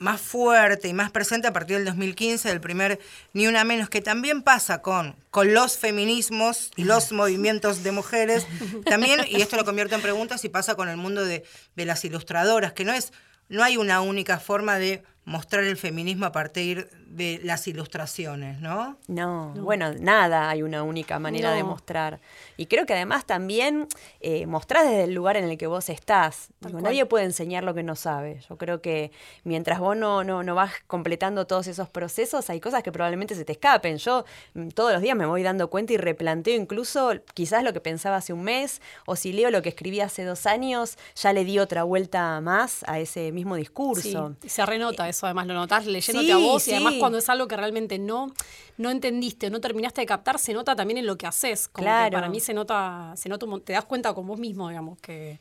más 0.02 0.20
fuerte 0.20 0.88
y 0.88 0.92
más 0.92 1.10
presente 1.10 1.48
a 1.48 1.52
partir 1.52 1.76
del 1.76 1.86
2015, 1.86 2.48
del 2.48 2.60
primer 2.60 2.98
Ni 3.32 3.46
Una 3.46 3.64
Menos, 3.64 3.88
que 3.88 4.02
también 4.02 4.42
pasa 4.42 4.82
con, 4.82 5.16
con 5.30 5.54
los 5.54 5.78
feminismos 5.78 6.70
y 6.76 6.84
los 6.84 7.12
movimientos 7.12 7.82
de 7.82 7.92
mujeres, 7.92 8.46
también, 8.84 9.20
y 9.28 9.40
esto 9.40 9.56
lo 9.56 9.64
convierto 9.64 9.94
en 9.94 10.02
preguntas, 10.02 10.44
y 10.44 10.48
pasa 10.48 10.74
con 10.74 10.88
el 10.88 10.96
mundo 10.96 11.24
de, 11.24 11.44
de 11.76 11.84
las 11.86 12.04
ilustradoras, 12.04 12.72
que 12.72 12.84
no 12.84 12.92
es, 12.92 13.12
no 13.48 13.62
hay 13.62 13.76
una 13.76 14.00
única 14.00 14.38
forma 14.38 14.78
de 14.78 15.02
mostrar 15.24 15.64
el 15.64 15.76
feminismo 15.76 16.26
a 16.26 16.32
partir 16.32 16.90
de 17.12 17.40
las 17.44 17.68
ilustraciones, 17.68 18.60
¿no? 18.60 18.96
No, 19.06 19.52
bueno, 19.58 19.92
nada 19.92 20.48
hay 20.48 20.62
una 20.62 20.82
única 20.82 21.18
manera 21.18 21.52
de 21.52 21.62
mostrar. 21.62 22.20
Y 22.56 22.66
creo 22.66 22.86
que 22.86 22.94
además 22.94 23.26
también 23.26 23.86
eh, 24.20 24.46
mostrás 24.46 24.84
desde 24.84 25.04
el 25.04 25.14
lugar 25.14 25.36
en 25.36 25.44
el 25.44 25.58
que 25.58 25.66
vos 25.66 25.90
estás. 25.90 26.48
nadie 26.60 27.04
puede 27.04 27.26
enseñar 27.26 27.64
lo 27.64 27.74
que 27.74 27.82
no 27.82 27.96
sabe. 27.96 28.40
Yo 28.48 28.56
creo 28.56 28.80
que 28.80 29.12
mientras 29.44 29.78
vos 29.78 29.94
no, 29.94 30.24
no, 30.24 30.42
no 30.42 30.54
vas 30.54 30.72
completando 30.86 31.46
todos 31.46 31.66
esos 31.66 31.90
procesos, 31.90 32.48
hay 32.48 32.60
cosas 32.60 32.82
que 32.82 32.90
probablemente 32.90 33.34
se 33.34 33.44
te 33.44 33.52
escapen. 33.52 33.98
Yo 33.98 34.24
mm, 34.54 34.68
todos 34.68 34.92
los 34.94 35.02
días 35.02 35.16
me 35.16 35.26
voy 35.26 35.42
dando 35.42 35.68
cuenta 35.68 35.92
y 35.92 35.98
replanteo 35.98 36.56
incluso 36.56 37.12
quizás 37.34 37.62
lo 37.62 37.74
que 37.74 37.80
pensaba 37.80 38.16
hace 38.16 38.32
un 38.32 38.42
mes, 38.42 38.80
o 39.04 39.16
si 39.16 39.34
leo 39.34 39.50
lo 39.50 39.60
que 39.60 39.68
escribí 39.68 40.00
hace 40.00 40.24
dos 40.24 40.46
años, 40.46 40.96
ya 41.14 41.34
le 41.34 41.44
di 41.44 41.58
otra 41.58 41.82
vuelta 41.82 42.40
más 42.40 42.84
a 42.86 42.98
ese 43.00 43.32
mismo 43.32 43.56
discurso. 43.56 44.34
Sí, 44.40 44.48
se 44.48 44.64
renota 44.64 45.08
eso, 45.10 45.26
además 45.26 45.46
lo 45.46 45.54
notas 45.54 45.84
leyéndote 45.84 46.32
a 46.32 46.38
vos 46.38 46.66
y 46.68 46.72
además 46.72 46.94
cuando 47.02 47.18
es 47.18 47.28
algo 47.28 47.48
que 47.48 47.56
realmente 47.56 47.98
no, 47.98 48.32
no 48.78 48.90
entendiste 48.90 49.48
o 49.48 49.50
no 49.50 49.60
terminaste 49.60 50.00
de 50.00 50.06
captar, 50.06 50.38
se 50.38 50.52
nota 50.52 50.76
también 50.76 50.98
en 50.98 51.06
lo 51.06 51.18
que 51.18 51.26
haces. 51.26 51.68
Como 51.68 51.86
claro. 51.86 52.10
que 52.10 52.14
para 52.14 52.28
mí 52.28 52.40
se 52.40 52.54
nota, 52.54 53.12
se 53.16 53.28
nota, 53.28 53.46
te 53.64 53.72
das 53.72 53.84
cuenta 53.84 54.14
con 54.14 54.26
vos 54.26 54.38
mismo, 54.38 54.68
digamos, 54.68 54.98
que 55.00 55.40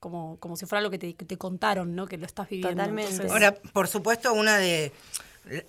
como, 0.00 0.38
como 0.38 0.56
si 0.56 0.66
fuera 0.66 0.82
lo 0.82 0.90
que 0.90 0.98
te, 0.98 1.38
contaron, 1.38 1.94
¿no? 1.94 2.06
Que 2.06 2.18
lo 2.18 2.26
estás 2.26 2.48
viviendo. 2.48 2.70
Totalmente. 2.70 3.28
Ahora, 3.28 3.54
por 3.54 3.88
supuesto, 3.88 4.32
una 4.32 4.58
de 4.58 4.92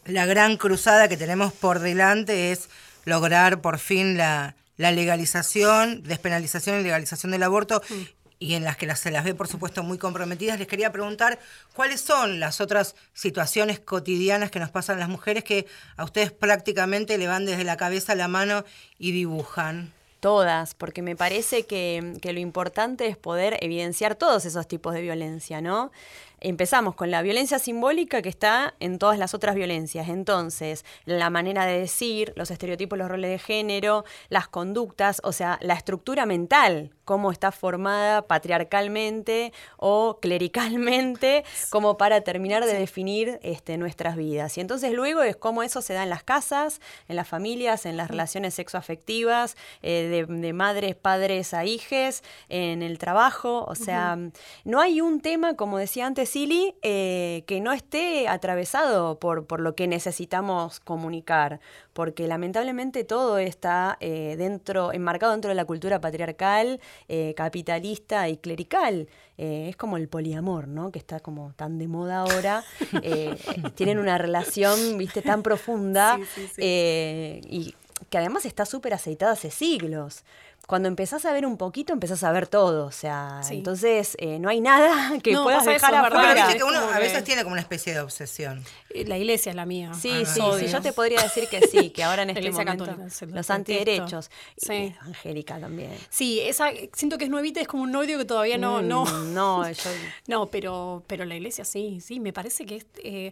la 0.06 0.26
gran 0.26 0.58
cruzada 0.58 1.08
que 1.08 1.18
tenemos 1.18 1.54
por 1.54 1.80
delante 1.80 2.52
es 2.52 2.70
lograr 3.06 3.62
por 3.62 3.80
fin 3.80 4.18
la, 4.18 4.56
la 4.76 4.92
legalización, 4.92 6.04
despenalización 6.04 6.80
y 6.80 6.84
legalización 6.84 7.32
del 7.32 7.44
aborto. 7.44 7.82
Mm 7.90 8.17
y 8.40 8.54
en 8.54 8.64
las 8.64 8.78
que 8.78 8.94
se 8.96 9.12
las 9.12 9.24
ve, 9.24 9.34
por 9.34 9.48
supuesto, 9.48 9.84
muy 9.84 9.98
comprometidas, 9.98 10.60
les 10.60 10.68
quería 10.68 10.92
preguntar 10.92 11.40
cuáles 11.74 12.02
son 12.02 12.40
las 12.40 12.62
otras 12.62 12.96
situaciones 13.14 13.80
cotidianas 13.80 14.52
que 14.52 14.60
nos 14.60 14.70
pasan 14.70 15.00
las 15.00 15.10
mujeres 15.10 15.44
que 15.44 15.66
a 15.96 16.04
ustedes 16.04 16.32
prácticamente 16.32 17.18
le 17.18 17.28
van 17.28 17.46
desde 17.46 17.64
la 17.64 17.78
cabeza 17.78 18.14
a 18.14 18.16
la 18.16 18.28
mano 18.28 18.64
y 19.00 19.12
dibujan. 19.12 19.94
Todas, 20.20 20.74
porque 20.74 21.04
me 21.04 21.16
parece 21.16 21.66
que, 21.66 22.18
que 22.22 22.34
lo 22.34 22.40
importante 22.40 23.08
es 23.08 23.18
poder 23.18 23.58
evidenciar 23.62 24.16
todos 24.16 24.46
esos 24.46 24.68
tipos 24.68 24.94
de 24.94 25.02
violencia, 25.02 25.62
¿no? 25.62 25.92
Empezamos 26.40 26.96
con 26.96 27.12
la 27.12 27.22
violencia 27.22 27.60
simbólica 27.60 28.22
que 28.22 28.30
está 28.30 28.76
en 28.80 29.00
todas 29.00 29.18
las 29.18 29.34
otras 29.34 29.56
violencias. 29.56 30.10
Entonces, 30.10 30.86
la 31.06 31.30
manera 31.30 31.66
de 31.66 31.80
decir, 31.80 32.34
los 32.36 32.52
estereotipos, 32.52 32.98
los 32.98 33.10
roles 33.10 33.32
de 33.32 33.40
género, 33.40 34.06
las 34.30 34.48
conductas, 34.48 35.22
o 35.24 35.32
sea, 35.32 35.58
la 35.62 35.74
estructura 35.74 36.26
mental, 36.26 36.92
cómo 37.06 37.32
está 37.32 37.52
formada 37.52 38.28
patriarcalmente 38.28 39.54
o 39.78 40.20
clericalmente, 40.22 41.46
como 41.70 41.98
para 41.98 42.22
terminar 42.22 42.66
de 42.66 42.74
definir 42.74 43.40
este, 43.44 43.78
nuestras 43.78 44.18
vidas. 44.18 44.58
Y 44.58 44.62
entonces 44.62 44.92
luego 44.92 45.24
es 45.24 45.38
cómo 45.38 45.64
eso 45.64 45.82
se 45.82 45.94
da 45.94 46.04
en 46.04 46.10
las 46.10 46.24
casas, 46.24 46.82
en 47.08 47.16
las 47.16 47.28
familias, 47.28 47.86
en 47.86 47.96
las 47.96 48.10
relaciones 48.10 48.54
sexoafectivas, 48.56 49.56
eh, 49.82 50.26
de, 50.28 50.54
madres, 50.54 50.96
padres 50.96 51.54
a 51.54 51.66
hijes, 51.66 52.24
en 52.50 52.84
el 52.84 52.98
trabajo. 52.98 53.66
O 53.68 53.76
sea, 53.76 54.18
no 54.66 54.82
hay 54.82 55.02
un 55.02 55.22
tema, 55.22 55.56
como 55.56 55.78
decía 55.78 56.06
antes 56.06 56.27
Silly, 56.28 56.76
eh, 56.84 57.44
que 57.48 57.60
no 57.62 57.74
esté 57.74 58.28
atravesado 58.28 59.20
por, 59.20 59.48
por 59.48 59.60
lo 59.60 59.76
que 59.76 59.88
necesitamos 59.88 60.80
comunicar, 60.80 61.60
porque 61.94 62.28
lamentablemente 62.28 63.04
todo 63.04 63.40
está 63.40 63.98
eh, 64.00 64.36
dentro, 64.38 64.94
enmarcado 64.94 65.32
dentro 65.32 65.50
de 65.50 65.56
la 65.56 65.66
cultura 65.66 66.00
patriarcal, 66.00 66.80
eh, 67.08 67.34
capitalista 67.36 68.30
y 68.30 68.38
clerical. 68.38 69.08
es 69.38 69.76
como 69.76 69.98
el 69.98 70.08
poliamor, 70.08 70.68
¿no? 70.68 70.92
Que 70.92 71.00
está 71.00 71.20
como 71.20 71.54
tan 71.54 71.80
de 71.80 71.88
moda 71.88 72.20
ahora. 72.20 72.64
tienen 73.76 73.98
una 74.00 74.18
relación, 74.18 74.98
viste, 74.98 75.22
tan 75.22 75.42
profunda 75.44 76.20
y 76.58 77.76
que 78.10 78.18
además 78.18 78.46
está 78.46 78.66
súper 78.66 78.94
aceitada 78.94 79.34
hace 79.34 79.50
siglos 79.52 80.24
cuando 80.68 80.90
empezás 80.90 81.24
a 81.24 81.32
ver 81.32 81.46
un 81.46 81.56
poquito, 81.56 81.94
empezás 81.94 82.26
a 82.26 82.32
ver 82.34 82.46
todo. 82.46 82.86
O 82.86 82.92
sea, 82.92 83.40
entonces 83.50 84.18
eh, 84.20 84.38
no 84.38 84.50
hay 84.50 84.60
nada 84.60 85.18
que 85.24 85.32
puedas 85.32 85.66
dejar 85.66 85.96
afuera. 85.96 86.54
Que 86.54 86.62
uno 86.62 86.78
a 86.78 87.00
veces 87.00 87.24
tiene 87.24 87.44
como 87.44 87.54
una 87.54 87.62
especie 87.62 87.94
de 87.94 88.02
obsesión. 88.02 88.64
Eh, 88.90 89.06
la 89.06 89.18
iglesia 89.18 89.52
es 89.52 89.56
la 89.56 89.66
mía. 89.66 89.94
Sí, 89.94 90.12
ah, 90.12 90.26
sí, 90.26 90.42
sí, 90.60 90.68
yo 90.68 90.82
te 90.82 90.92
podría 90.92 91.22
decir 91.24 91.48
que 91.48 91.66
sí, 91.68 91.90
que 91.90 92.04
ahora 92.04 92.24
en 92.24 92.30
este 92.38 92.52
momento 92.52 92.86
los 93.28 93.50
antiderechos. 93.50 94.30
Sí. 94.58 94.94
Angélica 95.00 95.58
también. 95.58 95.98
Sí, 96.10 96.42
esa 96.42 96.70
siento 96.92 97.18
que 97.18 97.24
es 97.24 97.30
nuevita, 97.30 97.62
es 97.62 97.68
como 97.68 97.84
un 97.84 97.96
odio 97.96 98.18
que 98.18 98.26
todavía 98.26 98.58
no... 98.58 98.82
no, 98.82 99.06
mm, 99.06 99.34
no, 99.34 99.72
yo... 99.72 99.90
no 100.28 100.48
pero, 100.48 101.02
pero 101.08 101.24
la 101.24 101.36
iglesia 101.36 101.64
sí, 101.64 102.02
sí, 102.02 102.20
me 102.20 102.34
parece 102.34 102.66
que 102.66 102.76
es... 102.76 102.86
Eh, 103.04 103.32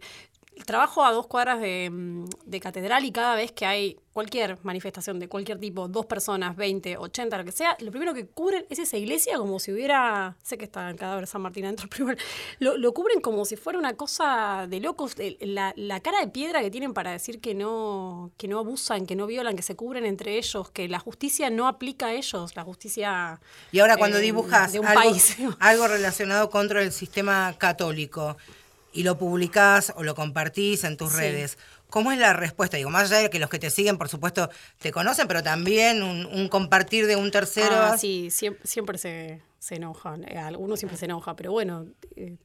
trabajo 0.63 1.03
a 1.03 1.11
dos 1.11 1.27
cuadras 1.27 1.59
mm, 1.59 2.25
de, 2.45 2.59
catedral 2.59 3.03
y 3.05 3.11
cada 3.11 3.35
vez 3.35 3.51
que 3.51 3.65
hay 3.65 3.97
cualquier 4.13 4.57
manifestación 4.63 5.19
de 5.19 5.27
cualquier 5.27 5.59
tipo, 5.59 5.89
dos 5.89 6.05
personas, 6.05 6.55
20, 6.55 6.97
80, 6.97 7.37
lo 7.37 7.43
que 7.43 7.51
sea, 7.51 7.75
lo 7.81 7.91
primero 7.91 8.13
que 8.13 8.25
cubren 8.25 8.65
es 8.69 8.79
esa 8.79 8.95
iglesia 8.95 9.37
como 9.37 9.59
si 9.59 9.73
hubiera, 9.73 10.37
sé 10.41 10.57
que 10.57 10.63
está 10.63 10.89
el 10.89 10.95
cadáver 10.95 11.25
de 11.25 11.27
San 11.27 11.41
Martín 11.41 11.65
adentro, 11.65 11.89
pero 11.95 12.15
lo, 12.59 12.77
lo, 12.77 12.93
cubren 12.93 13.19
como 13.19 13.43
si 13.43 13.57
fuera 13.57 13.77
una 13.77 13.93
cosa 13.93 14.67
de 14.69 14.79
locos. 14.79 15.15
La, 15.41 15.73
la, 15.75 15.99
cara 15.99 16.21
de 16.21 16.27
piedra 16.29 16.61
que 16.61 16.71
tienen 16.71 16.93
para 16.93 17.11
decir 17.11 17.41
que 17.41 17.53
no, 17.53 18.31
que 18.37 18.47
no 18.47 18.59
abusan, 18.59 19.05
que 19.05 19.15
no 19.15 19.27
violan, 19.27 19.55
que 19.55 19.63
se 19.63 19.75
cubren 19.75 20.05
entre 20.05 20.37
ellos, 20.37 20.71
que 20.71 20.87
la 20.87 20.99
justicia 20.99 21.49
no 21.49 21.67
aplica 21.67 22.07
a 22.07 22.13
ellos, 22.13 22.55
la 22.55 22.63
justicia... 22.63 23.41
Y 23.71 23.79
ahora 23.79 23.97
cuando 23.97 24.17
eh, 24.19 24.21
dibujas 24.21 24.73
un 24.75 24.85
algo, 24.85 25.01
país. 25.01 25.35
algo 25.59 25.87
relacionado 25.87 26.49
contra 26.49 26.81
el 26.81 26.93
sistema 26.93 27.53
católico, 27.57 28.37
y 28.95 29.03
lo 29.03 29.17
publicás 29.17 29.93
o 29.97 30.03
lo 30.03 30.15
compartís 30.15 30.85
en 30.85 30.95
tus 30.95 31.13
redes. 31.13 31.57
¿Cómo 31.89 32.13
es 32.13 32.17
la 32.17 32.33
respuesta? 32.33 32.77
Digo, 32.77 32.89
más 32.89 33.11
allá 33.11 33.23
de 33.23 33.29
que 33.29 33.39
los 33.39 33.49
que 33.49 33.59
te 33.59 33.69
siguen, 33.69 33.97
por 33.97 34.07
supuesto, 34.07 34.49
te 34.79 34.91
conocen, 34.91 35.27
pero 35.27 35.43
también 35.43 36.01
un, 36.01 36.47
compartir 36.47 37.05
de 37.05 37.17
un 37.17 37.29
tercero. 37.29 37.75
Ah, 37.75 37.97
sí, 37.97 38.29
siempre, 38.31 38.97
se, 38.97 39.41
se, 39.59 39.75
enojan. 39.75 40.23
Eh, 40.23 40.37
algunos 40.37 40.79
siempre 40.79 40.97
se 40.97 41.05
enoja, 41.05 41.35
pero 41.35 41.51
bueno, 41.51 41.87
eh, 42.15 42.37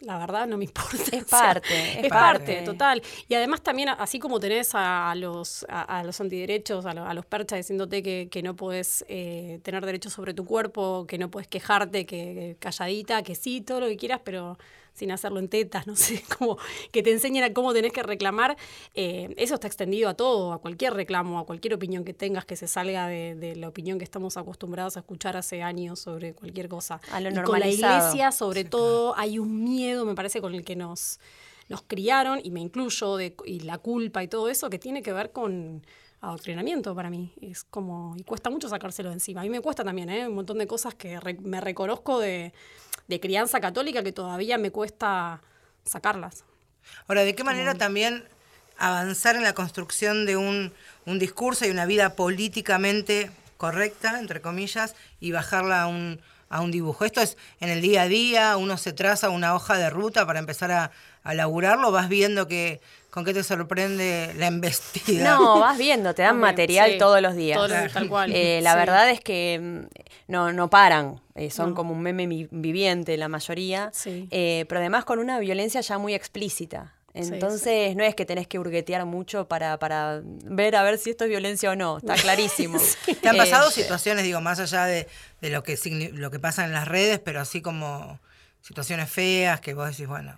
la 0.00 0.18
verdad 0.18 0.46
no 0.46 0.58
me 0.58 0.64
importa. 0.66 1.16
Es 1.16 1.24
parte. 1.24 2.00
es, 2.00 2.08
parte. 2.08 2.60
total. 2.62 3.02
Y 3.26 3.34
además 3.34 3.62
también, 3.62 3.88
así 3.88 4.18
como 4.18 4.38
tenés 4.38 4.72
a, 4.74 5.14
los, 5.16 5.64
a, 5.70 6.04
los 6.04 6.20
antiderechos, 6.20 6.84
a, 6.84 7.14
los 7.14 7.24
perchas 7.24 7.58
diciéndote 7.58 8.02
que, 8.02 8.28
que 8.30 8.42
no 8.42 8.54
puedes 8.54 9.02
eh, 9.08 9.60
tener 9.62 9.86
derechos 9.86 10.12
sobre 10.12 10.34
tu 10.34 10.44
cuerpo, 10.44 11.06
que 11.08 11.16
no 11.16 11.30
puedes 11.30 11.48
quejarte, 11.48 12.04
que 12.04 12.56
calladita, 12.58 13.22
que 13.22 13.34
sí, 13.34 13.62
todo 13.62 13.80
lo 13.80 13.86
que 13.86 13.96
quieras, 13.96 14.20
pero 14.22 14.58
sin 14.94 15.12
hacerlo 15.12 15.38
en 15.38 15.48
tetas, 15.48 15.86
no 15.86 15.96
sé, 15.96 16.22
como 16.38 16.58
que 16.92 17.02
te 17.02 17.10
enseñen 17.10 17.44
a 17.44 17.52
cómo 17.52 17.72
tenés 17.72 17.92
que 17.92 18.02
reclamar, 18.02 18.56
eh, 18.94 19.34
eso 19.36 19.54
está 19.54 19.66
extendido 19.66 20.08
a 20.08 20.14
todo, 20.14 20.52
a 20.52 20.58
cualquier 20.58 20.94
reclamo, 20.94 21.38
a 21.38 21.46
cualquier 21.46 21.74
opinión 21.74 22.04
que 22.04 22.14
tengas 22.14 22.44
que 22.44 22.56
se 22.56 22.68
salga 22.68 23.06
de, 23.06 23.54
la 23.56 23.68
opinión 23.68 23.98
que 23.98 24.04
estamos 24.04 24.36
acostumbrados 24.36 24.96
a 24.96 25.00
escuchar 25.00 25.36
hace 25.36 25.62
años 25.62 25.98
sobre 25.98 26.34
cualquier 26.34 26.68
cosa. 26.68 27.00
A 27.10 27.20
lo 27.20 27.30
y 27.30 27.42
con 27.42 27.58
la 27.60 27.68
iglesia, 27.68 28.32
sobre 28.32 28.64
todo, 28.64 29.16
hay 29.16 29.38
un 29.38 29.64
miedo, 29.64 30.04
me 30.04 30.14
parece, 30.14 30.40
con 30.40 30.54
el 30.54 30.64
que 30.64 30.76
nos, 30.76 31.18
nos 31.68 31.82
criaron, 31.82 32.40
y 32.42 32.50
me 32.50 32.60
incluyo, 32.60 33.16
de, 33.16 33.34
y 33.44 33.60
la 33.60 33.78
culpa 33.78 34.22
y 34.22 34.28
todo 34.28 34.48
eso, 34.48 34.70
que 34.70 34.78
tiene 34.78 35.02
que 35.02 35.12
ver 35.12 35.32
con 35.32 35.82
adoctrinamiento 36.20 36.94
para 36.94 37.10
mí. 37.10 37.32
Es 37.40 37.64
como, 37.64 38.14
y 38.16 38.24
cuesta 38.24 38.50
mucho 38.50 38.68
sacárselo 38.68 39.08
de 39.08 39.14
encima. 39.14 39.40
A 39.40 39.44
mí 39.44 39.50
me 39.50 39.60
cuesta 39.60 39.84
también, 39.84 40.10
¿eh? 40.10 40.28
Un 40.28 40.34
montón 40.34 40.58
de 40.58 40.66
cosas 40.66 40.94
que 40.94 41.18
me 41.42 41.60
reconozco 41.60 42.18
de, 42.18 42.52
de, 43.10 43.20
crianza 43.20 43.60
católica 43.60 44.02
que 44.02 44.12
todavía 44.12 44.56
me 44.58 44.70
cuesta 44.70 45.42
sacarlas. 45.84 46.44
Ahora, 47.06 47.24
¿de 47.24 47.34
qué 47.34 47.44
manera 47.44 47.74
también 47.74 48.24
avanzar 48.78 49.36
en 49.36 49.42
la 49.42 49.52
construcción 49.52 50.24
de 50.24 50.36
un, 50.36 50.72
un 51.04 51.18
discurso 51.18 51.66
y 51.66 51.70
una 51.70 51.86
vida 51.86 52.16
políticamente 52.16 53.30
correcta, 53.58 54.18
entre 54.18 54.40
comillas, 54.40 54.94
y 55.20 55.32
bajarla 55.32 55.82
a 55.82 55.86
un, 55.86 56.20
a 56.48 56.62
un 56.62 56.70
dibujo? 56.70 57.04
Esto 57.04 57.20
es 57.20 57.36
en 57.60 57.68
el 57.68 57.82
día 57.82 58.02
a 58.02 58.08
día, 58.08 58.56
uno 58.56 58.78
se 58.78 58.92
traza 58.92 59.28
una 59.28 59.54
hoja 59.54 59.76
de 59.76 59.90
ruta 59.90 60.26
para 60.26 60.38
empezar 60.38 60.70
a, 60.72 60.90
a 61.22 61.34
laburarlo, 61.34 61.92
vas 61.92 62.08
viendo 62.08 62.48
que 62.48 62.80
¿Con 63.10 63.24
qué 63.24 63.34
te 63.34 63.42
sorprende 63.42 64.32
la 64.36 64.46
embestida? 64.46 65.24
No, 65.24 65.58
vas 65.58 65.76
viendo, 65.76 66.14
te 66.14 66.22
dan 66.22 66.38
material 66.38 66.96
todos 66.98 67.20
los 67.20 67.34
días. 67.34 67.58
tal 67.92 68.08
cual. 68.08 68.32
Eh, 68.32 68.60
la 68.62 68.76
verdad 68.76 69.10
es 69.10 69.20
que 69.20 69.58
mm, 69.60 70.30
no, 70.30 70.52
no 70.52 70.70
paran, 70.70 71.20
eh, 71.34 71.50
son 71.50 71.74
como 71.74 71.92
un 71.92 72.02
meme 72.02 72.26
viviente 72.50 73.16
la 73.16 73.28
mayoría, 73.28 73.90
eh, 74.06 74.64
pero 74.68 74.80
además 74.80 75.04
con 75.04 75.18
una 75.18 75.38
violencia 75.40 75.80
ya 75.80 75.98
muy 75.98 76.14
explícita. 76.14 76.94
Entonces 77.12 77.96
no 77.96 78.04
es 78.04 78.14
que 78.14 78.24
tenés 78.24 78.46
que 78.46 78.60
hurguetear 78.60 79.04
mucho 79.04 79.48
para, 79.48 79.78
para 79.80 80.20
ver 80.22 80.76
a 80.76 80.84
ver 80.84 80.96
si 80.96 81.10
esto 81.10 81.24
es 81.24 81.30
violencia 81.30 81.72
o 81.72 81.74
no, 81.74 81.98
está 81.98 82.14
clarísimo. 82.22 82.78
¿Te 83.20 83.28
han 83.28 83.36
pasado 83.36 83.70
situaciones, 83.72 84.22
digo, 84.22 84.40
más 84.40 84.60
allá 84.60 84.84
de, 84.84 85.08
de 85.40 85.50
lo, 85.50 85.64
que, 85.64 85.76
lo 86.12 86.30
que 86.30 86.38
pasa 86.38 86.64
en 86.64 86.72
las 86.72 86.86
redes, 86.86 87.18
pero 87.18 87.40
así 87.40 87.60
como 87.60 88.20
situaciones 88.62 89.10
feas 89.10 89.60
que 89.60 89.74
vos 89.74 89.90
decís, 89.90 90.06
bueno, 90.06 90.36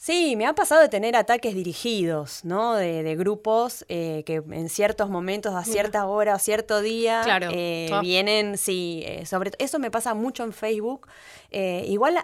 Sí, 0.00 0.36
me 0.36 0.46
ha 0.46 0.52
pasado 0.52 0.80
de 0.80 0.88
tener 0.88 1.16
ataques 1.16 1.56
dirigidos, 1.56 2.44
¿no? 2.44 2.76
De, 2.76 3.16
grupos 3.16 3.84
eh, 3.88 4.22
que 4.24 4.36
en 4.36 4.68
ciertos 4.68 5.10
momentos, 5.10 5.56
a 5.56 5.64
cierta 5.64 6.06
hora, 6.06 6.34
a 6.34 6.38
cierto 6.38 6.80
día, 6.80 7.24
eh, 7.50 7.90
vienen, 8.00 8.58
sí, 8.58 9.02
eh, 9.04 9.26
sobre 9.26 9.50
eso 9.58 9.80
me 9.80 9.90
pasa 9.90 10.14
mucho 10.14 10.44
en 10.44 10.52
Facebook. 10.52 11.08
igual 11.50 12.16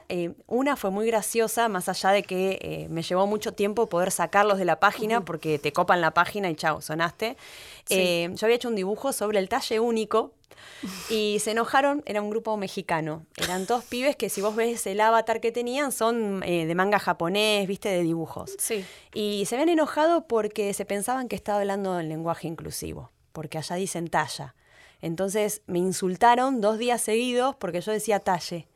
una 0.46 0.76
fue 0.76 0.92
muy 0.92 1.08
graciosa, 1.08 1.68
más 1.68 1.88
allá 1.88 2.10
de 2.10 2.22
que 2.22 2.86
me 2.90 3.02
llevó 3.02 3.26
mucho 3.26 3.52
tiempo 3.52 3.88
poder 3.88 4.12
sacarlos 4.12 4.58
de 4.58 4.66
la 4.66 4.78
página, 4.78 5.24
porque 5.24 5.58
te 5.58 5.72
copan 5.72 6.00
la 6.00 6.12
página 6.12 6.48
y 6.50 6.54
chao, 6.54 6.80
sonaste. 6.80 7.36
yo 7.90 8.46
había 8.46 8.54
hecho 8.54 8.68
un 8.68 8.76
dibujo 8.76 9.12
sobre 9.12 9.40
el 9.40 9.48
talle 9.48 9.80
único, 9.80 10.30
y 11.10 11.38
se 11.40 11.52
enojaron, 11.52 12.02
era 12.06 12.22
un 12.22 12.30
grupo 12.30 12.56
mexicano. 12.56 13.26
Eran 13.36 13.66
dos 13.66 13.84
pibes 13.84 14.16
que 14.16 14.28
si 14.28 14.40
vos 14.40 14.54
ves 14.56 14.86
el 14.86 15.00
avatar 15.00 15.40
que 15.40 15.52
tenían 15.52 15.92
son 15.92 16.42
eh, 16.44 16.66
de 16.66 16.74
manga 16.74 16.98
japonés, 16.98 17.66
viste, 17.66 17.88
de 17.88 18.02
dibujos. 18.02 18.54
Sí. 18.58 18.84
Y 19.12 19.44
se 19.46 19.54
habían 19.54 19.70
enojado 19.70 20.26
porque 20.26 20.72
se 20.74 20.84
pensaban 20.84 21.28
que 21.28 21.36
estaba 21.36 21.60
hablando 21.60 21.98
en 21.98 22.08
lenguaje 22.08 22.48
inclusivo, 22.48 23.10
porque 23.32 23.58
allá 23.58 23.76
dicen 23.76 24.08
talla. 24.08 24.54
Entonces 25.00 25.62
me 25.66 25.78
insultaron 25.78 26.60
dos 26.60 26.78
días 26.78 27.00
seguidos 27.00 27.54
porque 27.56 27.80
yo 27.80 27.92
decía 27.92 28.20
talle. 28.20 28.66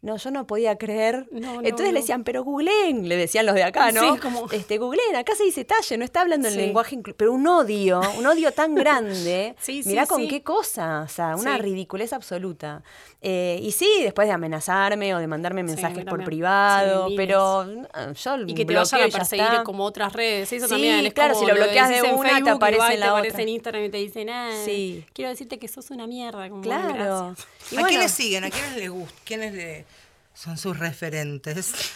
No, 0.00 0.16
yo 0.16 0.30
no 0.30 0.46
podía 0.46 0.78
creer. 0.78 1.26
Entonces 1.32 1.92
le 1.92 2.00
decían, 2.00 2.22
pero 2.22 2.44
googleen, 2.44 3.08
le 3.08 3.16
decían 3.16 3.46
los 3.46 3.56
de 3.56 3.64
acá, 3.64 3.90
¿no? 3.90 4.14
Sí, 4.14 4.20
como... 4.20 4.48
Este, 4.52 4.78
googleen, 4.78 5.16
acá 5.16 5.34
se 5.34 5.42
dice 5.42 5.64
talle, 5.64 5.98
no 5.98 6.04
está 6.04 6.20
hablando 6.20 6.46
en 6.46 6.56
lenguaje 6.56 6.94
inclusivo. 6.94 7.16
Pero 7.18 7.32
un 7.32 7.46
odio, 7.48 8.00
un 8.16 8.24
odio 8.24 8.52
tan 8.52 8.74
grande. 8.76 9.56
sí, 9.58 9.82
mirá 9.86 10.06
con 10.06 10.28
qué 10.28 10.42
cosa, 10.42 11.02
o 11.02 11.08
sea, 11.08 11.34
una 11.34 11.58
ridiculez 11.58 12.12
absoluta. 12.12 12.82
Eh, 13.20 13.58
y 13.60 13.72
sí, 13.72 13.88
después 14.02 14.28
de 14.28 14.34
amenazarme 14.34 15.12
o 15.16 15.18
de 15.18 15.26
mandarme 15.26 15.64
mensajes 15.64 16.04
por 16.04 16.22
privado, 16.22 17.08
pero 17.16 17.66
yo 18.14 18.36
Y 18.46 18.54
que 18.54 18.64
te 18.64 18.74
vayan 18.74 19.02
a 19.02 19.08
perseguir 19.08 19.62
como 19.64 19.84
otras 19.84 20.12
redes, 20.12 20.52
eso 20.52 20.68
también 20.68 21.04
es 21.04 21.12
claro, 21.12 21.34
si 21.34 21.44
lo 21.44 21.54
bloqueas 21.54 21.88
de 21.90 22.02
una, 22.12 22.40
te 22.40 22.50
aparece 22.50 22.94
en 22.94 23.00
la 23.00 23.06
te 23.06 23.12
aparece 23.12 23.42
en 23.42 23.48
Instagram 23.48 23.84
y 23.84 23.88
te 23.88 23.96
dicen, 23.96 24.30
ah, 24.30 24.50
quiero 25.12 25.30
decirte 25.30 25.58
que 25.58 25.66
sos 25.66 25.90
una 25.90 26.06
mierda. 26.06 26.48
Como, 26.48 26.62
claro. 26.62 27.34
¿A 27.76 27.82
quiénes 27.88 28.12
siguen? 28.12 28.44
¿A 28.44 28.50
quiénes 28.50 28.76
les 28.76 28.90
gusta? 28.90 29.14
¿Quiénes 29.24 29.54
le 29.54 29.87
son 30.38 30.56
sus 30.56 30.78
referentes? 30.78 31.92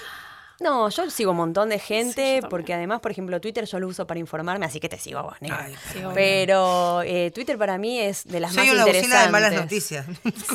No, 0.59 0.89
yo 0.91 1.11
sigo 1.11 1.33
un 1.33 1.39
montón 1.39 1.69
de 1.69 1.79
gente, 1.79 2.41
porque 2.49 2.75
además, 2.75 3.01
por 3.01 3.11
ejemplo, 3.11 3.41
Twitter 3.41 3.65
yo 3.65 3.81
lo 3.81 3.89
uso 3.89 4.07
para 4.07 4.21
informarme, 4.21 4.65
así 4.65 4.79
que 4.79 4.89
te 4.89 4.99
sigo 4.99 5.19
a 5.19 5.23
vos, 5.23 5.37
pero 6.15 7.03
eh, 7.03 7.33
Twitter 7.33 7.59
para 7.59 7.79
mí 7.79 7.99
es 7.99 8.25
de 8.25 8.39
las 8.39 8.55
más 8.55 8.67
interesantes. 8.67 9.03
Soy 9.03 9.11
una 9.11 9.23
de 9.25 9.31
malas 9.31 9.53
noticias. 9.55 10.07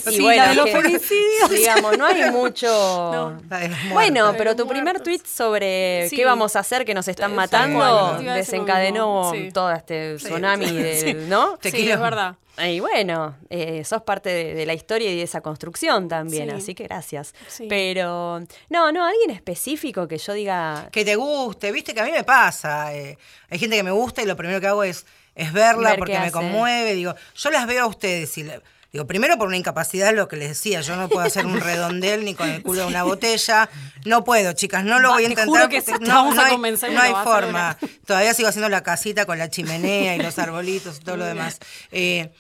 sí, 0.06 0.20
bueno, 0.22 0.48
de 0.48 0.56
los 0.56 0.70
femicidios. 0.70 1.50
Digamos, 1.50 1.98
no 1.98 2.06
hay 2.06 2.32
mucho... 2.32 3.38
bueno, 3.92 4.34
pero 4.38 4.56
tu 4.56 4.68
primer 4.68 5.02
tweet 5.02 5.22
sobre 5.26 6.08
qué 6.10 6.24
vamos 6.26 6.56
a 6.56 6.60
hacer 6.60 6.86
que 6.86 6.94
nos 6.94 7.08
están 7.08 7.36
matando 7.36 8.18
desencadenó 8.20 9.32
todo 9.54 9.72
este 9.72 10.16
tsunami, 10.16 11.16
¿no? 11.28 11.58
Sí, 11.62 11.90
es 11.90 12.00
verdad. 12.00 12.36
Y 12.66 12.80
bueno, 12.80 13.38
eh, 13.49 13.84
sos 13.84 14.01
parte 14.01 14.30
de, 14.30 14.66
la 14.66 14.74
historia 14.74 15.12
y 15.12 15.16
de 15.16 15.24
esa 15.24 15.41
construcción 15.41 16.08
también, 16.08 16.49
así 16.49 16.74
que 16.74 16.86
gracias. 16.86 17.34
Pero, 17.70 18.39
no, 18.70 18.91
no, 18.91 19.05
alguien 19.05 19.30
específico 19.30 20.08
que 20.08 20.18
yo 20.18 20.34
diga... 20.34 20.89
Que 20.91 21.05
te 21.05 21.16
guste, 21.16 21.72
viste 21.72 21.93
que 21.93 22.01
a 22.01 22.05
mí 22.05 22.12
me 22.12 22.24
pasa. 22.24 22.95
Eh, 22.95 23.18
hay 23.49 23.60
gente 23.60 23.76
que 23.76 23.84
me 23.84 23.91
gusta 23.91 24.24
y 24.24 24.26
lo 24.26 24.36
primero 24.36 24.60
que 24.60 24.68
hago 24.68 24.84
es, 24.84 25.05
es 25.36 25.53
verla 25.53 25.95
porque 25.97 26.20
me 26.20 26.32
conmueve. 26.32 26.95
Digo, 26.95 27.14
yo 27.36 27.51
las 27.51 27.68
veo 27.68 27.84
a 27.84 27.88
ustedes 27.88 28.36
y... 28.38 28.49
Digo, 28.91 29.05
primero 29.05 29.38
por 29.38 29.47
una 29.47 29.58
incapacidad, 29.58 30.14
lo 30.14 30.30
que 30.30 30.38
les 30.38 30.49
decía, 30.49 30.80
yo 30.80 30.95
no 30.95 31.10
puedo 31.10 31.26
hacer 31.26 31.45
un 31.45 31.60
redondel 31.62 32.24
ni 32.24 32.36
con 32.36 32.49
el 32.49 32.64
culo 32.64 32.82
de 32.82 32.88
una 32.88 33.03
botella. 33.03 33.70
No 34.05 34.24
puedo, 34.24 34.53
chicas, 34.53 34.86
no 34.86 34.99
lo 34.99 35.12
voy 35.12 35.26
a 35.26 35.28
intentar. 35.28 35.70
no, 35.99 36.34
no, 36.34 36.41
hay, 36.41 36.58
no 36.58 37.01
hay 37.01 37.14
forma. 37.24 37.78
Todavía 38.05 38.34
sigo 38.34 38.47
haciendo 38.47 38.70
la 38.70 38.84
casita 38.84 39.26
con 39.26 39.38
la 39.38 39.49
chimenea 39.49 40.16
y 40.16 40.20
los 40.20 40.39
arbolitos 40.39 40.97
y 40.97 40.99
todo 41.01 41.18
lo 41.18 41.26
demás. 41.26 41.60
Eh, 41.91 42.32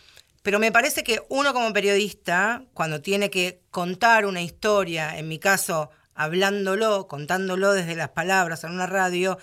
pero 0.47 0.59
me 0.59 0.71
parece 0.71 1.03
que 1.03 1.21
uno 1.27 1.53
como 1.53 1.73
periodista, 1.73 2.63
cuando 2.73 3.01
tiene 3.01 3.29
que 3.29 3.59
contar 3.69 4.25
una 4.25 4.41
historia, 4.41 5.17
en 5.17 5.27
mi 5.27 5.39
caso, 5.39 5.89
hablándolo, 6.15 7.09
contándolo 7.09 7.73
desde 7.73 7.97
las 7.97 8.11
palabras 8.11 8.63
en 8.63 8.71
una 8.71 8.87
radio, 8.87 9.37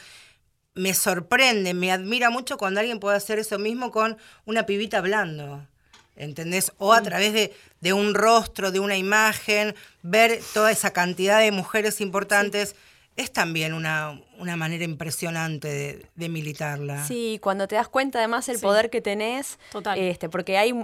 me 0.72 0.94
sorprende, 0.94 1.74
me 1.74 1.92
admira 1.92 2.30
mucho 2.30 2.56
cuando 2.56 2.80
alguien 2.80 3.00
puede 3.00 3.18
hacer 3.18 3.38
eso 3.38 3.58
mismo 3.58 3.90
con 3.90 4.16
una 4.46 4.64
pibita 4.64 4.96
hablando. 4.96 5.66
¿Entendés? 6.16 6.72
O 6.78 6.94
a 6.94 7.02
mm. 7.02 7.04
través 7.04 7.34
de, 7.34 7.54
de 7.82 7.92
un 7.92 8.14
rostro, 8.14 8.72
de 8.72 8.80
una 8.80 8.96
imagen, 8.96 9.74
ver 10.00 10.40
toda 10.54 10.72
esa 10.72 10.94
cantidad 10.94 11.40
de 11.40 11.52
mujeres 11.52 12.00
importantes 12.00 12.76
es 13.16 13.32
también 13.32 13.74
una, 13.74 14.20
una 14.38 14.56
manera 14.56 14.84
impresionante 14.84 16.08
de, 16.14 16.28
militarla. 16.28 17.04
Sí, 17.04 17.38
cuando 17.40 17.68
te 17.68 17.76
das 17.76 17.88
cuenta 17.88 18.18
además 18.18 18.48
el 18.48 18.58
poder 18.58 18.90
que 18.90 19.00
tenés, 19.00 19.58
Total. 19.70 19.98
este, 19.98 20.28
porque 20.28 20.58
hay, 20.58 20.74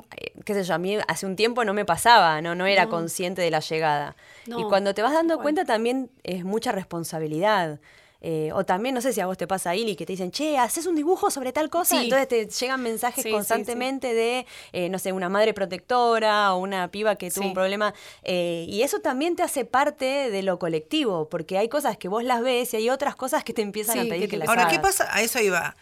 qué 0.45 0.55
sé 0.55 0.63
yo, 0.63 0.75
a 0.75 0.79
mí 0.79 0.99
hace 1.09 1.27
un 1.27 1.35
tiempo 1.35 1.65
no 1.65 1.75
me 1.75 1.85
pasaba, 1.85 2.41
no, 2.41 2.55
no 2.55 2.67
era 2.67 2.89
consciente 2.89 3.43
de 3.43 3.51
la 3.51 3.61
llegada. 3.61 4.17
y 4.47 4.63
cuando 4.65 4.95
te 4.95 5.03
vas 5.03 5.13
dando 5.13 5.39
cuenta 5.41 5.65
también 5.65 6.11
es 6.23 6.45
mucha 6.45 6.73
responsabilidad. 6.73 7.81
Eh, 8.23 8.51
o 8.53 8.65
también, 8.65 8.95
no 8.95 9.01
sé 9.01 9.13
si 9.13 9.21
a 9.21 9.27
vos 9.27 9.39
te 9.39 9.47
pasa, 9.47 9.75
Ili, 9.75 9.97
que 9.97 10.05
te 10.05 10.13
dicen, 10.13 10.31
che, 10.31 10.59
haces 10.59 10.87
un 10.87 10.95
dibujo 10.95 11.31
sobre 11.31 11.53
tal 11.53 11.71
cosa. 11.71 12.03
Entonces 12.03 12.29
te 12.29 12.47
llegan 12.47 12.83
mensajes 12.83 13.25
constantemente 13.27 14.13
de, 14.13 14.47
eh, 14.73 14.89
no 14.89 14.99
sé, 14.99 15.13
una 15.13 15.29
madre 15.29 15.55
protectora 15.55 16.53
o 16.55 16.59
una 16.59 16.91
piba 16.91 17.17
que 17.17 17.31
tuvo 17.31 17.47
un 17.47 17.55
problema. 17.55 17.95
Eh, 18.23 18.67
y 18.69 18.83
eso 18.83 19.01
también 19.01 19.37
te 19.37 19.43
hace 19.43 19.65
parte 19.65 20.31
de 20.31 20.43
lo 20.43 20.59
colectivo, 20.59 21.29
porque 21.29 21.57
hay 21.57 21.69
cosas 21.69 21.97
que 21.97 22.09
vos 22.09 22.23
las 22.23 22.43
ves 22.43 22.75
y 22.75 22.77
hay 22.77 22.91
otras 22.91 23.17
cosas 23.17 23.43
que 23.43 23.55
te 23.55 23.63
empiezan 23.63 23.99
a 23.99 24.03
pedir 24.03 24.29
que, 24.29 24.37
las 24.37 24.49
Ahora, 24.49 24.69
¿qué 24.69 24.79
pasa? 24.79 25.09
A 25.11 25.23
eso 25.23 25.41
iba. 25.41 25.77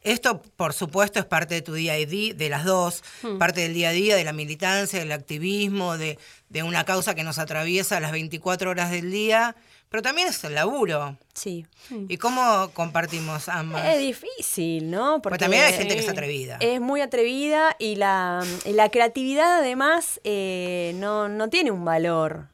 Esto, 0.00 0.40
por 0.56 0.74
supuesto, 0.74 1.18
es 1.18 1.24
parte 1.24 1.54
de 1.54 1.62
tu 1.62 1.74
día 1.74 1.94
a 1.94 1.96
día, 1.96 2.32
de 2.32 2.48
las 2.48 2.64
dos, 2.64 3.02
hmm. 3.22 3.38
parte 3.38 3.62
del 3.62 3.74
día 3.74 3.88
a 3.88 3.92
día, 3.92 4.14
de 4.14 4.24
la 4.24 4.32
militancia, 4.32 4.98
del 4.98 5.10
activismo, 5.10 5.98
de, 5.98 6.18
de 6.48 6.62
una 6.62 6.84
causa 6.84 7.14
que 7.14 7.24
nos 7.24 7.38
atraviesa 7.38 7.98
las 7.98 8.12
24 8.12 8.70
horas 8.70 8.90
del 8.90 9.10
día 9.10 9.56
pero 9.88 10.02
también 10.02 10.28
es 10.28 10.42
el 10.44 10.54
laburo. 10.54 11.16
Sí. 11.34 11.66
¿Y 12.08 12.16
cómo 12.18 12.70
compartimos 12.74 13.48
ambas? 13.48 13.86
Es 13.86 14.00
difícil, 14.00 14.90
¿no? 14.90 15.22
Porque, 15.22 15.38
también 15.38 15.64
hay 15.64 15.72
gente 15.72 15.94
que 15.94 16.00
es 16.00 16.08
atrevida. 16.08 16.58
Es 16.60 16.80
muy 16.80 17.00
atrevida 17.00 17.74
y 17.78 17.96
la, 17.96 18.44
la 18.66 18.90
creatividad 18.90 19.58
además 19.58 20.20
eh, 20.24 20.92
no, 20.96 21.28
no, 21.28 21.48
tiene 21.48 21.70
un 21.70 21.84
valor. 21.84 22.48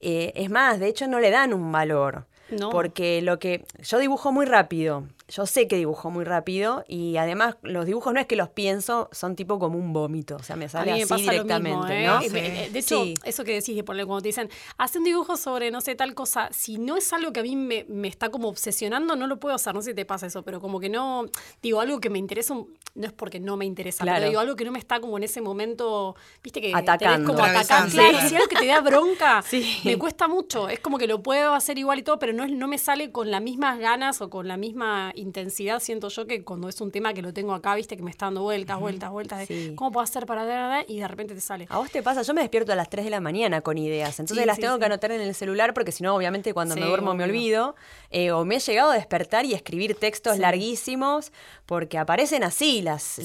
Eh, 0.00 0.32
es 0.34 0.50
más, 0.50 0.78
de 0.80 0.88
hecho 0.88 1.08
no 1.08 1.20
le 1.20 1.30
dan 1.30 1.54
un 1.54 1.72
valor. 1.72 2.26
No. 2.50 2.70
Porque 2.70 3.22
lo 3.22 3.38
que 3.38 3.64
yo 3.82 3.98
dibujo 3.98 4.30
muy 4.30 4.44
rápido 4.44 5.04
yo 5.28 5.46
sé 5.46 5.66
que 5.68 5.76
dibujo 5.76 6.10
muy 6.10 6.24
rápido 6.24 6.84
y 6.86 7.16
además 7.16 7.56
los 7.62 7.86
dibujos 7.86 8.12
no 8.12 8.20
es 8.20 8.26
que 8.26 8.36
los 8.36 8.50
pienso, 8.50 9.08
son 9.10 9.36
tipo 9.36 9.58
como 9.58 9.78
un 9.78 9.92
vómito, 9.92 10.36
o 10.36 10.42
sea, 10.42 10.54
me 10.54 10.68
sale 10.68 11.02
así 11.02 11.22
directamente, 11.22 12.06
¿no? 12.06 12.20
¿eh? 12.20 12.68
De 12.70 12.78
hecho, 12.78 13.04
eso 13.24 13.44
que 13.44 13.54
decís, 13.54 13.82
cuando 13.84 14.20
te 14.20 14.28
dicen, 14.28 14.50
hace 14.76 14.98
un 14.98 15.04
dibujo 15.04 15.36
sobre, 15.38 15.70
no 15.70 15.80
sé, 15.80 15.94
tal 15.94 16.14
cosa, 16.14 16.50
si 16.52 16.78
no 16.78 16.96
es 16.96 17.10
algo 17.14 17.32
que 17.32 17.40
a 17.40 17.42
mí 17.42 17.56
me, 17.56 17.86
está 18.06 18.28
como 18.28 18.48
obsesionando, 18.48 19.16
no 19.16 19.26
lo 19.26 19.40
puedo 19.40 19.54
hacer, 19.54 19.74
no 19.74 19.80
sé 19.80 19.90
si 19.90 19.94
te 19.94 20.04
pasa 20.04 20.26
eso, 20.26 20.42
pero 20.42 20.60
como 20.60 20.78
que 20.78 20.90
no, 20.90 21.24
digo, 21.62 21.80
algo 21.80 22.00
que 22.00 22.10
me 22.10 22.18
interesa, 22.18 22.54
no 22.54 23.06
es 23.06 23.12
porque 23.12 23.40
no 23.40 23.56
me 23.56 23.64
interesa, 23.64 24.04
pero 24.04 24.26
digo, 24.26 24.40
algo 24.40 24.56
que 24.56 24.64
no 24.64 24.72
me 24.72 24.78
está 24.78 25.00
como 25.00 25.16
en 25.16 25.24
ese 25.24 25.40
momento, 25.40 26.16
viste 26.42 26.60
que 26.60 26.72
atacando. 26.74 27.32
como 27.32 27.42
atacando, 27.42 27.90
claro, 27.90 28.28
si 28.28 28.36
algo 28.36 28.48
que 28.48 28.56
te 28.56 28.66
da 28.66 28.82
bronca, 28.82 29.42
me 29.84 29.96
cuesta 29.96 30.28
mucho, 30.28 30.68
es 30.68 30.80
como 30.80 30.98
que 30.98 31.06
lo 31.06 31.22
puedo 31.22 31.54
hacer 31.54 31.78
igual 31.78 31.98
y 31.98 32.02
todo, 32.02 32.18
pero 32.18 32.34
no, 32.34 32.46
no 32.46 32.68
me 32.68 32.76
sale 32.76 33.10
con 33.10 33.30
las 33.30 33.40
mismas 33.40 33.78
ganas 33.78 34.20
o 34.20 34.28
con 34.28 34.48
la 34.48 34.58
misma 34.58 35.13
intensidad, 35.16 35.80
siento 35.80 36.08
yo 36.08 36.26
que 36.26 36.44
cuando 36.44 36.68
es 36.68 36.80
un 36.80 36.90
tema 36.90 37.14
que 37.14 37.22
lo 37.22 37.32
tengo 37.32 37.54
acá, 37.54 37.74
viste, 37.74 37.96
que 37.96 38.02
me 38.02 38.10
está 38.10 38.26
dando 38.26 38.42
vueltas, 38.42 38.78
vueltas, 38.78 39.10
vueltas, 39.10 39.48
de 39.48 39.74
cómo 39.74 39.92
puedo 39.92 40.04
hacer 40.04 40.26
para 40.26 40.44
dar 40.44 40.84
y 40.88 40.98
de 40.98 41.08
repente 41.08 41.34
te 41.34 41.40
sale. 41.40 41.66
A 41.68 41.78
vos 41.78 41.90
te 41.90 42.02
pasa, 42.02 42.22
yo 42.22 42.34
me 42.34 42.40
despierto 42.40 42.72
a 42.72 42.76
las 42.76 42.88
3 42.90 43.04
de 43.04 43.10
la 43.10 43.20
mañana 43.20 43.60
con 43.60 43.78
ideas, 43.78 44.20
entonces 44.20 44.46
las 44.46 44.58
tengo 44.58 44.78
que 44.78 44.84
anotar 44.84 45.12
en 45.12 45.20
el 45.20 45.34
celular 45.34 45.74
porque 45.74 45.92
si 45.92 46.02
no, 46.02 46.14
obviamente 46.14 46.54
cuando 46.54 46.74
me 46.76 46.86
duermo 46.86 47.14
me 47.14 47.24
olvido, 47.24 47.74
eh, 48.10 48.32
o 48.32 48.44
me 48.44 48.56
he 48.56 48.60
llegado 48.60 48.90
a 48.90 48.94
despertar 48.94 49.44
y 49.44 49.54
escribir 49.54 49.94
textos 49.94 50.38
larguísimos 50.38 51.32
porque 51.66 51.98
aparecen 51.98 52.44
así 52.44 52.82
las... 52.82 53.20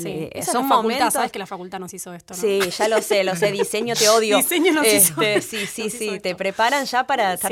son 0.51 0.67
momentos... 0.67 1.13
sabes 1.13 1.31
que 1.31 1.39
la 1.39 1.45
facultad 1.45 1.79
nos 1.79 1.93
hizo 1.93 2.13
esto, 2.13 2.33
¿no? 2.33 2.39
Sí, 2.39 2.59
ya 2.77 2.87
lo 2.87 3.01
sé, 3.01 3.23
lo 3.23 3.35
sé, 3.35 3.51
diseño 3.51 3.95
te 3.95 4.09
odio. 4.09 4.37
diseño 4.37 4.73
nos 4.73 4.87
hizo 4.87 5.21
este, 5.21 5.41
Sí, 5.41 5.65
sí, 5.65 5.89
sí, 5.89 6.19
te 6.19 6.35
preparan 6.35 6.85
ya 6.85 7.05
para 7.05 7.33
estar... 7.33 7.51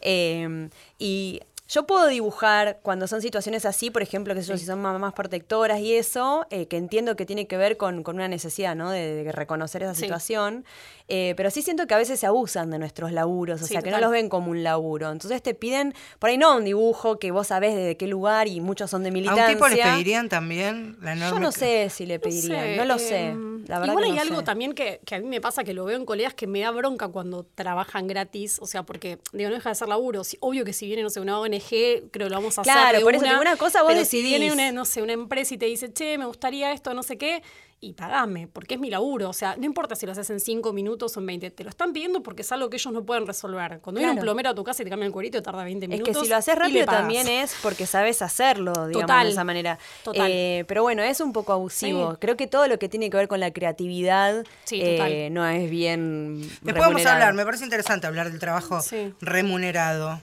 Eh, 0.00 0.68
y 0.98 1.40
yo 1.68 1.86
puedo 1.86 2.06
dibujar 2.06 2.78
cuando 2.82 3.08
son 3.08 3.20
situaciones 3.20 3.64
así, 3.64 3.90
por 3.90 4.02
ejemplo, 4.02 4.34
que 4.34 4.42
si 4.42 4.58
son 4.58 4.80
mamás 4.80 5.14
protectoras 5.14 5.80
y 5.80 5.94
eso, 5.94 6.46
eh, 6.50 6.66
que 6.66 6.76
entiendo 6.76 7.16
que 7.16 7.26
tiene 7.26 7.46
que 7.46 7.56
ver 7.56 7.76
con, 7.76 8.04
una 8.06 8.28
necesidad, 8.28 8.76
¿no? 8.76 8.90
De, 8.90 9.30
reconocer 9.32 9.82
esa 9.82 9.94
situación. 9.94 10.64
Eh, 11.08 11.34
pero 11.36 11.50
sí 11.50 11.62
siento 11.62 11.86
que 11.86 11.94
a 11.94 11.98
veces 11.98 12.18
se 12.20 12.26
abusan 12.26 12.70
de 12.70 12.78
nuestros 12.78 13.12
laburos, 13.12 13.62
o 13.62 13.66
sea, 13.66 13.82
que 13.82 13.90
no 13.90 14.00
los 14.00 14.10
ven 14.10 14.28
como 14.28 14.50
un 14.50 14.62
laburo. 14.62 15.10
Entonces 15.10 15.42
te 15.42 15.54
piden, 15.54 15.94
por 16.18 16.30
ahí 16.30 16.38
no 16.38 16.56
un 16.56 16.64
dibujo 16.64 17.18
que 17.18 17.30
vos 17.30 17.48
sabés 17.48 17.74
de 17.74 17.96
qué 17.96 18.06
lugar 18.06 18.48
y 18.48 18.60
muchos 18.60 18.90
son 18.90 19.02
de 19.02 19.10
militancia. 19.10 19.46
¿A 19.46 19.48
un 19.48 19.54
tipo 19.54 19.68
le 19.68 19.76
pedirían 19.76 20.28
también 20.28 20.96
la 21.00 21.14
norma? 21.14 21.36
Yo 21.36 21.40
no 21.40 21.52
sé 21.52 21.90
si 21.90 22.06
le 22.06 22.18
pedirían, 22.18 22.76
no, 22.76 22.84
lo 22.84 22.98
sé. 22.98 23.26
Em, 23.26 23.64
igual 23.64 24.04
hay 24.04 24.18
algo 24.18 24.42
también 24.42 24.72
que, 24.72 25.00
a 25.10 25.18
mí 25.18 25.26
me 25.26 25.40
pasa, 25.40 25.64
que 25.64 25.74
lo 25.74 25.84
veo 25.84 25.96
en 25.96 26.06
colegas, 26.06 26.34
que 26.34 26.46
me 26.46 26.60
da 26.60 26.70
bronca 26.70 27.08
cuando 27.08 27.44
trabajan 27.44 28.06
gratis, 28.06 28.58
o 28.60 28.66
sea, 28.66 28.84
porque, 28.84 29.18
digo, 29.32 29.50
no 29.50 29.56
deja 29.56 29.70
de 29.70 29.74
ser 29.74 29.88
laburo. 29.88 30.22
obvio 30.40 30.64
que 30.64 30.72
si 30.72 30.86
viene, 30.86 31.02
no 31.02 31.10
sé, 31.10 31.20
una 31.20 31.38
ONG, 31.38 31.55
creo 31.64 32.10
que 32.10 32.18
lo 32.18 32.36
vamos 32.36 32.58
a 32.58 32.62
hacer. 32.62 32.72
Claro, 32.72 33.00
por 33.00 33.14
eso 33.14 33.24
una 33.40 33.56
cosa 33.56 33.82
vos 33.82 33.94
decidís. 33.94 34.24
Si 34.24 34.38
viene 34.38 34.52
una, 34.52 34.72
no 34.72 34.84
sé, 34.84 35.02
una 35.02 35.12
empresa 35.12 35.54
y 35.54 35.58
te 35.58 35.66
dice, 35.66 35.92
che, 35.92 36.18
me 36.18 36.26
gustaría 36.26 36.72
esto, 36.72 36.94
no 36.94 37.02
sé 37.02 37.18
qué, 37.18 37.42
y 37.78 37.92
pagame, 37.92 38.48
porque 38.48 38.74
es 38.74 38.80
mi 38.80 38.88
laburo. 38.88 39.28
O 39.28 39.32
sea, 39.32 39.56
no 39.56 39.64
importa 39.66 39.94
si 39.94 40.06
lo 40.06 40.12
haces 40.12 40.30
en 40.30 40.40
5 40.40 40.72
minutos 40.72 41.16
o 41.16 41.20
en 41.20 41.26
20, 41.26 41.50
te 41.50 41.62
lo 41.62 41.70
están 41.70 41.92
pidiendo 41.92 42.22
porque 42.22 42.42
es 42.42 42.50
algo 42.50 42.70
que 42.70 42.76
ellos 42.76 42.92
no 42.92 43.04
pueden 43.04 43.26
resolver. 43.26 43.80
Cuando 43.80 43.98
viene 43.98 44.14
un 44.14 44.20
plomero 44.20 44.50
a 44.50 44.54
tu 44.54 44.64
casa 44.64 44.82
y 44.82 44.84
te 44.84 44.90
cambia 44.90 45.06
el 45.06 45.12
cuerito, 45.12 45.42
tarda 45.42 45.62
20 45.64 45.86
minutos. 45.88 46.08
Es 46.08 46.16
que 46.16 46.24
si 46.24 46.30
lo 46.30 46.36
haces 46.36 46.56
rápido 46.56 46.86
también 46.86 47.28
es 47.28 47.54
porque 47.62 47.86
sabes 47.86 48.22
hacerlo, 48.22 48.72
digamos, 48.88 49.24
de 49.24 49.30
esa 49.30 49.44
manera. 49.44 49.78
Total. 50.02 50.30
Eh, 50.30 50.64
pero 50.66 50.82
bueno, 50.82 51.02
es 51.02 51.20
un 51.20 51.32
poco 51.32 51.52
abusivo. 51.52 52.16
Creo 52.18 52.36
que 52.36 52.46
todo 52.46 52.66
lo 52.66 52.78
que 52.78 52.88
tiene 52.88 53.10
que 53.10 53.16
ver 53.18 53.28
con 53.28 53.40
la 53.40 53.52
creatividad 53.52 54.44
eh, 54.70 55.28
no 55.30 55.46
es 55.46 55.70
bien. 55.70 56.40
Después 56.62 56.86
vamos 56.86 57.04
a 57.04 57.12
hablar, 57.12 57.34
me 57.34 57.44
parece 57.44 57.64
interesante 57.64 58.06
hablar 58.06 58.30
del 58.30 58.40
trabajo 58.40 58.80
remunerado. 59.20 60.20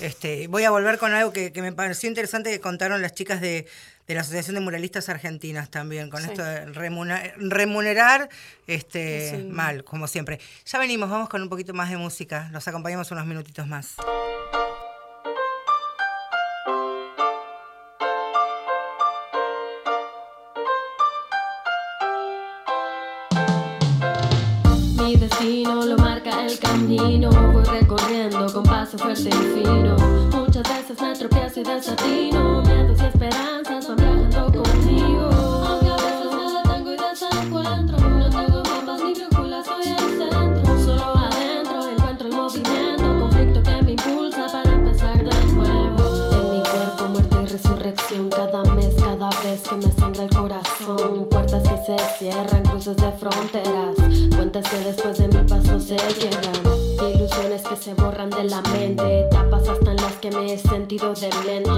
Este, 0.00 0.48
voy 0.48 0.64
a 0.64 0.70
volver 0.70 0.98
con 0.98 1.12
algo 1.12 1.32
que 1.32 1.52
me 1.62 1.72
pareció 1.72 2.08
interesante 2.08 2.50
que 2.50 2.60
contaron 2.60 3.00
las 3.00 3.14
chicas 3.14 3.40
de 3.40 3.66
de 4.06 4.14
la 4.14 4.20
Asociación 4.20 4.54
de 4.54 4.60
Muralistas 4.60 5.08
Argentinas 5.08 5.70
también, 5.70 6.10
con 6.10 6.24
esto 6.24 6.42
de 6.42 6.66
remunerar, 6.66 8.28
este, 8.66 9.46
mal, 9.50 9.84
como 9.84 10.06
siempre. 10.06 10.40
Ya 10.64 10.78
venimos, 10.78 11.10
vamos 11.10 11.28
con 11.28 11.42
un 11.42 11.48
poquito 11.48 11.74
más 11.74 11.90
de 11.90 11.96
música, 11.96 12.48
los 12.52 12.66
acompañamos 12.68 13.10
unos 13.10 13.26
minutitos 13.26 13.66
más. 13.66 13.96
Mi 24.98 25.16
destino 25.16 25.84
lo 25.84 25.96
marca 25.96 26.46
el 26.46 26.58
camino, 26.60 27.30
voy 27.52 27.64
recorriendo 27.64 28.52
con 28.52 28.62
paso 28.62 28.96
fuerte 28.98 29.28
y 29.28 29.32
fino. 29.32 29.96
Muchas 30.30 30.62
veces 30.62 31.00
me 31.00 31.12
tropiezo 31.14 31.60
y 31.60 31.64
desatino, 31.64 32.62
miedos 32.62 33.00
y 33.00 33.04
esperanzas 33.04 33.85
se 51.86 51.96
cierran, 52.18 52.64
cruces 52.64 52.96
de 52.96 53.12
fronteras. 53.12 53.94
Cuentas 54.34 54.68
que 54.68 54.78
después 54.78 55.18
de 55.18 55.28
mi 55.28 55.48
paso 55.48 55.78
se 55.78 55.96
llegan. 55.96 57.14
Ilusiones 57.14 57.62
que 57.62 57.76
se 57.76 57.94
borran 57.94 58.28
de 58.30 58.42
la 58.42 58.60
mente. 58.62 59.20
Etapas 59.20 59.68
hasta 59.68 59.92
en 59.92 59.96
las 59.96 60.14
que 60.14 60.32
me 60.32 60.52
he 60.52 60.58
sentido 60.58 61.14
demente. 61.14 61.70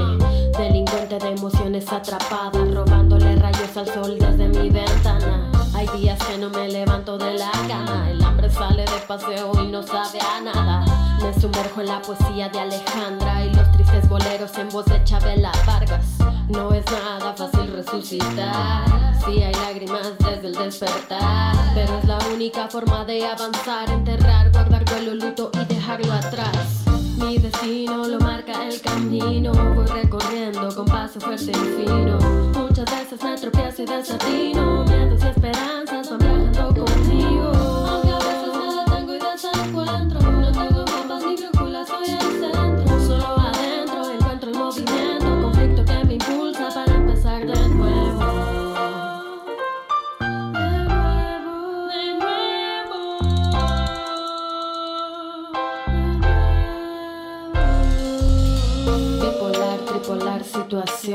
Delincuente 0.56 1.18
de 1.18 1.28
emociones 1.28 1.92
atrapada, 1.92 2.64
robándole 2.72 3.36
rayos 3.36 3.76
al 3.76 3.86
sol 3.86 4.18
desde 4.18 4.48
mi 4.48 4.70
ventana. 4.70 5.50
Hay 5.74 5.86
días 5.98 6.18
que 6.24 6.38
no 6.38 6.48
me 6.48 6.68
levanto 6.68 7.18
de 7.18 7.34
la 7.34 7.50
cama. 7.68 8.08
El 8.10 8.24
hambre 8.24 8.48
sale 8.50 8.84
de 8.84 9.00
paseo 9.06 9.52
y 9.62 9.66
no 9.66 9.82
sabe 9.82 10.20
a 10.20 10.40
nada. 10.40 11.07
Me 11.20 11.40
sumerjo 11.40 11.80
en 11.80 11.86
la 11.88 12.00
poesía 12.00 12.48
de 12.48 12.60
Alejandra 12.60 13.44
y 13.44 13.52
los 13.52 13.70
tristes 13.72 14.08
boleros 14.08 14.56
en 14.56 14.68
voz 14.68 14.84
de 14.86 15.02
Chabela 15.04 15.52
Vargas. 15.66 16.06
No 16.48 16.72
es 16.72 16.84
nada 16.90 17.34
fácil 17.34 17.72
resucitar. 17.72 18.84
Si 19.24 19.42
hay 19.42 19.52
lágrimas 19.54 20.12
desde 20.18 20.46
el 20.46 20.54
despertar. 20.54 21.54
Pero 21.74 21.98
es 21.98 22.04
la 22.04 22.18
única 22.32 22.68
forma 22.68 23.04
de 23.04 23.26
avanzar, 23.26 23.90
enterrar, 23.90 24.50
guardar 24.52 24.84
duelo, 24.84 25.14
luto 25.14 25.50
y 25.54 25.74
dejarlo 25.74 26.12
atrás. 26.12 26.84
Mi 27.16 27.38
destino 27.38 28.06
lo 28.06 28.20
marca 28.20 28.68
el 28.68 28.80
camino. 28.80 29.52
Voy 29.74 29.86
recorriendo 29.86 30.74
con 30.74 30.86
paso 30.86 31.20
fuerte 31.20 31.50
y 31.50 31.84
fino. 31.84 32.18
Muchas 32.54 32.86
veces 32.86 33.22
me 33.22 33.36
tropiezo 33.36 33.82
y 33.82 33.86
desatino. 33.86 34.84
Miedos 34.84 35.24
y 35.24 35.26
esperanzas 35.26 36.10
van 36.10 36.47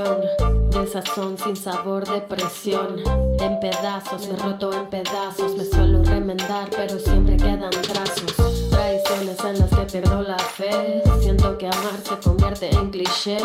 situación. 0.03 0.69
Desazón 0.69 1.37
sin 1.37 1.55
sabor, 1.55 2.07
depresión. 2.07 2.97
En 3.39 3.59
pedazos, 3.59 4.27
me 4.27 4.35
roto 4.37 4.73
en 4.73 4.87
pedazos. 4.87 5.55
Me 5.55 5.65
suelo 5.65 6.03
remendar, 6.03 6.69
pero 6.75 6.99
siempre 6.99 7.37
quedan 7.37 7.69
trazos. 7.69 8.69
Traiciones 8.69 9.39
en 9.45 9.59
las 9.59 9.69
que 9.69 9.85
pierdo 9.91 10.21
la 10.23 10.37
fe. 10.37 11.03
Siento 11.21 11.57
que 11.57 11.67
amar 11.67 11.93
se 12.03 12.17
convierte 12.17 12.73
en 12.73 12.89
cliché. 12.89 13.37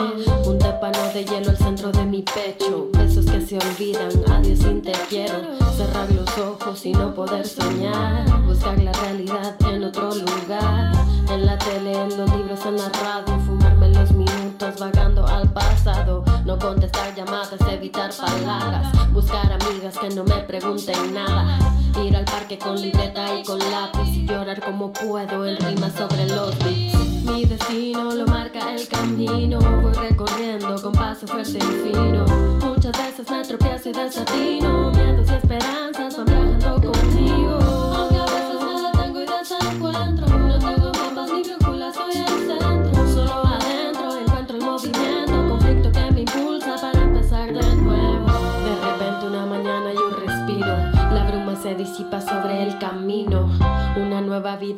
Un 0.46 0.59
tépano 0.59 0.98
de 1.12 1.24
hielo 1.24 1.50
al 1.50 1.59
centro 1.59 1.92
de 1.92 2.04
mi 2.04 2.22
pecho. 2.22 2.88
Besos 2.92 3.26
que 3.26 3.40
se 3.40 3.56
olvidan, 3.56 4.11
adiós 4.30 4.59
sin 4.61 4.82
te 4.82 4.92
quiero. 5.09 5.59
Cerrar 5.76 6.11
los 6.11 6.38
ojos 6.38 6.84
y 6.86 6.92
no 6.92 7.14
poder 7.14 7.46
soñar. 7.46 8.26
Buscar 8.46 8.78
la 8.82 8.92
realidad 8.92 9.54
en 9.70 9.84
otro 9.84 10.11
lugar. 10.14 10.92
En 11.30 11.44
la 11.44 11.59
tele, 11.59 11.92
en 11.92 12.16
los 12.16 12.36
libros, 12.36 12.64
en 12.64 12.76
la 12.78 12.88
radio. 12.88 13.38
Fumarme 13.46 13.90
los 13.90 14.11
minutos 14.12 14.78
vagando 14.80 15.26
al 15.26 15.52
pasado. 15.52 16.24
No 16.49 16.59
contestar 16.59 17.14
llamadas, 17.14 17.61
evitar 17.70 18.11
palabras. 18.16 19.12
Buscar 19.12 19.53
amigas 19.53 19.99
que 19.99 20.09
no 20.09 20.24
me 20.24 20.36
pregunten 20.44 21.12
nada. 21.12 21.59
Ir 22.03 22.16
al 22.16 22.24
parque 22.24 22.59
con 22.59 22.80
libreta 22.80 23.38
y 23.38 23.42
con 23.44 23.59
lápiz. 23.59 24.09
Y 24.16 24.24
llorar 24.24 24.59
como 24.64 24.90
puedo 24.90 25.44
en 25.44 25.59
rimas 25.59 25.92
sobre 25.92 26.26
los 26.26 26.59
beats. 26.61 26.96
Mi 27.26 27.44
destino 27.44 28.14
lo 28.14 28.26
marca 28.26 28.74
el 28.74 28.88
camino. 28.88 29.59
Voy 29.59 29.92
recorriendo 29.92 30.80
con 30.80 30.92
paso 30.92 31.26
fuerte 31.26 31.59
y 31.59 31.90
fino. 31.90 32.24
Muchas 32.64 32.96
veces 32.96 33.30
me 33.30 33.44
tropiezo 33.44 33.90
y 33.90 33.92
desatino. 33.92 35.17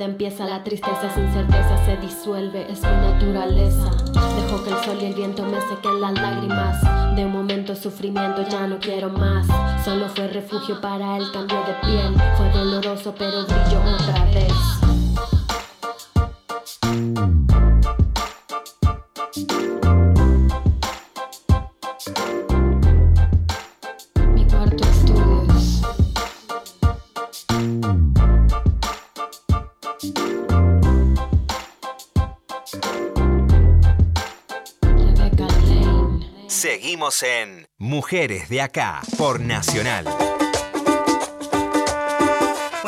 Empieza, 0.05 0.47
la 0.47 0.63
tristeza 0.63 1.13
sin 1.15 1.33
certeza 1.33 1.85
se 1.85 1.97
disuelve, 1.99 2.71
es 2.71 2.83
mi 2.83 2.91
naturaleza. 2.91 3.91
Dejo 4.37 4.65
que 4.65 4.71
el 4.71 4.77
sol 4.85 4.99
y 5.01 5.07
el 5.07 5.15
viento 5.15 5.45
me 5.45 5.61
sequen 5.61 6.01
las 6.01 6.15
lágrimas. 6.15 7.17
De 7.17 7.25
momento 7.27 7.75
sufrimiento 7.75 8.43
ya 8.49 8.67
no 8.67 8.79
quiero 8.79 9.11
más. 9.11 9.47
Solo 9.85 10.09
fue 10.09 10.29
refugio 10.29 10.81
para 10.81 11.17
el 11.17 11.31
cambio 11.33 11.59
de 11.65 11.75
piel. 11.87 12.15
Fue 12.37 12.51
doloroso 12.51 13.15
pero 13.17 13.45
brilló 13.45 13.81
otra 13.95 14.25
vez. 14.27 14.90
Mujeres 38.01 38.49
de 38.49 38.63
Acá 38.63 39.03
por 39.19 39.41
Nacional. 39.41 40.30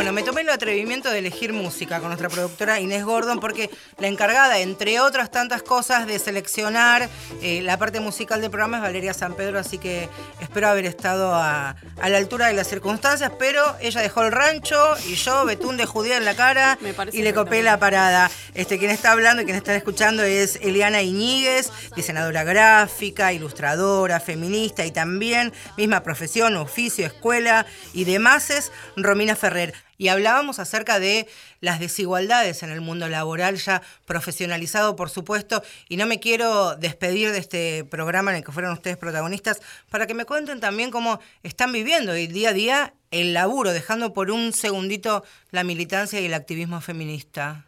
Bueno, 0.02 0.14
me 0.14 0.24
tomé 0.24 0.40
el 0.40 0.48
atrevimiento 0.48 1.12
de 1.12 1.20
elegir 1.20 1.52
música 1.52 2.00
con 2.00 2.08
nuestra 2.08 2.28
productora 2.28 2.80
Inés 2.80 3.04
Gordon 3.04 3.38
porque 3.38 3.70
la 3.98 4.08
encargada, 4.08 4.58
entre 4.58 4.98
otras 4.98 5.30
tantas 5.30 5.62
cosas, 5.62 6.08
de 6.08 6.18
seleccionar 6.18 7.08
eh, 7.40 7.62
la 7.62 7.78
parte 7.78 8.00
musical 8.00 8.40
del 8.40 8.50
programa 8.50 8.78
es 8.78 8.82
Valeria 8.82 9.14
San 9.14 9.34
Pedro, 9.34 9.60
así 9.60 9.78
que 9.78 10.08
espero 10.40 10.66
haber 10.66 10.86
estado 10.86 11.32
a, 11.32 11.76
a 12.00 12.08
la 12.08 12.18
altura 12.18 12.48
de 12.48 12.54
las 12.54 12.66
circunstancias, 12.66 13.30
pero 13.38 13.62
ella 13.80 14.00
dejó 14.00 14.24
el 14.24 14.32
rancho 14.32 14.76
y 15.06 15.14
yo, 15.14 15.44
betún 15.44 15.76
de 15.76 15.86
judía 15.86 16.16
en 16.16 16.24
la 16.24 16.34
cara, 16.34 16.76
y 17.12 17.22
le 17.22 17.32
copé 17.32 17.62
la 17.62 17.78
parada. 17.78 18.28
Este, 18.54 18.80
quien 18.80 18.90
está 18.90 19.12
hablando 19.12 19.42
y 19.42 19.44
quien 19.44 19.56
está 19.56 19.72
escuchando 19.76 20.24
es 20.24 20.56
Eliana 20.62 21.02
Iñiguez, 21.02 21.70
diseñadora 21.94 22.42
gráfica, 22.42 23.32
ilustradora, 23.32 24.18
feminista 24.18 24.84
y 24.84 24.90
también 24.90 25.52
misma 25.76 26.02
profesión, 26.02 26.56
oficio, 26.56 27.06
escuela 27.06 27.66
y 27.92 28.02
demás 28.02 28.50
es 28.50 28.72
Romina 28.96 29.36
Ferrer. 29.36 29.72
Y 30.02 30.08
hablábamos 30.08 30.58
acerca 30.58 30.98
de 30.98 31.28
las 31.60 31.78
desigualdades 31.78 32.64
en 32.64 32.70
el 32.70 32.80
mundo 32.80 33.08
laboral, 33.08 33.54
ya 33.54 33.82
profesionalizado, 34.04 34.96
por 34.96 35.10
supuesto, 35.10 35.62
y 35.88 35.96
no 35.96 36.06
me 36.06 36.18
quiero 36.18 36.74
despedir 36.74 37.30
de 37.30 37.38
este 37.38 37.84
programa 37.84 38.32
en 38.32 38.38
el 38.38 38.44
que 38.44 38.50
fueron 38.50 38.72
ustedes 38.72 38.96
protagonistas, 38.96 39.60
para 39.90 40.08
que 40.08 40.14
me 40.14 40.24
cuenten 40.24 40.58
también 40.58 40.90
cómo 40.90 41.20
están 41.44 41.70
viviendo 41.70 42.16
y 42.16 42.26
día 42.26 42.48
a 42.48 42.52
día 42.52 42.94
el 43.12 43.32
laburo, 43.32 43.72
dejando 43.72 44.12
por 44.12 44.32
un 44.32 44.52
segundito 44.52 45.22
la 45.52 45.62
militancia 45.62 46.20
y 46.20 46.26
el 46.26 46.34
activismo 46.34 46.80
feminista. 46.80 47.66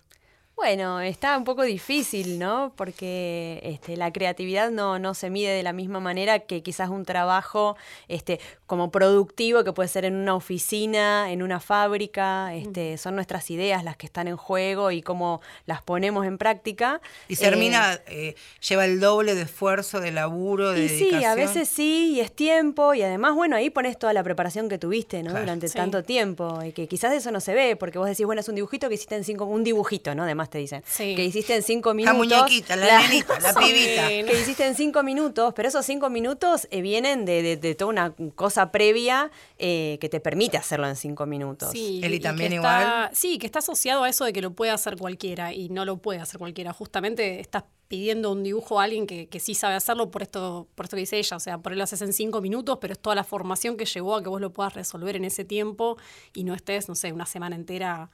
Bueno, 0.56 1.00
está 1.00 1.36
un 1.36 1.42
poco 1.44 1.62
difícil, 1.62 2.38
¿no? 2.38 2.72
Porque 2.76 3.60
este, 3.64 3.96
la 3.96 4.12
creatividad 4.12 4.70
no, 4.70 5.00
no 5.00 5.12
se 5.12 5.28
mide 5.28 5.50
de 5.50 5.64
la 5.64 5.72
misma 5.72 5.98
manera 5.98 6.38
que 6.38 6.62
quizás 6.62 6.88
un 6.90 7.04
trabajo 7.04 7.76
este, 8.06 8.38
como 8.66 8.90
productivo 8.92 9.64
que 9.64 9.72
puede 9.72 9.88
ser 9.88 10.04
en 10.04 10.14
una 10.14 10.34
oficina, 10.36 11.32
en 11.32 11.42
una 11.42 11.58
fábrica. 11.58 12.54
Este, 12.54 12.96
Son 12.98 13.16
nuestras 13.16 13.50
ideas 13.50 13.82
las 13.82 13.96
que 13.96 14.06
están 14.06 14.28
en 14.28 14.36
juego 14.36 14.92
y 14.92 15.02
cómo 15.02 15.42
las 15.66 15.82
ponemos 15.82 16.24
en 16.24 16.38
práctica. 16.38 17.00
Y 17.28 17.34
Sermina 17.34 18.00
eh, 18.06 18.36
lleva 18.66 18.84
el 18.84 19.00
doble 19.00 19.34
de 19.34 19.42
esfuerzo, 19.42 20.00
de 20.00 20.12
laburo, 20.12 20.70
de 20.70 20.84
y 20.84 20.88
dedicación. 20.88 21.20
sí, 21.20 21.24
a 21.26 21.34
veces 21.34 21.68
sí, 21.68 22.12
y 22.14 22.20
es 22.20 22.32
tiempo, 22.34 22.94
y 22.94 23.02
además, 23.02 23.34
bueno, 23.34 23.56
ahí 23.56 23.70
pones 23.70 23.98
toda 23.98 24.12
la 24.12 24.22
preparación 24.22 24.68
que 24.68 24.78
tuviste, 24.78 25.22
¿no? 25.24 25.30
Claro. 25.30 25.40
Durante 25.44 25.68
Sí. 25.68 25.76
tanto 25.76 26.04
tiempo, 26.04 26.62
y 26.62 26.70
que 26.72 26.86
quizás 26.86 27.12
eso 27.12 27.32
no 27.32 27.40
se 27.40 27.54
ve, 27.54 27.74
porque 27.76 27.98
vos 27.98 28.08
decís, 28.08 28.24
bueno, 28.24 28.40
es 28.40 28.48
un 28.48 28.54
dibujito 28.54 28.88
que 28.88 28.94
hiciste 28.94 29.16
en 29.16 29.24
cinco, 29.24 29.44
un 29.46 29.64
dibujito, 29.64 30.14
¿no? 30.14 30.22
Además 30.22 30.43
te 30.50 30.58
dicen, 30.58 30.82
Sí. 30.86 31.14
que 31.14 31.24
hiciste 31.24 31.54
en 31.54 31.62
cinco 31.62 31.90
La 31.90 31.94
minutos. 31.94 32.18
muñequita, 32.18 32.76
la 32.76 33.00
nenita, 33.00 33.38
la 33.40 33.52
Sí. 33.54 33.58
pibita. 33.60 34.08
Que 34.08 34.40
hiciste 34.40 34.66
en 34.66 34.74
cinco 34.74 35.02
minutos, 35.02 35.52
pero 35.54 35.68
esos 35.68 35.84
cinco 35.86 36.10
minutos 36.10 36.66
eh, 36.70 36.80
vienen 36.82 37.24
de, 37.24 37.42
de- 37.42 37.56
de 37.56 37.74
toda 37.74 37.90
una 37.90 38.14
cosa 38.34 38.70
previa 38.72 39.30
eh, 39.58 39.98
que 40.00 40.08
te 40.08 40.20
permite 40.20 40.56
hacerlo 40.56 40.88
en 40.88 40.96
cinco 40.96 41.26
minutos. 41.26 41.70
Sí, 41.72 42.00
Eli 42.02 42.20
también 42.20 42.50
que 42.50 42.56
igual. 42.56 42.80
está- 42.82 43.10
sí, 43.14 43.38
que 43.38 43.46
está 43.46 43.58
asociado 43.60 44.04
a 44.04 44.08
eso 44.08 44.24
de 44.24 44.32
que 44.32 44.42
lo 44.42 44.52
puede 44.52 44.70
hacer 44.72 44.96
cualquiera 44.96 45.52
y 45.52 45.68
no 45.68 45.84
lo 45.84 45.98
puede 45.98 46.20
hacer 46.20 46.38
cualquiera. 46.38 46.72
Justamente 46.72 47.40
estás 47.40 47.64
pidiendo 47.86 48.32
un 48.32 48.42
dibujo 48.42 48.80
a 48.80 48.84
alguien 48.84 49.06
que, 49.06 49.28
que 49.28 49.38
sí 49.38 49.54
sabe 49.54 49.74
hacerlo 49.74 50.10
por 50.10 50.22
esto, 50.22 50.66
por 50.74 50.86
esto 50.86 50.96
que 50.96 51.00
dice 51.02 51.18
ella. 51.18 51.36
O 51.36 51.40
sea, 51.40 51.58
por 51.58 51.72
él 51.72 51.78
lo 51.78 51.84
haces 51.84 52.00
en 52.02 52.12
cinco 52.12 52.40
minutos, 52.40 52.78
pero 52.80 52.92
es 52.94 52.98
toda 52.98 53.14
la 53.14 53.24
formación 53.24 53.76
que 53.76 53.84
llevó 53.84 54.16
a 54.16 54.22
que 54.22 54.28
vos 54.30 54.40
lo 54.40 54.52
puedas 54.52 54.72
resolver 54.74 55.16
en 55.16 55.24
ese 55.24 55.44
tiempo 55.44 55.96
y 56.32 56.44
no 56.44 56.54
estés, 56.54 56.88
no 56.88 56.94
sé, 56.94 57.12
una 57.12 57.26
semana 57.26 57.54
entera 57.56 58.10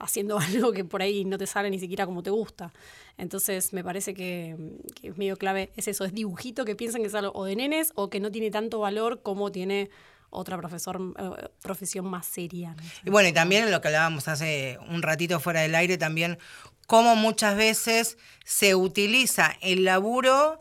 haciendo 0.00 0.38
algo 0.40 0.72
que 0.72 0.84
por 0.84 1.02
ahí 1.02 1.24
no 1.24 1.38
te 1.38 1.46
sale 1.46 1.70
ni 1.70 1.78
siquiera 1.78 2.06
como 2.06 2.22
te 2.22 2.30
gusta. 2.30 2.72
Entonces 3.16 3.72
me 3.72 3.84
parece 3.84 4.14
que, 4.14 4.56
es 5.02 5.16
medio 5.16 5.36
clave, 5.36 5.70
es 5.76 5.86
eso, 5.86 6.04
es 6.04 6.12
dibujito 6.12 6.64
que 6.64 6.74
piensan 6.74 7.02
que 7.02 7.08
es 7.08 7.14
algo 7.14 7.32
o 7.34 7.44
de 7.44 7.56
nenes 7.56 7.92
o 7.94 8.10
que 8.10 8.20
no 8.20 8.30
tiene 8.30 8.50
tanto 8.50 8.80
valor 8.80 9.22
como 9.22 9.52
tiene 9.52 9.90
otra 10.30 10.56
profesor, 10.56 11.00
eh, 11.18 11.48
profesión 11.62 12.06
más 12.06 12.26
seria. 12.26 12.74
Y 13.04 13.10
bueno, 13.10 13.28
y 13.28 13.32
también 13.32 13.70
lo 13.70 13.80
que 13.80 13.88
hablábamos 13.88 14.28
hace 14.28 14.78
un 14.88 15.02
ratito 15.02 15.40
fuera 15.40 15.60
del 15.60 15.74
aire, 15.74 15.98
también 15.98 16.38
cómo 16.86 17.16
muchas 17.16 17.56
veces 17.56 18.16
se 18.44 18.74
utiliza 18.74 19.56
el 19.60 19.84
laburo 19.84 20.60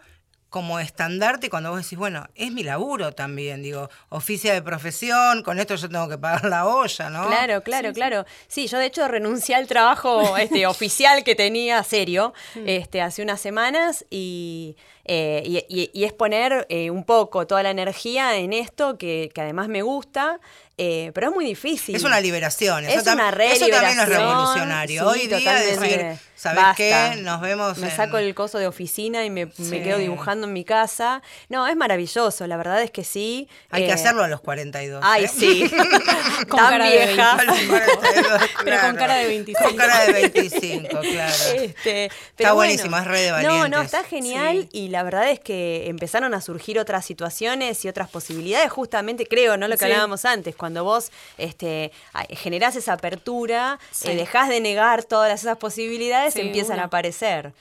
como 0.50 0.80
estandarte 0.80 1.50
cuando 1.50 1.70
vos 1.70 1.84
decís, 1.84 1.97
bueno, 1.97 2.28
es 2.36 2.52
mi 2.52 2.64
laburo 2.64 3.12
también, 3.12 3.62
digo, 3.62 3.89
oficia 4.10 4.54
de 4.54 4.62
profesión, 4.62 5.43
con 5.43 5.60
esto 5.60 5.76
yo 5.76 5.89
tengo 5.89 6.10
que 6.10 6.18
pagar 6.18 6.45
la 6.45 6.66
olla, 6.66 7.10
¿no? 7.10 7.28
Claro, 7.28 7.62
claro, 7.62 7.93
claro. 7.93 8.26
Sí, 8.47 8.68
yo 8.68 8.80
de 8.80 8.88
hecho 8.88 9.08
renuncié 9.08 9.56
al 9.56 9.68
trabajo 9.68 10.38
este, 10.38 10.66
oficial 10.66 11.24
que 11.24 11.36
tenía 11.36 11.84
serio 11.84 12.34
mm. 12.56 12.64
este, 12.66 13.02
hace 13.02 13.22
unas 13.22 13.39
semanas 13.39 14.06
y, 14.10 14.76
eh, 15.06 15.66
y, 15.70 16.04
es 16.04 16.14
poner 16.14 16.66
eh, 16.70 16.89
un 16.89 17.04
poco 17.04 17.45
toda 17.45 17.62
la 17.62 17.70
energía 17.70 18.38
en 18.38 18.54
esto 18.54 18.97
que, 18.97 19.32
que 19.34 19.41
además 19.41 19.68
me 19.68 19.84
gusta. 19.84 20.39
Eh, 20.82 21.12
pero 21.14 21.28
es 21.28 21.36
muy 21.36 21.44
difícil. 21.44 21.94
Es 21.94 22.06
una 22.06 22.22
liberación. 22.22 22.86
Eso, 22.86 23.00
es 23.00 23.02
una 23.02 23.28
eso 23.32 23.68
también 23.68 24.00
es 24.00 24.08
revolucionario. 24.08 25.10
Hoy 25.10 25.28
día 25.28 25.56
decir, 25.56 26.18
¿sabes 26.36 26.64
qué? 26.78 27.18
Nos 27.22 27.42
vemos. 27.42 27.78
Me 27.80 27.92
saco 27.92 28.18
el 28.18 28.34
coso 28.34 28.60
de 28.60 28.66
oficina 28.68 29.26
y 29.26 29.30
me, 29.30 29.50
quedo 29.50 29.98
dibujando 29.98 30.48
en 30.48 30.54
mi 30.54 30.64
casa. 30.64 31.22
No, 31.50 31.68
es 31.68 31.76
maravilloso. 31.76 32.48
La 32.48 32.56
verdad 32.56 32.82
es 32.82 32.92
que 32.92 33.04
sí. 33.04 33.50
Hay 33.72 33.84
que 33.84 33.90
eh, 33.90 33.94
hacerlo 33.94 34.24
a 34.24 34.30
los 34.30 34.40
42. 34.40 35.02
Ay, 35.04 35.26
¿eh? 35.26 35.28
sí. 35.28 35.70
con 36.48 36.60
Tan 36.60 36.70
cara 36.70 36.90
vieja. 36.90 37.36
De 37.36 38.48
Pero 38.64 38.80
con 38.80 38.96
cara 38.96 39.16
de 39.16 39.28
25. 39.28 39.68
Con 39.68 39.76
cara 39.76 40.06
de 40.06 40.14
25, 40.14 40.88
claro. 40.88 41.34
Este, 41.56 42.06
está 42.06 42.54
buenísimo, 42.54 42.98
es 42.98 43.06
re 43.06 43.20
de 43.20 43.32
valientes. 43.34 43.60
No, 43.60 43.68
no, 43.68 43.82
está 43.82 44.06
genial. 44.06 44.70
Y 44.72 44.88
la 44.88 45.04
verdad 45.04 45.30
es 45.30 45.42
que 45.42 45.90
empezaron 45.90 46.34
a 46.34 46.40
surgir 46.40 46.80
otras 46.80 47.06
situaciones 47.06 47.84
y 47.84 47.90
otras 47.90 48.08
posibilidades, 48.10 48.72
justamente, 48.72 49.26
creo, 49.26 49.58
¿no? 49.58 49.68
Lo 49.68 49.76
que 49.76 49.84
hablábamos 49.84 50.24
antes, 50.24 50.56
cuando 50.56 50.68
cuando 50.70 50.84
vos 50.84 51.11
este, 51.39 51.91
generás 52.30 52.76
esa 52.76 52.93
apertura, 52.93 53.80
eh, 54.03 54.15
dejás 54.15 54.49
de 54.49 54.61
negar 54.61 55.03
todas 55.03 55.41
esas 55.41 55.57
posibilidades, 55.57 56.36
empiezan 56.36 56.80
a 56.80 56.84
aparecer. 56.84 57.53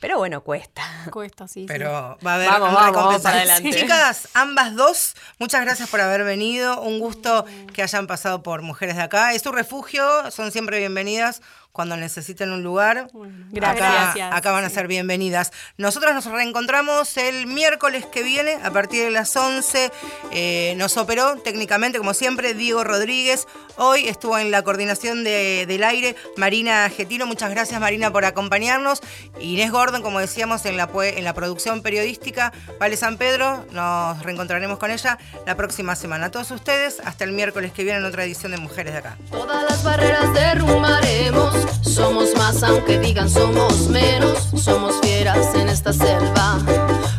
Pero 0.00 0.18
bueno, 0.18 0.42
cuesta. 0.42 0.82
Cuesta, 1.12 1.46
sí. 1.46 1.66
Pero 1.68 2.18
va 2.26 2.32
a 2.32 2.34
haber 2.34 2.48
vamos, 2.48 2.74
vamos, 2.74 3.24
adelante. 3.24 3.70
Chicas, 3.70 4.28
ambas 4.34 4.74
dos, 4.74 5.14
muchas 5.38 5.60
gracias 5.60 5.88
por 5.88 6.00
haber 6.00 6.24
venido. 6.24 6.82
Un 6.82 6.98
gusto 6.98 7.44
que 7.72 7.84
hayan 7.84 8.08
pasado 8.08 8.42
por 8.42 8.62
Mujeres 8.62 8.96
de 8.96 9.02
Acá. 9.02 9.32
Es 9.34 9.42
su 9.42 9.52
refugio, 9.52 10.28
son 10.32 10.50
siempre 10.50 10.80
bienvenidas 10.80 11.42
cuando 11.72 11.96
necesiten 11.96 12.50
un 12.50 12.62
lugar, 12.62 13.08
gracias. 13.50 14.32
Acá, 14.32 14.50
van 14.50 14.64
a 14.64 14.68
ser 14.68 14.88
bienvenidas. 14.88 15.52
Nosotros 15.76 16.12
nos 16.12 16.24
reencontramos 16.24 17.16
el 17.16 17.46
miércoles 17.46 18.04
que 18.06 18.22
viene 18.22 18.58
a 18.64 18.70
partir 18.72 19.04
de 19.04 19.10
las 19.10 19.36
11. 19.36 19.92
Eh, 20.32 20.74
nos 20.76 20.96
operó 20.96 21.36
técnicamente, 21.36 21.98
como 21.98 22.14
siempre, 22.14 22.54
Diego 22.54 22.82
Rodríguez. 22.82 23.46
Hoy 23.76 24.08
estuvo 24.08 24.38
en 24.38 24.50
la 24.50 24.62
coordinación 24.62 25.22
del 25.22 25.84
aire 25.84 26.16
Marina 26.36 26.88
Getino. 26.90 27.26
Muchas 27.26 27.50
gracias, 27.50 27.80
Marina, 27.80 28.12
por 28.12 28.24
acompañarnos. 28.24 29.00
Inés 29.40 29.70
Gordon, 29.70 30.02
como 30.02 30.18
decíamos, 30.18 30.64
en 30.66 30.76
la, 30.76 30.90
en 31.04 31.24
la 31.24 31.32
producción 31.32 31.82
periodística. 31.82 32.52
Vale 32.80 32.96
San 32.96 33.18
Pedro, 33.18 33.64
nos 33.70 34.20
reencontraremos 34.22 34.78
con 34.78 34.90
ella 34.90 35.18
la 35.46 35.56
próxima 35.56 35.94
semana. 35.94 36.26
A 36.26 36.30
todos 36.30 36.50
ustedes, 36.50 37.00
hasta 37.04 37.24
el 37.24 37.32
miércoles 37.32 37.72
que 37.72 37.84
viene 37.84 37.98
en 37.98 38.04
otra 38.04 38.24
edición 38.24 38.50
de 38.52 38.58
Mujeres 38.58 38.94
de 38.94 38.98
Acá. 38.98 39.18
Todas 39.30 39.62
las 39.62 39.84
barreras 39.84 40.32
derrumbaremos 40.34 41.57
somos 41.82 42.34
más 42.36 42.62
aunque 42.62 42.98
digan 42.98 43.28
somos 43.28 43.88
menos, 43.88 44.38
somos 44.56 44.94
fieras 45.02 45.54
en 45.54 45.68
esta 45.68 45.92
selva. 45.92 46.58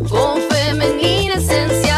Con 0.09 0.41
femenina 0.49 1.35
esencia 1.35 1.97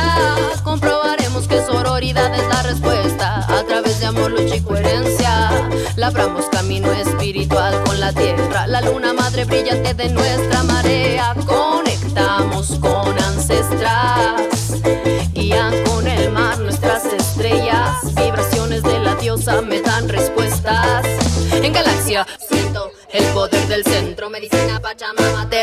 comprobaremos 0.63 1.47
que 1.47 1.63
sororidad 1.63 2.33
es 2.33 2.47
la 2.47 2.63
respuesta. 2.63 3.45
A 3.59 3.63
través 3.63 3.99
de 3.99 4.07
amor, 4.07 4.31
lucha 4.31 4.55
y 4.55 4.61
coherencia, 4.61 5.51
labramos 5.95 6.45
camino 6.45 6.91
espiritual 6.91 7.83
con 7.83 7.99
la 7.99 8.11
tierra. 8.13 8.67
La 8.67 8.81
luna 8.81 9.13
madre 9.13 9.45
brillante 9.45 9.93
de 9.93 10.09
nuestra 10.09 10.63
marea, 10.63 11.35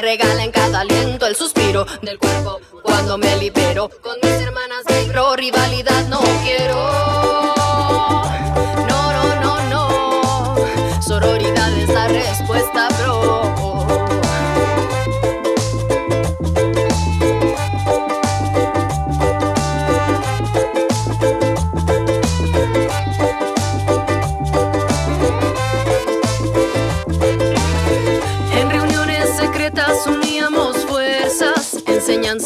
regalen 0.09 0.58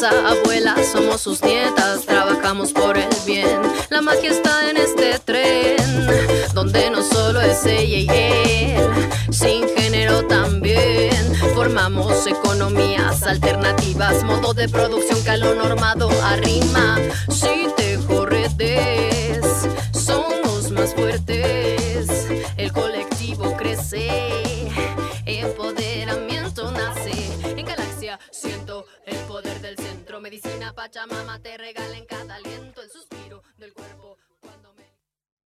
enseñanza, 0.03 0.29
abuela, 0.29 0.75
somos 0.91 1.21
sus 1.21 1.41
nietas, 1.43 2.05
trabajamos 2.05 2.71
por 2.71 2.97
el 2.97 3.09
bien. 3.25 3.61
La 3.89 4.01
magia 4.01 4.31
está 4.31 4.69
en 4.69 4.77
este 4.77 5.19
tren, 5.19 5.77
donde 6.53 6.89
no 6.89 7.01
solo 7.03 7.41
es 7.41 7.65
ella 7.65 7.97
y 7.97 8.07
él, 8.09 9.09
sin 9.31 9.67
género 9.69 10.25
también. 10.27 11.13
Formamos 11.55 12.25
economías 12.27 13.23
alternativas, 13.23 14.23
modo 14.23 14.53
de 14.53 14.67
producción 14.69 15.23
que 15.23 15.31
a 15.31 15.37
lo 15.37 15.55
normado 15.55 16.09
arrima. 16.23 16.97
Si 17.29 17.62